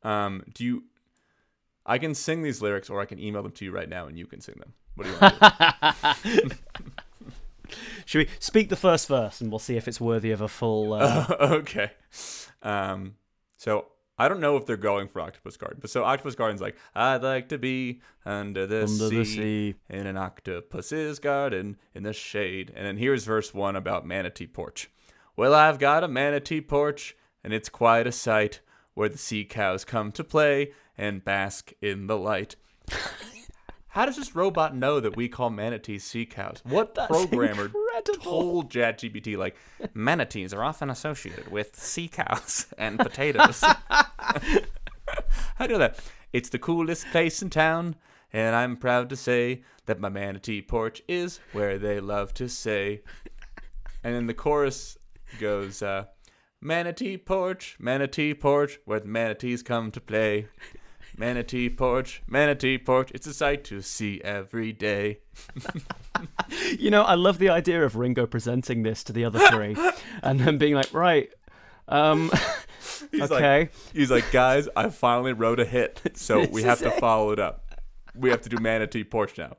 Um, 0.01 0.43
do 0.55 0.65
you? 0.65 0.83
I 1.85 1.99
can 1.99 2.15
sing 2.15 2.41
these 2.41 2.63
lyrics, 2.63 2.89
or 2.89 2.99
I 2.99 3.05
can 3.05 3.19
email 3.19 3.43
them 3.43 3.51
to 3.51 3.65
you 3.65 3.71
right 3.71 3.87
now, 3.87 4.07
and 4.07 4.17
you 4.17 4.25
can 4.25 4.41
sing 4.41 4.55
them. 4.57 4.73
What 4.95 5.03
do 5.03 5.11
you 5.11 5.17
want 5.21 6.25
to 6.25 6.49
do? 6.49 6.49
Should 8.05 8.27
we 8.27 8.29
speak 8.39 8.69
the 8.69 8.75
first 8.75 9.07
verse 9.07 9.39
and 9.39 9.51
we'll 9.51 9.59
see 9.59 9.77
if 9.77 9.87
it's 9.87 10.01
worthy 10.01 10.31
of 10.31 10.41
a 10.41 10.47
full? 10.47 10.93
Uh, 10.93 11.27
okay. 11.41 11.91
Um, 12.63 13.17
so 13.55 13.85
I 14.17 14.27
don't 14.27 14.39
know 14.39 14.57
if 14.57 14.65
they're 14.65 14.77
going 14.77 15.07
for 15.07 15.21
Octopus 15.21 15.57
Garden, 15.57 15.77
but 15.79 15.89
so 15.91 16.03
Octopus 16.03 16.33
Garden's 16.35 16.61
like, 16.61 16.75
I'd 16.95 17.21
like 17.21 17.49
to 17.49 17.57
be 17.57 18.01
under 18.25 18.65
the, 18.65 18.81
Under 18.83 18.87
sea, 19.09 19.17
the 19.17 19.25
sea. 19.25 19.75
in 19.89 20.07
an 20.07 20.17
octopus's 20.17 21.19
garden 21.19 21.77
in 21.93 22.03
the 22.03 22.13
shade. 22.13 22.71
And 22.75 22.85
then 22.85 22.97
here's 22.97 23.25
verse 23.25 23.53
one 23.53 23.75
about 23.75 24.05
manatee 24.07 24.47
porch. 24.47 24.89
Well, 25.35 25.53
I've 25.53 25.77
got 25.77 26.03
a 26.03 26.07
manatee 26.07 26.61
porch, 26.61 27.15
and 27.43 27.53
it's 27.53 27.69
quite 27.69 28.07
a 28.07 28.11
sight 28.11 28.61
where 28.95 29.09
the 29.09 29.19
sea 29.19 29.45
cows 29.45 29.85
come 29.85 30.11
to 30.13 30.23
play 30.23 30.71
and 30.97 31.23
bask 31.23 31.73
in 31.79 32.07
the 32.07 32.17
light. 32.17 32.55
How 33.89 34.05
does 34.05 34.17
this 34.17 34.35
robot 34.35 34.75
know 34.75 34.99
that 34.99 35.15
we 35.15 35.27
call 35.27 35.49
manatees 35.49 36.03
sea 36.03 36.25
cows? 36.25 36.61
What 36.63 36.93
programmer 36.93 37.65
incredible. 37.65 38.23
told 38.23 38.71
ChatGPT 38.71 39.37
like 39.37 39.55
manatees 39.93 40.53
are 40.53 40.63
often 40.63 40.89
associated 40.89 41.49
with 41.51 41.75
sea 41.75 42.07
cows 42.07 42.67
and 42.77 42.99
potatoes? 42.99 43.61
How 43.61 44.05
do 45.59 45.63
you 45.63 45.69
know 45.69 45.77
that? 45.79 45.99
It's 46.33 46.49
the 46.49 46.59
coolest 46.59 47.07
place 47.07 47.41
in 47.41 47.49
town, 47.49 47.95
and 48.31 48.55
I'm 48.55 48.77
proud 48.77 49.09
to 49.09 49.15
say 49.15 49.63
that 49.85 49.99
my 49.99 50.09
manatee 50.09 50.61
porch 50.61 51.01
is 51.07 51.39
where 51.53 51.79
they 51.79 51.99
love 51.99 52.33
to 52.35 52.49
say. 52.49 53.01
And 54.03 54.13
then 54.13 54.27
the 54.27 54.33
chorus 54.33 54.97
goes, 55.39 55.81
uh, 55.81 56.05
Manatee 56.59 57.17
porch, 57.17 57.77
manatee 57.79 58.33
porch, 58.33 58.79
where 58.85 58.99
the 58.99 59.07
manatees 59.07 59.61
come 59.61 59.91
to 59.91 60.01
play. 60.01 60.47
Manatee 61.19 61.69
porch, 61.69 62.21
manatee 62.27 62.77
porch, 62.77 63.09
it's 63.13 63.25
a 63.25 63.33
sight 63.33 63.63
to 63.65 63.81
see 63.81 64.21
every 64.23 64.71
day. 64.71 65.19
you 66.77 66.91
know, 66.91 67.01
I 67.01 67.15
love 67.15 67.39
the 67.39 67.49
idea 67.49 67.83
of 67.83 67.95
Ringo 67.95 68.27
presenting 68.27 68.83
this 68.83 69.03
to 69.05 69.13
the 69.13 69.25
other 69.25 69.39
three, 69.49 69.75
and 70.23 70.39
then 70.39 70.57
being 70.59 70.75
like, 70.75 70.93
right, 70.93 71.29
um, 71.87 72.29
He's 73.11 73.31
okay, 73.31 73.59
like, 73.59 73.73
he's 73.93 74.11
like, 74.11 74.31
guys, 74.31 74.67
I 74.75 74.89
finally 74.89 75.33
wrote 75.33 75.59
a 75.59 75.65
hit, 75.65 76.01
so 76.15 76.45
we 76.47 76.63
have 76.63 76.79
to 76.79 76.87
it." 76.93 76.99
follow 76.99 77.31
it 77.31 77.39
up. 77.39 77.63
We 78.15 78.29
have 78.31 78.41
to 78.41 78.49
do 78.49 78.57
manatee 78.59 79.03
porch 79.03 79.37
now. 79.37 79.57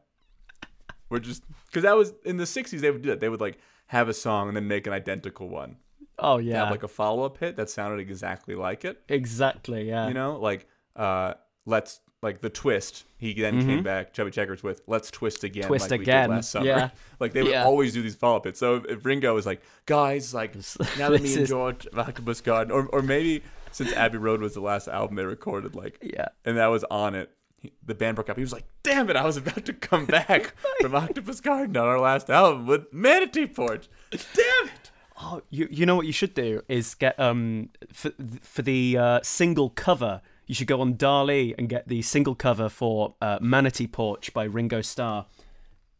We're 1.09 1.21
just 1.21 1.43
because 1.67 1.83
that 1.85 1.97
was 1.97 2.13
in 2.25 2.37
the 2.37 2.45
'60s. 2.45 2.81
They 2.81 2.91
would 2.91 3.03
do 3.03 3.09
that. 3.11 3.21
They 3.21 3.29
would 3.29 3.41
like 3.41 3.59
have 3.87 4.09
a 4.09 4.15
song 4.15 4.49
and 4.49 4.57
then 4.57 4.67
make 4.69 4.87
an 4.87 4.93
identical 4.93 5.49
one. 5.49 5.77
oh 6.19 6.39
yeah, 6.39 6.57
Have 6.61 6.71
like 6.71 6.83
a 6.83 6.89
follow 6.89 7.23
up 7.25 7.39
hit 7.39 7.57
that 7.57 7.71
sounded 7.71 8.01
exactly 8.01 8.55
like 8.55 8.85
it. 8.85 9.01
exactly, 9.09 9.89
yeah, 9.89 10.09
You 10.09 10.15
know, 10.15 10.39
like 10.39 10.67
uh, 10.97 11.35
let's 11.69 12.01
like 12.21 12.41
the 12.41 12.51
twist. 12.51 13.05
He 13.17 13.33
then 13.35 13.65
came 13.65 13.83
back, 13.85 14.13
Chubby 14.13 14.31
Checkers, 14.33 14.63
with 14.63 14.83
"Let's 14.89 15.11
twist 15.11 15.45
again." 15.45 15.63
Mm-hmm. 15.63 15.69
Twist 15.69 15.91
like 15.91 16.01
again, 16.01 16.23
We 16.31 16.35
did 16.35 16.37
last 16.37 16.51
summer. 16.51 16.67
yeah. 16.67 16.91
like 17.21 17.33
they 17.33 17.43
would 17.43 17.53
Yeah. 17.53 17.65
always 17.65 17.93
do 17.95 18.03
these 18.03 18.17
follow 18.17 18.37
up 18.39 18.45
hits. 18.45 18.59
So 18.59 18.83
if, 18.89 19.05
Ringo 19.05 19.35
was 19.35 19.47
like, 19.47 19.63
"Guys, 19.87 20.35
like 20.35 20.55
now 20.99 21.11
that 21.11 21.23
me 21.23 21.35
and 21.37 21.47
George 21.47 21.87
of 21.87 21.99
Octopus 21.99 22.41
Garden," 22.41 22.73
or 22.73 22.87
or 22.87 23.03
maybe 23.03 23.43
since 23.71 23.93
Abbey 23.93 24.19
Road 24.19 24.41
was 24.41 24.55
the 24.55 24.61
last 24.61 24.89
album 24.89 25.17
they 25.17 25.25
recorded, 25.25 25.75
like 25.77 25.99
Yeah. 26.03 26.29
and 26.45 26.57
that 26.57 26.67
was 26.69 26.83
on 26.91 27.15
it. 27.15 27.31
He, 27.61 27.73
the 27.85 27.95
band 27.95 28.15
broke 28.15 28.31
up. 28.31 28.37
He 28.37 28.43
was 28.43 28.53
like, 28.53 28.65
"Damn 28.83 29.11
it! 29.11 29.17
I 29.17 29.25
was 29.25 29.37
about 29.37 29.65
to 29.67 29.73
come 29.73 30.07
back 30.19 30.55
from 30.81 30.95
Octopus 30.95 31.41
Garden 31.41 31.77
on 31.77 31.87
our 31.87 32.01
last 32.01 32.31
album 32.31 32.67
with 32.67 32.93
Manatee 32.93 33.47
Porch. 33.47 33.89
Damn 34.11 34.67
it!" 34.69 34.91
Oh, 35.21 35.43
you 35.51 35.67
you 35.71 35.85
know 35.87 35.97
what 35.97 36.07
you 36.07 36.13
should 36.13 36.35
do 36.35 36.63
is 36.69 36.95
get 36.95 37.19
um 37.19 37.71
for 37.93 38.11
for 38.43 38.63
the 38.63 38.97
uh, 38.99 39.21
single 39.23 39.71
cover. 39.71 40.21
You 40.49 40.55
should 40.55 40.67
go 40.67 40.81
on 40.81 40.97
DALL-E 40.97 41.55
and 41.59 41.69
get 41.69 41.89
the 41.89 42.01
single 42.01 42.35
cover 42.35 42.71
for 42.71 43.15
uh, 43.21 43.39
Manatee 43.41 43.87
Porch 43.87 44.33
by 44.33 44.45
Ringo 44.45 44.81
Starr, 44.81 45.27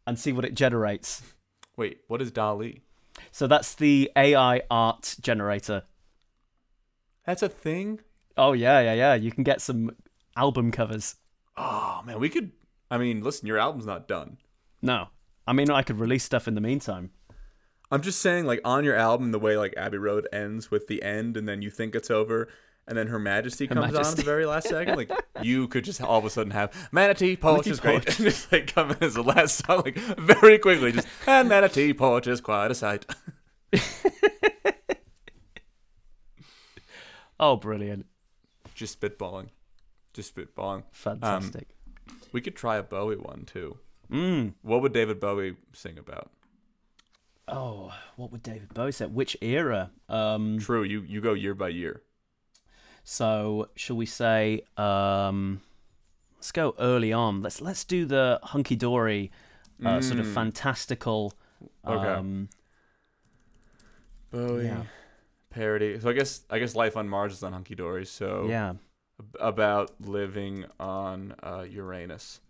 and 0.05 0.19
see 0.19 0.33
what 0.33 0.43
it 0.43 0.55
generates. 0.55 1.21
Wait, 1.77 1.99
what 2.07 2.19
is 2.21 2.31
DALL-E? 2.31 2.81
So 3.31 3.45
that's 3.45 3.75
the 3.75 4.11
AI 4.15 4.61
art 4.71 5.15
generator. 5.21 5.83
That's 7.25 7.43
a 7.43 7.49
thing. 7.49 7.99
Oh 8.37 8.53
yeah, 8.53 8.79
yeah, 8.79 8.93
yeah. 8.93 9.13
You 9.13 9.31
can 9.31 9.43
get 9.43 9.61
some 9.61 9.95
album 10.35 10.71
covers. 10.71 11.15
Oh 11.55 12.01
man, 12.03 12.19
we 12.19 12.29
could. 12.29 12.51
I 12.89 12.97
mean, 12.97 13.21
listen, 13.21 13.47
your 13.47 13.59
album's 13.59 13.85
not 13.85 14.07
done. 14.07 14.37
No, 14.81 15.09
I 15.45 15.53
mean 15.53 15.69
I 15.69 15.83
could 15.83 15.99
release 15.99 16.23
stuff 16.23 16.47
in 16.47 16.55
the 16.55 16.61
meantime. 16.61 17.11
I'm 17.91 18.01
just 18.01 18.19
saying, 18.19 18.45
like 18.45 18.61
on 18.65 18.83
your 18.83 18.95
album, 18.95 19.31
the 19.31 19.39
way 19.39 19.57
like 19.57 19.73
Abbey 19.77 19.97
Road 19.97 20.27
ends 20.33 20.71
with 20.71 20.87
the 20.87 21.03
end, 21.03 21.37
and 21.37 21.47
then 21.47 21.61
you 21.61 21.69
think 21.69 21.93
it's 21.93 22.09
over, 22.09 22.47
and 22.89 22.97
then 22.97 23.07
Her 23.07 23.19
Majesty 23.19 23.67
comes 23.67 23.95
on 23.95 24.05
at 24.05 24.15
the 24.17 24.23
very 24.23 24.45
last 24.45 24.67
second. 24.69 24.97
Like 24.97 25.11
you 25.41 25.67
could 25.67 25.85
just 25.85 26.01
all 26.01 26.17
of 26.17 26.25
a 26.25 26.29
sudden 26.29 26.51
have 26.51 26.73
Manatee 26.91 27.37
Porch 27.37 27.67
Manatee 27.67 27.69
is 27.69 27.79
great, 27.79 28.05
and 28.07 28.17
just 28.17 28.51
like 28.51 28.73
come 28.73 28.91
in 28.91 28.97
as 29.01 29.13
the 29.13 29.21
last 29.23 29.63
song, 29.65 29.83
like 29.85 29.95
very 29.95 30.57
quickly, 30.57 30.91
just 30.91 31.07
and 31.27 31.47
Manatee 31.47 31.93
Porch 31.93 32.27
is 32.27 32.41
quite 32.41 32.71
a 32.71 32.75
sight. 32.75 33.05
Oh, 37.39 37.55
brilliant! 37.55 38.05
just 38.73 38.99
spitballing, 38.99 39.49
just 40.13 40.35
spitballing. 40.35 40.83
Fantastic. 40.91 41.69
We 42.33 42.41
could 42.41 42.55
try 42.55 42.77
a 42.77 42.83
Bowie 42.83 43.15
one 43.15 43.45
too. 43.45 43.77
Mm. 44.11 44.55
What 44.61 44.81
would 44.81 44.93
David 44.93 45.19
Bowie 45.19 45.55
sing 45.71 45.97
about? 45.97 46.31
Oh, 47.47 47.93
what 48.15 48.31
would 48.31 48.43
David 48.43 48.73
Bowie 48.73 48.91
say? 48.91 49.05
Which 49.05 49.37
era? 49.41 49.91
Um, 50.07 50.59
True, 50.59 50.83
you 50.83 51.01
you 51.01 51.21
go 51.21 51.33
year 51.33 51.53
by 51.53 51.69
year. 51.69 52.01
So 53.09 53.69
shall 53.75 53.95
we 53.95 54.05
say? 54.05 54.61
Um, 54.77 55.61
let's 56.35 56.51
go 56.51 56.75
early 56.77 57.11
on. 57.11 57.41
Let's 57.41 57.59
let's 57.59 57.83
do 57.83 58.05
the 58.05 58.39
hunky 58.43 58.75
dory, 58.75 59.31
uh, 59.83 59.99
sort 59.99 60.19
of 60.19 60.27
fantastical. 60.27 61.33
Okay. 61.87 62.07
Um, 62.07 62.49
Bowie 64.29 64.65
Yeah. 64.65 64.83
parody. 65.49 65.99
So 65.99 66.11
I 66.11 66.13
guess 66.13 66.43
I 66.51 66.59
guess 66.59 66.75
Life 66.75 66.95
on 66.95 67.09
Mars 67.09 67.33
is 67.33 67.41
on 67.41 67.51
Hunky 67.51 67.73
Dory. 67.73 68.05
So 68.05 68.45
yeah, 68.47 68.73
about 69.39 69.99
living 69.99 70.65
on 70.79 71.33
uh, 71.41 71.65
Uranus. 71.67 72.41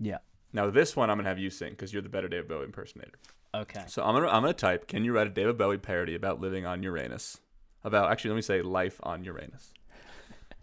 yeah. 0.00 0.18
Now 0.54 0.70
this 0.70 0.96
one 0.96 1.10
I'm 1.10 1.18
gonna 1.18 1.28
have 1.28 1.38
you 1.38 1.50
sing 1.50 1.72
because 1.72 1.92
you're 1.92 2.00
the 2.00 2.08
better 2.08 2.28
David 2.28 2.48
Bowie 2.48 2.64
impersonator. 2.64 3.18
Okay. 3.54 3.84
So 3.88 4.02
I'm 4.02 4.14
gonna 4.14 4.28
I'm 4.28 4.40
gonna 4.40 4.54
type. 4.54 4.88
Can 4.88 5.04
you 5.04 5.12
write 5.12 5.26
a 5.26 5.30
David 5.30 5.58
Bowie 5.58 5.76
parody 5.76 6.14
about 6.14 6.40
living 6.40 6.64
on 6.64 6.82
Uranus? 6.82 7.42
About 7.84 8.10
actually, 8.10 8.30
let 8.30 8.36
me 8.36 8.42
say 8.42 8.62
life 8.62 8.98
on 9.02 9.22
Uranus. 9.22 9.74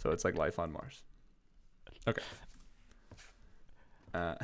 So 0.06 0.12
it's 0.12 0.24
like 0.24 0.38
life 0.38 0.60
on 0.60 0.72
Mars. 0.72 1.02
Okay. 2.08 2.22
Uh, 4.14 4.36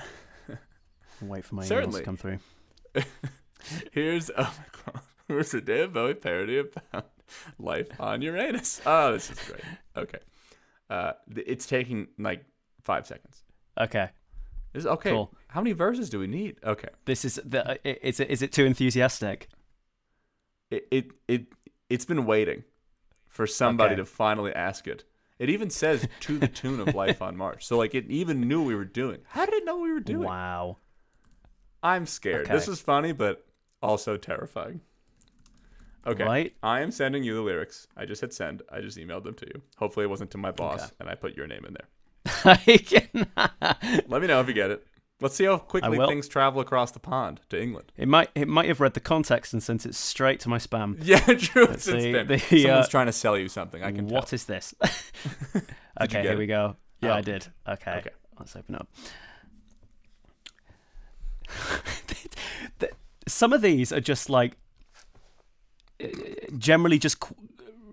Wait 1.22 1.46
for 1.46 1.54
my 1.54 1.64
emails 1.64 1.96
to 1.98 2.02
come 2.02 2.18
through. 2.18 2.40
here's 3.92 4.32
oh 4.32 4.42
my 4.58 4.92
God. 4.94 5.02
here's 5.28 5.54
a 5.54 5.62
David 5.72 5.94
Bowie 5.94 6.16
parody 6.16 6.58
about 6.58 7.12
life 7.60 7.90
on 8.00 8.24
Uranus. 8.24 8.82
Oh, 8.88 9.12
this 9.14 9.30
is 9.30 9.38
great. 9.44 9.62
Okay. 9.96 10.18
Uh, 10.90 11.12
it's 11.36 11.68
taking 11.68 12.08
like 12.18 12.44
five 12.82 13.06
seconds. 13.06 13.44
Okay. 13.80 14.10
This 14.74 14.82
Is 14.82 14.88
okay. 14.88 15.12
Cool. 15.12 15.32
How 15.50 15.62
many 15.62 15.74
verses 15.74 16.10
do 16.10 16.18
we 16.18 16.26
need? 16.26 16.58
Okay. 16.64 16.90
This 17.06 17.24
is 17.24 17.40
the. 17.46 17.74
uh, 17.74 17.76
Is 17.84 18.20
it 18.20 18.32
is 18.32 18.42
it 18.42 18.52
too 18.52 18.66
enthusiastic? 18.66 19.48
It 20.72 20.88
it, 20.90 21.12
it 21.28 21.46
it's 21.88 22.06
been 22.06 22.26
waiting 22.26 22.64
for 23.28 23.46
somebody 23.46 23.94
Okay. 23.94 24.02
to 24.02 24.06
finally 24.06 24.54
ask 24.56 24.88
it. 24.88 25.04
It 25.42 25.50
even 25.50 25.72
says 25.72 26.08
to 26.20 26.38
the 26.38 26.48
tune 26.48 26.80
of 26.80 26.94
Life 26.94 27.20
on 27.20 27.36
Mars. 27.36 27.66
So 27.66 27.76
like 27.76 27.96
it 27.96 28.06
even 28.12 28.42
knew 28.48 28.62
we 28.62 28.76
were 28.76 28.86
doing. 28.86 29.22
How 29.28 29.44
did 29.44 29.56
it 29.56 29.66
know 29.66 29.80
we 29.80 29.92
were 29.92 30.00
doing? 30.00 30.28
Wow. 30.28 30.78
I'm 31.82 32.06
scared. 32.06 32.46
This 32.48 32.68
is 32.68 32.80
funny, 32.80 33.12
but 33.12 33.44
also 33.82 34.18
terrifying. 34.18 34.82
Okay. 36.06 36.24
Right. 36.24 36.54
I 36.62 36.82
am 36.82 36.92
sending 36.92 37.24
you 37.24 37.34
the 37.34 37.42
lyrics. 37.42 37.88
I 37.98 38.06
just 38.06 38.22
hit 38.22 38.36
send. 38.36 38.62
I 38.72 38.82
just 38.82 39.00
emailed 39.00 39.24
them 39.24 39.34
to 39.34 39.48
you. 39.48 39.64
Hopefully 39.78 40.04
it 40.06 40.10
wasn't 40.10 40.30
to 40.32 40.38
my 40.38 40.52
boss 40.52 40.84
Okay. 40.84 40.92
and 41.00 41.10
I 41.10 41.16
put 41.16 41.36
your 41.36 41.48
name 41.48 41.66
in 41.68 41.74
there. 41.74 41.88
I 42.46 42.78
can- 42.78 44.04
Let 44.08 44.22
me 44.22 44.28
know 44.28 44.42
if 44.42 44.48
you 44.48 44.54
get 44.54 44.70
it. 44.70 44.86
Let's 45.22 45.36
see 45.36 45.46
how 45.46 45.58
quickly 45.60 45.98
things 46.08 46.28
travel 46.28 46.60
across 46.62 46.92
the 46.92 47.00
pond 47.00 47.42
to 47.50 47.62
England. 47.62 47.92
it 47.96 48.08
might 48.08 48.30
it 48.36 48.48
might 48.48 48.68
have 48.68 48.80
read 48.82 48.96
the 48.96 49.00
context 49.00 49.54
and 49.54 49.62
sent 49.62 49.86
it 49.86 49.94
straight 49.96 50.40
to 50.42 50.50
my 50.50 50.58
spam. 50.58 50.98
Yeah, 51.04 51.20
true. 51.20 51.68
See, 51.78 52.10
in 52.10 52.16
spam. 52.16 52.28
the, 52.28 52.38
Someone's 52.40 52.88
uh, 52.88 52.90
trying 52.90 53.06
to 53.06 53.12
sell 53.14 53.38
you 53.38 53.48
something. 53.48 53.84
I 53.84 53.92
can 53.92 54.08
What 54.08 54.28
tell. 54.28 54.36
is 54.36 54.46
this? 54.46 54.74
okay, 56.02 56.22
here 56.24 56.32
it? 56.34 56.38
we 56.38 56.48
go. 56.48 56.76
Yeah, 57.02 57.12
Oh. 57.12 57.16
I 57.18 57.22
did. 57.22 57.48
Okay. 57.68 57.92
Okay. 58.00 58.10
Let's 58.40 58.56
open 58.56 58.76
up. 58.76 58.88
Some 63.28 63.54
of 63.54 63.62
these 63.62 63.92
are 63.94 64.00
just 64.02 64.30
like 64.30 64.54
uh, 66.04 66.08
generally 66.58 66.98
just 67.00 67.18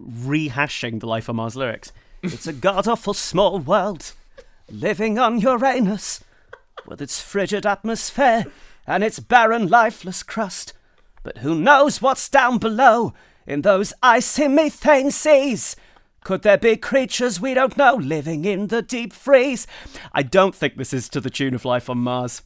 rehashing 0.01 1.01
the 1.01 1.07
Life 1.07 1.29
on 1.29 1.37
Mars 1.37 1.55
lyrics. 1.57 1.93
It's 2.23 2.47
a 2.47 2.53
god 2.53 2.89
awful 2.89 3.15
small 3.15 3.59
world 3.59 4.13
living 4.71 5.19
on 5.19 5.39
Uranus 5.41 6.25
with 6.87 7.03
its 7.03 7.21
frigid 7.21 7.67
atmosphere 7.67 8.47
and 8.87 9.05
its 9.05 9.21
barren, 9.21 9.69
lifeless 9.69 10.23
crust. 10.23 10.73
But 11.23 11.39
who 11.39 11.55
knows 11.55 12.01
what's 12.01 12.29
down 12.29 12.59
below 12.59 13.13
in 13.47 13.63
those 13.63 13.93
icy 14.03 14.49
methane 14.49 15.11
seas? 15.11 15.77
Could 16.25 16.43
there 16.43 16.59
be 16.59 16.77
creatures 16.77 17.41
we 17.41 17.55
don't 17.55 17.77
know 17.77 17.95
living 17.95 18.45
in 18.45 18.67
the 18.67 18.83
deep 18.83 19.13
freeze? 19.13 19.67
I 20.13 20.23
don't 20.23 20.55
think 20.55 20.77
this 20.77 20.93
is 20.93 21.09
to 21.11 21.21
the 21.21 21.31
tune 21.31 21.55
of 21.55 21.65
Life 21.65 21.89
on 21.89 21.99
Mars. 21.99 22.43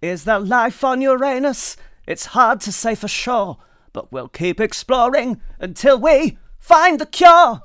Is 0.00 0.24
there 0.24 0.40
life 0.40 0.82
on 0.82 1.00
Uranus? 1.00 1.76
It's 2.06 2.26
hard 2.26 2.60
to 2.62 2.72
say 2.72 2.94
for 2.94 3.08
sure, 3.08 3.58
but 3.92 4.12
we'll 4.12 4.28
keep 4.28 4.60
exploring 4.60 5.40
until 5.60 5.98
we 5.98 6.38
find 6.58 6.98
the 6.98 7.06
cure. 7.06 7.62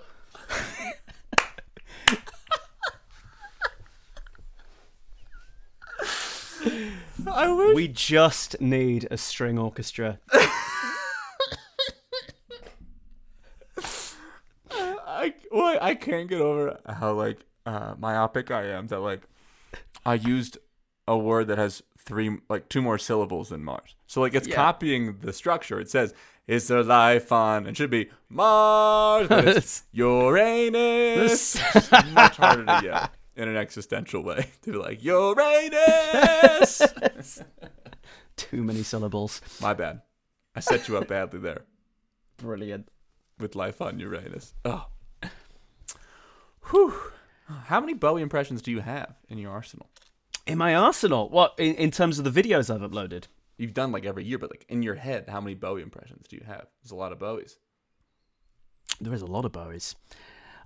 I 7.29 7.51
wish. 7.53 7.75
We 7.75 7.87
just 7.87 8.59
need 8.61 9.07
a 9.11 9.17
string 9.17 9.57
orchestra. 9.59 10.19
I 14.71 15.33
well, 15.51 15.77
I 15.81 15.95
can't 15.95 16.29
get 16.29 16.41
over 16.41 16.79
how 16.87 17.13
like 17.13 17.39
uh, 17.65 17.95
myopic 17.97 18.51
I 18.51 18.65
am 18.67 18.87
that 18.87 18.99
like 18.99 19.21
I 20.05 20.15
used 20.15 20.57
a 21.07 21.17
word 21.17 21.47
that 21.47 21.57
has 21.57 21.81
three 21.97 22.37
like 22.49 22.69
two 22.69 22.81
more 22.81 22.97
syllables 22.97 23.49
than 23.49 23.63
Mars. 23.63 23.95
So 24.07 24.21
like 24.21 24.33
it's 24.35 24.47
Yeah. 24.47 24.55
copying 24.55 25.17
the 25.21 25.33
structure. 25.33 25.79
It 25.79 25.89
says 25.89 26.13
is 26.47 26.67
there 26.69 26.83
life 26.83 27.31
on? 27.31 27.67
It 27.67 27.75
should 27.75 27.89
be 27.89 28.09
Mars, 28.29 29.27
but 29.27 29.47
it's 29.47 29.83
Uranus. 29.91 31.55
It's 31.75 31.91
much 32.13 32.37
harder 32.37 32.65
to 32.65 32.79
get 32.81 33.11
in 33.37 33.47
an 33.47 33.55
existential 33.55 34.21
way 34.23 34.49
to 34.63 34.71
be 34.71 34.77
like 34.77 35.03
Uranus. 35.03 36.81
Too 38.35 38.63
many 38.63 38.83
syllables. 38.83 39.41
My 39.61 39.73
bad. 39.73 40.01
I 40.55 40.59
set 40.59 40.87
you 40.87 40.97
up 40.97 41.07
badly 41.07 41.39
there 41.39 41.61
Brilliant. 42.37 42.89
with 43.39 43.55
life 43.55 43.79
on 43.81 43.99
Uranus. 43.99 44.53
Oh. 44.65 44.87
Whew. 46.71 46.93
How 47.65 47.79
many 47.79 47.93
Bowie 47.93 48.21
impressions 48.21 48.61
do 48.61 48.71
you 48.71 48.81
have 48.81 49.15
in 49.29 49.37
your 49.37 49.51
arsenal? 49.51 49.87
In 50.45 50.57
my 50.57 50.75
arsenal, 50.75 51.29
what 51.29 51.53
in, 51.57 51.75
in 51.75 51.91
terms 51.91 52.19
of 52.19 52.25
the 52.25 52.41
videos 52.43 52.73
I've 52.73 52.81
uploaded? 52.81 53.25
You've 53.57 53.73
done 53.73 53.91
like 53.91 54.05
every 54.05 54.23
year, 54.25 54.37
but 54.37 54.49
like 54.49 54.65
in 54.67 54.83
your 54.83 54.95
head, 54.95 55.29
how 55.29 55.39
many 55.41 55.55
Bowie 55.55 55.81
impressions 55.81 56.27
do 56.27 56.35
you 56.35 56.43
have? 56.45 56.67
There's 56.81 56.91
a 56.91 56.95
lot 56.95 57.11
of 57.11 57.19
Bowies. 57.19 57.57
There 58.99 59.13
is 59.13 59.21
a 59.21 59.27
lot 59.27 59.45
of 59.45 59.51
Bowies. 59.51 59.95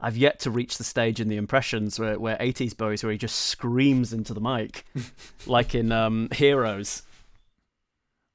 I've 0.02 0.18
yet 0.18 0.40
to 0.42 0.52
reach 0.52 0.78
the 0.78 0.84
stage 0.84 1.20
in 1.20 1.28
the 1.28 1.38
impressions 1.38 2.00
where, 2.00 2.20
where 2.20 2.36
80s 2.38 2.74
Bowies 2.76 3.04
where 3.04 3.12
he 3.12 3.18
just 3.18 3.36
screams 3.36 4.14
into 4.14 4.34
the 4.34 4.42
mic, 4.42 4.86
like 5.46 5.76
in 5.76 5.92
um, 5.92 6.28
Heroes. 6.34 7.04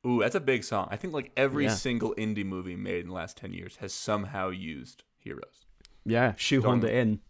Ooh, 0.06 0.20
that's 0.20 0.36
a 0.36 0.40
big 0.40 0.62
song. 0.62 0.88
I 0.90 0.96
think 0.96 1.12
like 1.12 1.32
every 1.36 1.64
Yeah. 1.64 1.74
single 1.74 2.14
indie 2.14 2.46
movie 2.46 2.76
made 2.76 3.00
in 3.00 3.08
the 3.08 3.14
last 3.14 3.36
10 3.36 3.52
years 3.52 3.76
has 3.76 3.92
somehow 3.92 4.50
used 4.50 5.02
Heroes. 5.18 5.66
Yeah, 6.04 6.32
shoehorned 6.34 6.82
Totally. 6.82 6.92
it 6.92 6.96
in. 6.98 7.20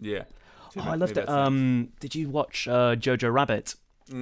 Yeah. 0.00 0.24
Oh, 0.28 0.70
maybe 0.74 0.88
I 0.88 0.94
loved 0.96 1.16
it. 1.16 1.28
Um, 1.28 1.92
did 2.00 2.14
you 2.16 2.28
watch 2.28 2.66
uh, 2.66 2.96
Jojo 2.96 3.32
Rabbit 3.32 3.74
Mm. 4.10 4.14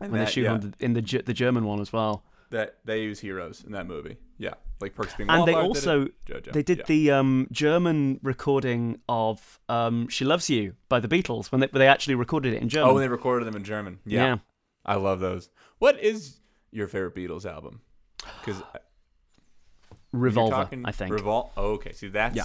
And 0.00 0.10
when 0.10 0.12
they 0.12 0.18
that, 0.18 0.32
shoot 0.32 0.42
yeah, 0.42 0.52
on 0.52 0.60
the, 0.60 0.84
in 0.84 0.92
the 0.94 1.22
the 1.24 1.32
German 1.32 1.64
one 1.64 1.80
as 1.80 1.92
well? 1.92 2.24
That 2.56 2.78
they 2.84 3.02
use 3.02 3.20
heroes 3.20 3.62
in 3.64 3.72
that 3.72 3.86
movie. 3.86 4.16
Yeah, 4.38 4.54
like 4.80 4.94
Perks 4.94 5.14
Being 5.14 5.28
And 5.28 5.46
they 5.46 5.52
Wallflower 5.52 6.04
did 6.26 6.34
also 6.34 6.52
they 6.52 6.62
did 6.62 6.78
yeah. 6.78 6.84
the 6.86 7.10
um, 7.12 7.48
German 7.52 8.18
recording 8.22 9.00
of 9.08 9.60
um, 9.68 10.08
"She 10.08 10.24
Loves 10.24 10.48
You" 10.50 10.74
by 10.88 11.00
the 11.00 11.08
Beatles 11.08 11.52
when 11.52 11.60
they 11.60 11.68
when 11.68 11.80
they 11.80 11.88
actually 11.88 12.14
recorded 12.14 12.54
it 12.54 12.62
in 12.62 12.68
German. 12.68 12.90
Oh, 12.90 12.94
when 12.94 13.02
they 13.02 13.08
recorded 13.08 13.46
them 13.46 13.56
in 13.56 13.64
German. 13.64 13.98
Yeah. 14.04 14.24
yeah. 14.24 14.36
I 14.84 14.94
love 14.96 15.20
those. 15.20 15.50
What 15.78 16.00
is 16.00 16.38
your 16.70 16.88
favorite 16.88 17.14
Beatles 17.14 17.44
album? 17.44 17.80
Because 18.40 18.62
Revolver, 20.12 20.68
I 20.84 20.92
think. 20.92 21.14
Revol- 21.14 21.50
oh, 21.56 21.72
okay, 21.72 21.92
see 21.92 22.08
that's 22.08 22.36
Yeah. 22.36 22.44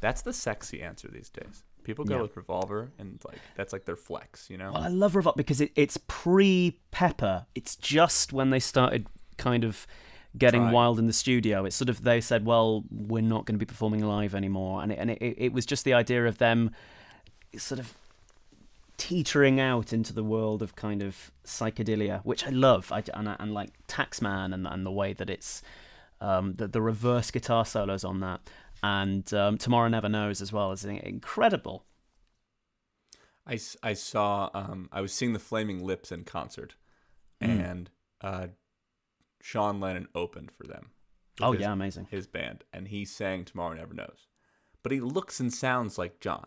that's 0.00 0.22
the 0.22 0.32
sexy 0.32 0.82
answer 0.82 1.08
these 1.08 1.28
days. 1.30 1.64
People 1.84 2.04
go 2.04 2.16
Yeah. 2.16 2.22
with 2.22 2.36
Revolver, 2.36 2.92
and 2.98 3.20
like 3.26 3.40
that's 3.56 3.72
like 3.72 3.84
their 3.84 3.96
flex, 3.96 4.48
you 4.48 4.56
know. 4.56 4.72
Well, 4.72 4.82
I 4.82 4.88
love 4.88 5.16
Revolt 5.16 5.36
because 5.36 5.60
it, 5.60 5.72
it's 5.74 5.98
pre 6.06 6.78
Pepper. 6.90 7.46
It's 7.54 7.74
just 7.76 8.32
when 8.32 8.50
they 8.50 8.60
started 8.60 9.08
kind 9.38 9.64
of 9.64 9.86
getting 10.38 10.62
Trying. 10.62 10.72
wild 10.72 10.98
in 10.98 11.06
the 11.06 11.12
studio. 11.12 11.64
It's 11.64 11.76
sort 11.76 11.88
of 11.88 12.02
they 12.04 12.20
said, 12.20 12.44
"Well, 12.44 12.84
we're 12.90 13.22
not 13.22 13.44
going 13.46 13.54
to 13.54 13.58
be 13.58 13.66
performing 13.66 14.04
live 14.04 14.34
anymore," 14.34 14.82
and 14.82 14.92
it, 14.92 14.98
and 14.98 15.10
it, 15.10 15.20
it 15.38 15.52
was 15.52 15.66
just 15.66 15.84
the 15.84 15.92
idea 15.94 16.26
of 16.26 16.38
them 16.38 16.70
sort 17.56 17.78
of 17.78 17.92
teetering 18.96 19.58
out 19.60 19.92
into 19.92 20.12
the 20.12 20.22
world 20.22 20.62
of 20.62 20.76
kind 20.76 21.02
of 21.02 21.32
psychedelia, 21.44 22.20
which 22.24 22.46
I 22.46 22.50
love. 22.50 22.90
I, 22.92 23.02
and, 23.14 23.28
and 23.38 23.52
like 23.52 23.70
Taxman 23.88 24.54
and 24.54 24.66
and 24.66 24.86
the 24.86 24.92
way 24.92 25.12
that 25.12 25.28
it's 25.28 25.62
um, 26.20 26.54
the 26.54 26.66
the 26.68 26.80
reverse 26.80 27.30
guitar 27.30 27.64
solos 27.66 28.04
on 28.04 28.20
that. 28.20 28.40
And 28.84 29.32
um, 29.34 29.58
Tomorrow 29.58 29.88
Never 29.88 30.08
Knows 30.08 30.40
as 30.42 30.52
well 30.52 30.72
is 30.72 30.84
incredible. 30.84 31.84
I, 33.46 33.58
I 33.82 33.92
saw 33.94 34.50
um 34.54 34.88
I 34.92 35.00
was 35.00 35.12
seeing 35.12 35.32
the 35.32 35.38
Flaming 35.38 35.84
Lips 35.84 36.10
in 36.12 36.24
concert, 36.24 36.74
Mm. 37.42 37.70
and 37.70 37.90
uh, 38.20 38.46
Sean 39.42 39.80
Lennon 39.80 40.06
opened 40.14 40.52
for 40.52 40.66
them. 40.66 40.90
Oh 41.40 41.52
his- 41.52 41.60
yeah, 41.60 41.72
amazing. 41.72 42.06
his 42.10 42.26
band, 42.26 42.64
and 42.72 42.88
he 42.88 43.04
sang 43.04 43.44
"Tomorrow 43.44 43.74
Never 43.74 43.92
Knows," 43.92 44.28
but 44.82 44.92
he 44.92 45.00
looks 45.00 45.40
and 45.40 45.52
sounds 45.52 45.98
like 45.98 46.20
John. 46.20 46.46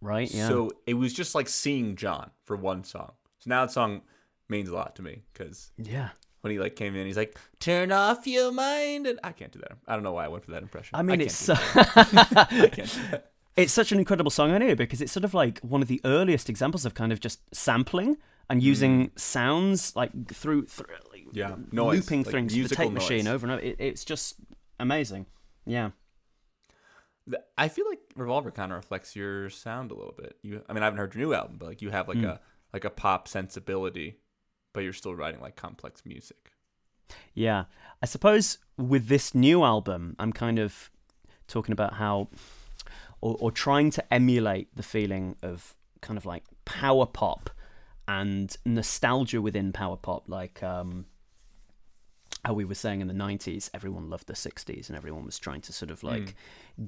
Right? 0.00 0.30
Yeah. 0.32 0.48
So 0.48 0.70
it 0.86 0.94
was 0.94 1.12
just 1.12 1.34
like 1.34 1.48
seeing 1.48 1.96
John 1.96 2.30
for 2.44 2.56
one 2.56 2.84
song. 2.84 3.12
So 3.38 3.48
now 3.48 3.64
that 3.64 3.72
song 3.72 4.02
means 4.48 4.68
a 4.68 4.74
lot 4.74 4.96
to 4.96 5.02
me 5.02 5.22
because 5.32 5.70
yeah. 5.78 6.10
when 6.42 6.50
he 6.50 6.58
like 6.58 6.76
came 6.76 6.94
in, 6.94 7.06
he's 7.06 7.16
like, 7.16 7.38
"Turn 7.58 7.90
off 7.90 8.26
your 8.26 8.52
mind," 8.52 9.06
and 9.06 9.18
I 9.24 9.32
can't 9.32 9.50
do 9.50 9.60
that. 9.60 9.78
I 9.88 9.94
don't 9.94 10.02
know 10.02 10.12
why 10.12 10.26
I 10.26 10.28
went 10.28 10.44
for 10.44 10.50
that 10.50 10.62
impression. 10.62 10.94
I 10.94 11.02
mean, 11.02 11.20
can't 11.20 11.30
it's 11.30 11.46
do 11.46 11.54
that. 11.54 11.96
I 11.96 13.10
that. 13.10 13.32
it's 13.56 13.72
such 13.72 13.92
an 13.92 13.98
incredible 13.98 14.30
song 14.30 14.50
anyway 14.50 14.74
because 14.74 15.00
it's 15.00 15.12
sort 15.12 15.24
of 15.24 15.32
like 15.32 15.60
one 15.60 15.80
of 15.80 15.88
the 15.88 16.02
earliest 16.04 16.50
examples 16.50 16.84
of 16.84 16.92
kind 16.92 17.12
of 17.12 17.20
just 17.20 17.40
sampling 17.54 18.18
and 18.50 18.62
using 18.62 19.08
mm. 19.08 19.18
sounds 19.18 19.96
like 19.96 20.10
through, 20.28 20.66
through 20.66 20.94
Yeah, 21.32 21.56
noise, 21.72 21.96
looping 22.00 22.22
like 22.24 22.32
things, 22.32 22.54
the 22.54 22.74
tape 22.74 22.92
machine 22.92 23.24
noise. 23.24 23.34
over 23.34 23.46
and 23.46 23.52
over. 23.54 23.64
It, 23.64 23.76
it's 23.78 24.04
just 24.04 24.36
amazing. 24.78 25.26
Yeah. 25.66 25.90
I 27.56 27.68
feel 27.68 27.88
like 27.88 28.00
Revolver 28.16 28.50
kind 28.50 28.72
of 28.72 28.76
reflects 28.76 29.14
your 29.14 29.48
sound 29.48 29.92
a 29.92 29.94
little 29.94 30.14
bit. 30.16 30.36
You, 30.42 30.62
I 30.68 30.72
mean, 30.72 30.82
I 30.82 30.86
haven't 30.86 30.98
heard 30.98 31.14
your 31.14 31.24
new 31.24 31.34
album, 31.34 31.56
but 31.58 31.68
like 31.68 31.82
you 31.82 31.90
have 31.90 32.08
like 32.08 32.18
a 32.18 32.40
like 32.72 32.84
a 32.84 32.90
pop 32.90 33.28
sensibility, 33.28 34.16
but 34.72 34.80
you're 34.80 34.92
still 34.92 35.14
writing 35.14 35.40
like 35.40 35.56
complex 35.56 36.02
music. 36.04 36.52
Yeah. 37.34 37.64
I 38.02 38.06
suppose 38.06 38.58
with 38.76 39.08
this 39.08 39.34
new 39.34 39.62
album, 39.62 40.16
I'm 40.18 40.32
kind 40.32 40.58
of 40.58 40.90
talking 41.46 41.72
about 41.72 41.94
how, 41.94 42.28
or, 43.20 43.36
or 43.38 43.50
trying 43.52 43.90
to 43.92 44.14
emulate 44.14 44.74
the 44.74 44.82
feeling 44.82 45.36
of 45.42 45.74
kind 46.00 46.16
of 46.16 46.26
like 46.26 46.44
power 46.64 47.06
pop 47.06 47.50
and 48.08 48.56
nostalgia 48.64 49.40
within 49.40 49.72
power 49.72 49.96
pop. 49.96 50.28
Like, 50.28 50.62
um, 50.62 51.06
how 52.44 52.54
we 52.54 52.64
were 52.64 52.74
saying 52.74 53.00
in 53.00 53.08
the 53.08 53.14
90s, 53.14 53.70
everyone 53.72 54.10
loved 54.10 54.26
the 54.26 54.32
60s 54.32 54.88
and 54.88 54.96
everyone 54.96 55.24
was 55.24 55.38
trying 55.38 55.60
to 55.62 55.72
sort 55.72 55.90
of 55.90 56.02
like 56.02 56.34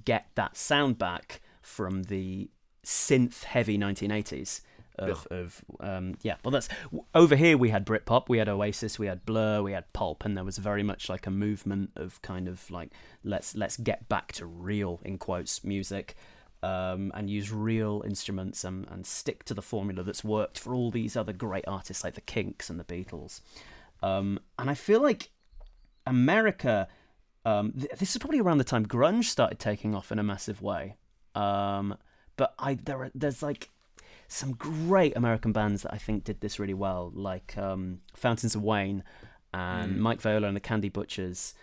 get 0.05 0.27
that 0.35 0.57
sound 0.57 0.99
back 0.99 1.41
from 1.63 2.05
the 2.05 2.51
synth 2.85 3.45
heavy 3.45 3.79
1980s 3.79 4.61
of, 4.99 5.27
of 5.31 5.65
um, 5.81 6.15
yeah 6.23 6.37
well 6.45 6.53
that's 6.53 6.69
over 7.15 7.35
here 7.35 7.57
we 7.57 7.71
had 7.71 7.85
Britpop 7.87 8.29
we 8.29 8.39
had 8.39 8.49
Oasis 8.49 8.99
we 8.99 9.07
had 9.07 9.25
Blur 9.25 9.63
we 9.63 9.73
had 9.73 9.91
Pulp 9.93 10.25
and 10.25 10.37
there 10.37 10.45
was 10.45 10.59
very 10.59 10.83
much 10.83 11.09
like 11.09 11.27
a 11.27 11.31
movement 11.31 11.91
of 11.97 12.21
kind 12.23 12.47
of 12.47 12.71
like 12.71 12.93
let's 13.25 13.57
let's 13.57 13.77
get 13.77 14.09
back 14.09 14.33
to 14.33 14.47
real 14.47 15.01
in 15.05 15.19
quotes 15.19 15.65
music 15.65 16.15
um, 16.65 17.13
and 17.15 17.29
use 17.29 17.53
real 17.53 18.03
instruments 18.07 18.65
and, 18.65 18.87
and 18.91 19.05
stick 19.05 19.45
to 19.45 19.55
the 19.55 19.61
formula 19.61 20.03
that's 20.03 20.25
worked 20.25 20.59
for 20.59 20.75
all 20.75 20.91
these 20.91 21.15
other 21.15 21.33
great 21.33 21.65
artists 21.69 22.03
like 22.03 22.15
the 22.15 22.23
Kinks 22.23 22.71
and 22.71 22.81
the 22.81 22.85
Beatles. 22.85 23.43
Um, 24.03 24.41
and 24.59 24.71
I 24.71 24.75
feel 24.75 25.03
like 25.03 25.29
America 26.07 26.89
um, 27.47 27.73
th- 27.73 27.93
this 27.99 28.13
is 28.13 28.19
probably 28.19 28.41
around 28.41 28.59
the 28.59 28.65
time 28.65 28.87
grunge 28.87 29.25
started 29.25 29.59
taking 29.59 29.95
off 29.95 30.11
in 30.11 30.19
a 30.19 30.23
massive 30.23 30.63
way 30.63 30.97
um, 31.35 31.97
but 32.37 32.55
I 32.59 32.75
there 32.75 33.05
are, 33.05 33.11
there's 33.15 33.43
like 33.43 33.71
some 34.29 34.53
great 34.53 35.17
American 35.17 35.53
bands 35.53 35.83
that 35.83 35.93
I 35.93 35.99
think 35.99 36.25
did 36.25 36.41
this 36.41 36.59
really 36.59 36.75
well, 36.75 37.13
like 37.15 37.57
um, 37.59 38.01
Fountains 38.15 38.55
of 38.55 38.63
Wayne 38.63 39.03
and 39.53 40.01
Mike 40.01 40.21
Viola 40.21 40.49
and 40.49 40.57
the 40.57 40.61
Candy 40.61 40.89
Butchers 40.89 41.55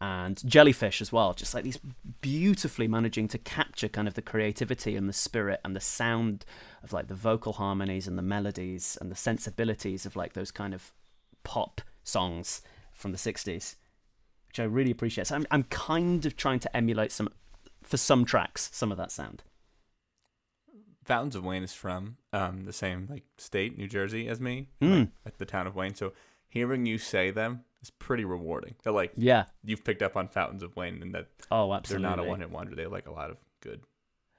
and 0.00 0.40
Jellyfish 0.46 1.00
as 1.00 1.12
well. 1.12 1.34
Just 1.34 1.54
like 1.54 1.64
these 1.64 1.80
beautifully 2.20 2.86
managing 2.86 3.26
to 3.28 3.38
capture 3.38 3.88
kind 3.88 4.06
of 4.06 4.14
the 4.14 4.22
creativity 4.22 4.96
and 4.96 5.08
the 5.08 5.12
spirit 5.12 5.60
and 5.64 5.74
the 5.74 5.80
sound 5.80 6.44
of 6.82 6.92
like 6.92 7.08
the 7.08 7.14
vocal 7.14 7.54
harmonies 7.54 8.06
and 8.06 8.16
the 8.16 8.22
melodies 8.22 8.96
and 9.00 9.10
the 9.10 9.16
sensibilities 9.16 10.06
of 10.06 10.14
like 10.14 10.34
those 10.34 10.50
kind 10.50 10.74
of 10.74 10.92
pop 11.42 11.80
songs 12.04 12.62
from 12.92 13.12
the 13.12 13.18
60s, 13.18 13.76
which 14.50 14.58
I 14.58 14.64
really 14.64 14.90
appreciate. 14.90 15.28
So 15.28 15.36
I'm, 15.36 15.46
I'm 15.52 15.62
kind 15.64 16.26
of 16.26 16.36
trying 16.36 16.58
to 16.58 16.76
emulate 16.76 17.12
some, 17.12 17.28
for 17.84 17.96
some 17.96 18.24
tracks, 18.24 18.68
some 18.72 18.90
of 18.90 18.98
that 18.98 19.12
sound. 19.12 19.44
Fountains 21.04 21.36
of 21.36 21.44
Wayne 21.44 21.62
is 21.62 21.72
from 21.72 22.16
um, 22.32 22.64
the 22.64 22.72
same 22.72 23.06
like 23.08 23.22
state, 23.38 23.78
New 23.78 23.86
Jersey, 23.86 24.26
as 24.28 24.40
me, 24.40 24.66
Hmm. 24.80 24.92
like, 24.92 25.08
at 25.26 25.38
the 25.38 25.46
town 25.46 25.66
of 25.68 25.76
Wayne. 25.76 25.94
So 25.94 26.12
hearing 26.48 26.84
you 26.84 26.98
say 26.98 27.30
them 27.30 27.62
is 27.80 27.90
pretty 27.90 28.24
rewarding. 28.24 28.74
They're 28.82 28.92
like 28.92 29.12
Yeah. 29.16 29.44
you've 29.64 29.84
picked 29.84 30.02
up 30.02 30.16
on 30.16 30.26
Fountains 30.28 30.64
of 30.64 30.74
Wayne, 30.74 31.00
and 31.00 31.14
that 31.14 31.28
Oh, 31.50 31.72
absolutely, 31.72 32.02
they're 32.08 32.16
not 32.16 32.24
a 32.24 32.28
one-hit 32.28 32.50
wonder. 32.50 32.74
They 32.74 32.86
like 32.86 33.06
a 33.06 33.12
lot 33.12 33.30
of 33.30 33.36
good, 33.60 33.82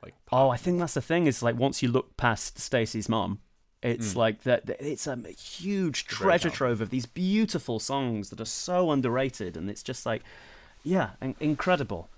like 0.03 0.13
Oh, 0.31 0.49
I 0.49 0.57
think 0.57 0.79
that's 0.79 0.93
the 0.95 1.01
thing. 1.01 1.25
Is 1.25 1.41
like 1.41 1.55
once 1.57 1.81
you 1.81 1.89
look 1.89 2.17
past 2.17 2.59
Stacey's 2.59 3.07
mom, 3.07 3.39
it's 3.81 4.15
like 4.15 4.43
that. 4.43 4.69
It's 4.79 5.07
a 5.07 5.15
huge 5.15 6.05
treasure 6.05 6.49
trove 6.49 6.81
of 6.81 6.89
these 6.89 7.05
beautiful 7.05 7.79
songs 7.79 8.29
that 8.29 8.39
are 8.39 8.45
so 8.45 8.91
underrated, 8.91 9.57
and 9.57 9.69
it's 9.69 9.83
just 9.83 10.05
like, 10.05 10.21
yeah, 10.83 11.11
in- 11.21 11.35
incredible. 11.39 12.09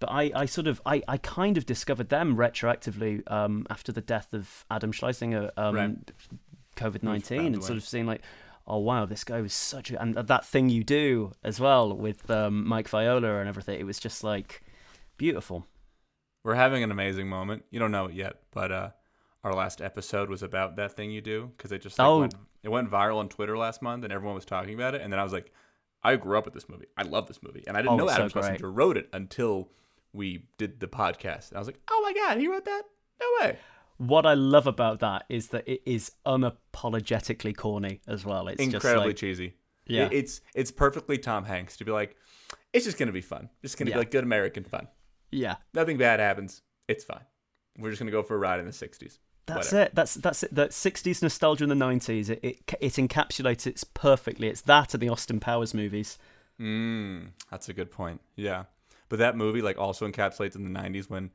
But 0.00 0.10
I, 0.10 0.30
I 0.34 0.44
sort 0.46 0.66
of, 0.66 0.82
I, 0.84 1.02
I 1.08 1.16
kind 1.18 1.56
of 1.56 1.64
discovered 1.64 2.08
them 2.10 2.36
retroactively 2.36 3.22
um, 3.30 3.66
after 3.70 3.92
the 3.92 4.00
death 4.00 4.34
of 4.34 4.64
Adam 4.70 4.92
Schlesinger, 4.92 5.50
um, 5.56 5.74
Right. 5.74 6.12
COVID 6.76 7.02
nineteen, 7.02 7.54
and 7.54 7.64
sort 7.64 7.78
of 7.78 7.84
seeing 7.84 8.04
like, 8.06 8.20
oh 8.66 8.78
wow, 8.78 9.06
this 9.06 9.24
guy 9.24 9.40
was 9.40 9.54
such 9.54 9.90
a, 9.90 10.00
and 10.02 10.14
that 10.16 10.44
thing 10.44 10.68
you 10.68 10.82
do 10.84 11.32
as 11.42 11.60
well 11.60 11.94
with 11.96 12.28
um, 12.30 12.66
Mike 12.66 12.88
Viola 12.88 13.38
and 13.38 13.48
everything. 13.48 13.78
It 13.78 13.84
was 13.86 13.98
just 13.98 14.24
like 14.24 14.62
beautiful. 15.16 15.66
We're 16.42 16.56
having 16.56 16.82
an 16.82 16.90
amazing 16.90 17.28
moment. 17.28 17.64
You 17.70 17.78
don't 17.78 17.92
know 17.92 18.06
it 18.06 18.14
yet, 18.14 18.34
but 18.52 18.72
uh, 18.72 18.90
our 19.44 19.54
last 19.54 19.80
episode 19.80 20.28
was 20.28 20.42
about 20.42 20.74
that 20.76 20.96
thing 20.96 21.10
you 21.12 21.20
do 21.20 21.52
because 21.56 21.70
it 21.70 21.80
just 21.82 21.98
like, 21.98 22.06
Oh. 22.08 22.20
went, 22.20 22.34
it 22.64 22.68
went 22.70 22.90
viral 22.90 23.18
on 23.18 23.28
Twitter 23.28 23.56
last 23.56 23.82
month, 23.82 24.02
and 24.04 24.12
everyone 24.12 24.34
was 24.34 24.44
talking 24.44 24.74
about 24.74 24.94
it. 24.96 25.02
And 25.02 25.12
then 25.12 25.20
I 25.20 25.22
was 25.22 25.32
like, 25.32 25.52
I 26.02 26.16
grew 26.16 26.36
up 26.36 26.44
with 26.44 26.54
this 26.54 26.68
movie. 26.68 26.86
I 26.96 27.02
love 27.02 27.28
this 27.28 27.42
movie, 27.42 27.62
and 27.66 27.76
I 27.76 27.82
didn't 27.82 27.92
Oh, 27.92 27.96
know 28.04 28.10
Adam 28.10 28.28
so. 28.28 28.40
Schlesinger 28.40 28.70
wrote 28.72 28.96
it 28.96 29.08
until 29.12 29.70
we 30.12 30.46
did 30.58 30.80
the 30.80 30.86
podcast. 30.88 31.50
And 31.50 31.56
I 31.56 31.60
was 31.60 31.68
like, 31.68 31.78
Oh 31.90 32.00
my 32.02 32.12
god, 32.12 32.38
he 32.38 32.48
wrote 32.48 32.64
that? 32.64 32.82
No 33.20 33.26
way. 33.40 33.58
what 33.98 34.26
I 34.26 34.34
love 34.34 34.66
about 34.66 34.98
that 35.00 35.24
is 35.28 35.48
that 35.48 35.68
it 35.68 35.80
is 35.86 36.10
unapologetically 36.26 37.56
corny 37.56 38.00
as 38.08 38.24
well. 38.24 38.48
It's 38.48 38.60
Incredibly 38.62 38.94
just 38.94 39.06
like, 39.06 39.16
cheesy. 39.16 39.54
Yeah. 39.86 40.08
It's 40.10 40.40
it's 40.54 40.70
perfectly 40.70 41.18
Tom 41.18 41.44
Hanks 41.44 41.76
to 41.76 41.84
be 41.84 41.92
like, 41.92 42.16
it's 42.72 42.84
just 42.84 42.98
gonna 42.98 43.12
be 43.12 43.20
fun. 43.20 43.50
It's 43.62 43.74
gonna 43.74 43.90
Yeah. 43.90 43.96
be 43.96 44.00
like 44.00 44.10
good 44.10 44.24
American 44.24 44.64
fun. 44.64 44.88
yeah, 45.30 45.56
Nothing 45.74 45.96
bad 45.98 46.20
happens. 46.20 46.62
It's 46.88 47.04
fine. 47.04 47.24
We're 47.78 47.90
just 47.90 48.00
gonna 48.00 48.10
go 48.10 48.22
for 48.22 48.34
a 48.34 48.38
ride 48.38 48.60
in 48.60 48.66
the 48.66 48.72
'60s. 48.72 49.18
That's 49.46 49.72
Whatever. 49.72 49.86
it. 49.88 49.94
That's 49.94 50.14
that's 50.14 50.42
it. 50.42 50.54
The 50.54 50.68
'60s 50.68 51.22
nostalgia 51.22 51.64
in 51.64 51.70
the 51.70 51.74
'90s. 51.74 52.30
It, 52.30 52.40
it 52.42 52.74
it 52.80 52.92
encapsulates 52.94 53.66
it 53.66 53.82
perfectly. 53.94 54.48
It's 54.48 54.62
that 54.62 54.94
and 54.94 55.02
the 55.02 55.08
Austin 55.08 55.40
Powers 55.40 55.74
movies. 55.74 56.18
Mm, 56.60 57.28
that's 57.50 57.68
a 57.68 57.72
good 57.72 57.90
point. 57.90 58.20
Yeah, 58.36 58.64
but 59.08 59.18
that 59.18 59.36
movie 59.36 59.62
like 59.62 59.78
also 59.78 60.08
encapsulates 60.08 60.54
in 60.56 60.72
the 60.72 60.80
'90s 60.80 61.10
when 61.10 61.30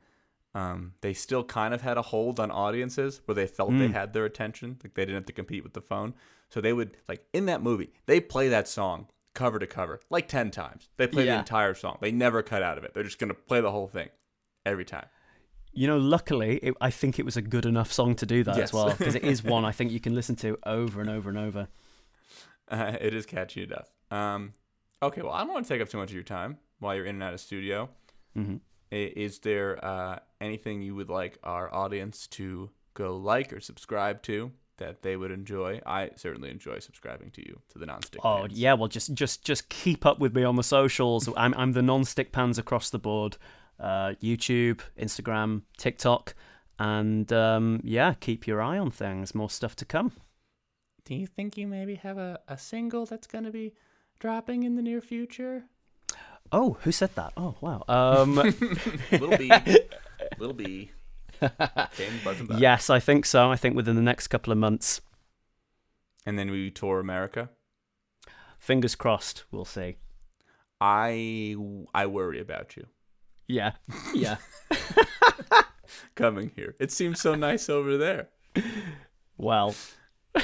um, 0.54 0.94
they 1.02 1.14
still 1.14 1.44
kind 1.44 1.72
of 1.72 1.82
had 1.82 1.96
a 1.96 2.02
hold 2.02 2.40
on 2.40 2.50
audiences 2.50 3.20
where 3.26 3.34
they 3.34 3.46
felt 3.46 3.70
they 3.70 3.88
had 3.88 4.12
their 4.12 4.24
attention, 4.24 4.78
like 4.82 4.94
they 4.94 5.02
didn't 5.02 5.16
have 5.16 5.26
to 5.26 5.32
compete 5.32 5.62
with 5.62 5.74
the 5.74 5.80
phone. 5.80 6.14
So 6.48 6.60
they 6.60 6.72
would 6.72 6.96
like 7.08 7.24
in 7.32 7.46
that 7.46 7.62
movie 7.62 7.92
they 8.06 8.18
play 8.20 8.48
that 8.48 8.66
song 8.66 9.06
cover 9.34 9.60
to 9.60 9.66
cover 9.66 10.00
like 10.10 10.26
ten 10.26 10.50
times. 10.50 10.88
They 10.96 11.06
play 11.06 11.26
the 11.26 11.38
entire 11.38 11.74
song. 11.74 11.98
They 12.00 12.10
never 12.10 12.42
cut 12.42 12.62
out 12.62 12.78
of 12.78 12.84
it. 12.84 12.94
They're 12.94 13.04
just 13.04 13.20
gonna 13.20 13.34
play 13.34 13.60
the 13.60 13.70
whole 13.70 13.86
thing 13.86 14.08
every 14.66 14.84
time. 14.84 15.06
You 15.72 15.86
know, 15.86 15.98
luckily, 15.98 16.58
it, 16.62 16.74
I 16.80 16.90
think 16.90 17.18
it 17.18 17.24
was 17.24 17.36
a 17.36 17.42
good 17.42 17.64
enough 17.66 17.92
song 17.92 18.14
to 18.16 18.26
do 18.26 18.42
that 18.44 18.56
Yes. 18.56 18.70
as 18.70 18.72
well 18.72 18.90
because 18.90 19.14
it 19.14 19.24
is 19.24 19.44
one 19.44 19.64
I 19.64 19.72
think 19.78 19.92
you 19.92 20.00
can 20.00 20.14
listen 20.14 20.34
to 20.36 20.58
over 20.66 21.00
and 21.00 21.08
over 21.08 21.28
and 21.30 21.38
over. 21.38 21.68
Uh, 22.68 22.96
it 23.00 23.14
is 23.14 23.26
catchy 23.26 23.62
enough. 23.64 23.88
Um, 24.10 24.52
okay, 25.02 25.22
well, 25.22 25.32
I 25.32 25.40
don't 25.40 25.52
want 25.52 25.66
to 25.66 25.72
take 25.72 25.80
up 25.82 25.88
too 25.88 25.98
much 25.98 26.10
of 26.10 26.14
your 26.14 26.22
time 26.24 26.58
while 26.78 26.94
you're 26.94 27.04
in 27.04 27.16
and 27.16 27.22
out 27.22 27.34
of 27.34 27.40
studio. 27.40 27.88
hmm 28.34 28.56
Is 28.90 29.38
there 29.40 29.84
uh, 29.84 30.18
anything 30.40 30.82
you 30.82 30.94
would 30.94 31.08
like 31.10 31.38
our 31.44 31.72
audience 31.72 32.26
to 32.28 32.70
go 32.94 33.16
like 33.16 33.52
or 33.52 33.60
subscribe 33.60 34.22
to 34.22 34.50
that 34.78 35.02
they 35.02 35.16
would 35.16 35.30
enjoy? 35.30 35.80
I 35.86 36.10
certainly 36.16 36.50
enjoy 36.50 36.78
subscribing 36.80 37.30
to 37.32 37.40
you 37.46 37.60
to 37.70 37.78
the 37.78 37.86
nonstick. 37.86 38.20
Pans. 38.22 38.24
Oh 38.24 38.38
Pants. 38.40 38.56
yeah, 38.56 38.74
well 38.74 38.88
just 38.88 39.14
just 39.14 39.44
just 39.44 39.68
keep 39.68 40.04
up 40.06 40.18
with 40.18 40.34
me 40.34 40.42
on 40.42 40.56
the 40.56 40.64
socials. 40.64 41.28
I'm 41.36 41.54
I'm 41.56 41.72
the 41.72 41.82
non-stick 41.82 42.32
pans 42.32 42.58
across 42.58 42.90
the 42.90 42.98
board. 42.98 43.36
Uh, 43.80 44.12
YouTube, 44.22 44.80
Instagram, 45.00 45.62
TikTok, 45.78 46.34
and 46.78 47.32
um, 47.32 47.80
yeah, 47.82 48.14
keep 48.20 48.46
your 48.46 48.60
eye 48.60 48.78
on 48.78 48.90
things. 48.90 49.34
More 49.34 49.48
stuff 49.48 49.74
to 49.76 49.84
come. 49.84 50.12
Do 51.04 51.14
you 51.14 51.26
think 51.26 51.56
you 51.56 51.66
maybe 51.66 51.94
have 51.96 52.18
a, 52.18 52.40
a 52.46 52.58
single 52.58 53.06
that's 53.06 53.26
going 53.26 53.44
to 53.44 53.50
be 53.50 53.72
dropping 54.18 54.64
in 54.64 54.76
the 54.76 54.82
near 54.82 55.00
future? 55.00 55.64
Oh, 56.52 56.76
who 56.82 56.92
said 56.92 57.14
that? 57.14 57.32
Oh 57.36 57.54
wow. 57.60 57.82
Um, 57.88 58.34
Little 59.12 59.36
B, 59.36 59.50
little 60.38 60.54
B. 60.54 60.90
Came 61.40 62.20
buzzing 62.22 62.46
back. 62.46 62.60
yes, 62.60 62.90
I 62.90 63.00
think 63.00 63.24
so. 63.24 63.50
I 63.50 63.56
think 63.56 63.76
within 63.76 63.96
the 63.96 64.02
next 64.02 64.28
couple 64.28 64.52
of 64.52 64.58
months. 64.58 65.00
And 66.26 66.38
then 66.38 66.50
we 66.50 66.70
tour 66.70 67.00
America. 67.00 67.48
Fingers 68.58 68.94
crossed. 68.94 69.44
We'll 69.50 69.64
see. 69.64 69.96
I 70.80 71.56
I 71.94 72.06
worry 72.06 72.40
about 72.40 72.76
you 72.76 72.86
Yeah, 73.50 73.72
yeah. 74.14 74.36
coming 76.14 76.52
here. 76.56 76.74
It 76.78 76.90
seems 76.92 77.20
so 77.20 77.34
nice 77.34 77.68
over 77.68 77.96
there. 77.96 78.28
well, 79.36 79.74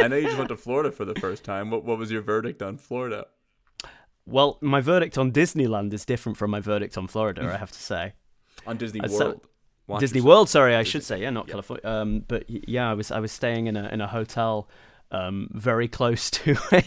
I 0.00 0.08
know 0.08 0.16
you 0.16 0.24
just 0.26 0.38
went 0.38 0.48
to 0.50 0.56
Florida 0.56 0.90
for 0.92 1.04
the 1.04 1.14
first 1.14 1.44
time. 1.44 1.70
What 1.70 1.84
what 1.84 1.98
was 1.98 2.10
your 2.10 2.22
verdict 2.22 2.62
on 2.62 2.78
Florida? 2.78 3.26
well, 4.28 4.58
my 4.60 4.80
verdict 4.80 5.16
on 5.16 5.30
Disneyland 5.30 5.92
is 5.92 6.04
different 6.04 6.36
from 6.36 6.50
my 6.50 6.60
verdict 6.60 6.98
on 6.98 7.06
Florida. 7.06 7.42
I 7.52 7.56
have 7.56 7.70
to 7.72 7.78
say. 7.78 8.14
On 8.66 8.76
Disney 8.76 9.00
Uh, 9.00 9.08
so- 9.08 9.18
World. 9.26 9.40
Walt 9.86 10.00
Disney 10.00 10.18
yourself. 10.18 10.28
World. 10.34 10.48
Sorry, 10.48 10.74
I 10.74 10.78
Disney- 10.80 10.90
should 10.90 11.04
say. 11.04 11.20
Yeah, 11.20 11.30
not 11.30 11.46
yeah. 11.46 11.52
California. 11.52 11.86
Um, 11.88 12.24
but 12.26 12.44
yeah, 12.48 12.90
I 12.90 12.94
was 12.94 13.12
I 13.12 13.20
was 13.20 13.30
staying 13.30 13.68
in 13.68 13.76
a 13.76 13.86
in 13.88 14.00
a 14.00 14.08
hotel, 14.08 14.68
um, 15.12 15.48
very 15.52 15.86
close 15.86 16.28
to 16.30 16.56
a 16.72 16.82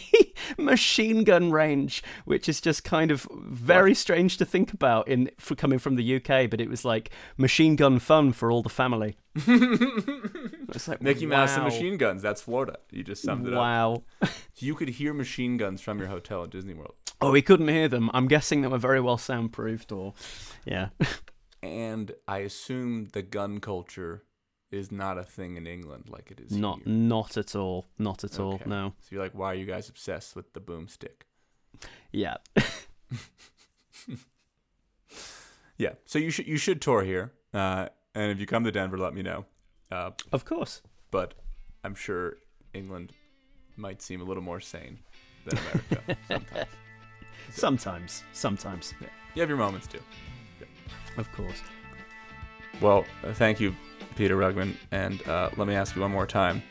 machine 0.58 1.24
gun 1.24 1.52
range, 1.52 2.04
which 2.26 2.50
is 2.50 2.62
just 2.62 2.84
kind 2.84 3.12
of 3.12 3.28
very 3.32 3.94
strange 3.94 4.38
to 4.38 4.46
think 4.46 4.74
about 4.74 5.08
in 5.08 5.30
for 5.38 5.56
coming 5.56 5.80
from 5.80 5.96
the 5.96 6.16
UK. 6.16 6.50
But 6.50 6.62
it 6.62 6.70
was 6.70 6.86
like 6.86 7.12
machine 7.38 7.76
gun 7.76 8.00
fun 8.00 8.32
for 8.34 8.52
all 8.52 8.62
the 8.62 8.70
family. 8.70 9.18
It's 10.76 10.88
like 10.88 11.02
Mickey 11.02 11.26
Mouse 11.26 11.56
and 11.56 11.64
machine 11.64 11.98
guns. 11.98 12.22
That's 12.22 12.42
Florida. 12.42 12.78
You 12.92 13.04
just 13.04 13.24
summed 13.24 13.48
it 13.48 13.54
up. 13.54 13.60
Wow. 13.60 14.04
You 14.62 14.76
could 14.76 14.90
hear 14.90 15.14
machine 15.14 15.56
guns 15.56 15.80
from 15.80 16.00
your 16.00 16.10
hotel 16.10 16.44
at 16.44 16.50
Disney 16.50 16.74
World. 16.74 16.96
Oh, 17.22 17.32
we 17.32 17.42
couldn't 17.42 17.70
hear 17.70 17.88
them. 17.88 18.12
I'm 18.14 18.28
guessing 18.28 18.62
they 18.62 18.68
were 18.68 18.78
very 18.78 19.00
well 19.00 19.18
soundproofed, 19.18 19.92
or 19.94 20.14
yeah. 20.66 20.90
And 21.64 22.12
I 22.28 22.40
assume 22.40 23.10
the 23.14 23.22
gun 23.22 23.60
culture 23.60 24.24
is 24.72 24.92
not 24.92 25.18
a 25.18 25.24
thing 25.24 25.58
in 25.58 25.66
England 25.68 26.06
like 26.10 26.30
it 26.32 26.40
is 26.40 26.52
Not 26.52 26.78
here. 26.84 26.94
not 26.94 27.38
at 27.38 27.56
all. 27.56 27.88
Not 27.98 28.24
at 28.24 28.40
all. 28.40 28.60
No. 28.66 28.94
So 29.02 29.08
you're 29.16 29.24
like, 29.24 29.34
why 29.34 29.48
are 29.52 29.56
you 29.56 29.66
guys 29.66 29.90
obsessed 29.90 30.36
with 30.36 30.54
the 30.54 30.60
boomstick? 30.62 31.26
Yeah. 32.12 32.38
Yeah. 35.78 35.94
So 36.06 36.20
you 36.20 36.30
should 36.30 36.46
you 36.48 36.58
should 36.58 36.82
tour 36.82 37.04
here. 37.04 37.32
Uh, 37.54 37.88
and 38.14 38.32
if 38.32 38.40
you 38.40 38.46
come 38.46 38.66
to 38.66 38.72
Denver, 38.72 38.98
let 38.98 39.14
me 39.14 39.22
know. 39.22 39.46
Uh, 39.92 40.12
Of 40.34 40.44
course. 40.46 40.82
but 41.10 41.34
I'm 41.86 41.96
sure 41.96 42.36
England 42.74 43.14
might 43.78 44.02
seem 44.02 44.20
a 44.22 44.26
little 44.26 44.44
more 44.44 44.60
sane 44.60 45.00
than 45.46 45.58
America 45.58 46.18
sometimes. 46.30 46.68
Sometimes. 47.54 48.24
Sometimes. 48.34 48.94
Yeah. 49.02 49.08
You 49.36 49.42
have 49.42 49.50
your 49.50 49.58
moments 49.58 49.88
too. 49.88 50.02
Of 51.18 51.32
course. 51.32 51.62
Well, 52.82 53.06
uh, 53.24 53.34
thank 53.34 53.60
you, 53.60 53.74
Peter 54.20 54.36
Rugman. 54.36 54.76
And 54.92 55.26
uh, 55.26 55.50
let 55.56 55.66
me 55.66 55.76
ask 55.76 55.96
you 55.96 56.02
one 56.02 56.12
more 56.12 56.28
time: 56.28 56.62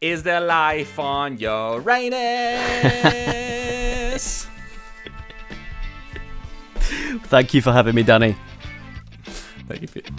Is 0.00 0.22
there 0.22 0.40
life 0.40 0.98
on 0.98 1.36
Uranus? 1.36 2.16
Thank 7.28 7.52
you 7.52 7.60
for 7.60 7.72
having 7.72 7.94
me, 7.94 8.02
Danny. 8.02 8.34
thank 9.68 9.82
you, 9.82 9.88
Peter. 9.88 10.10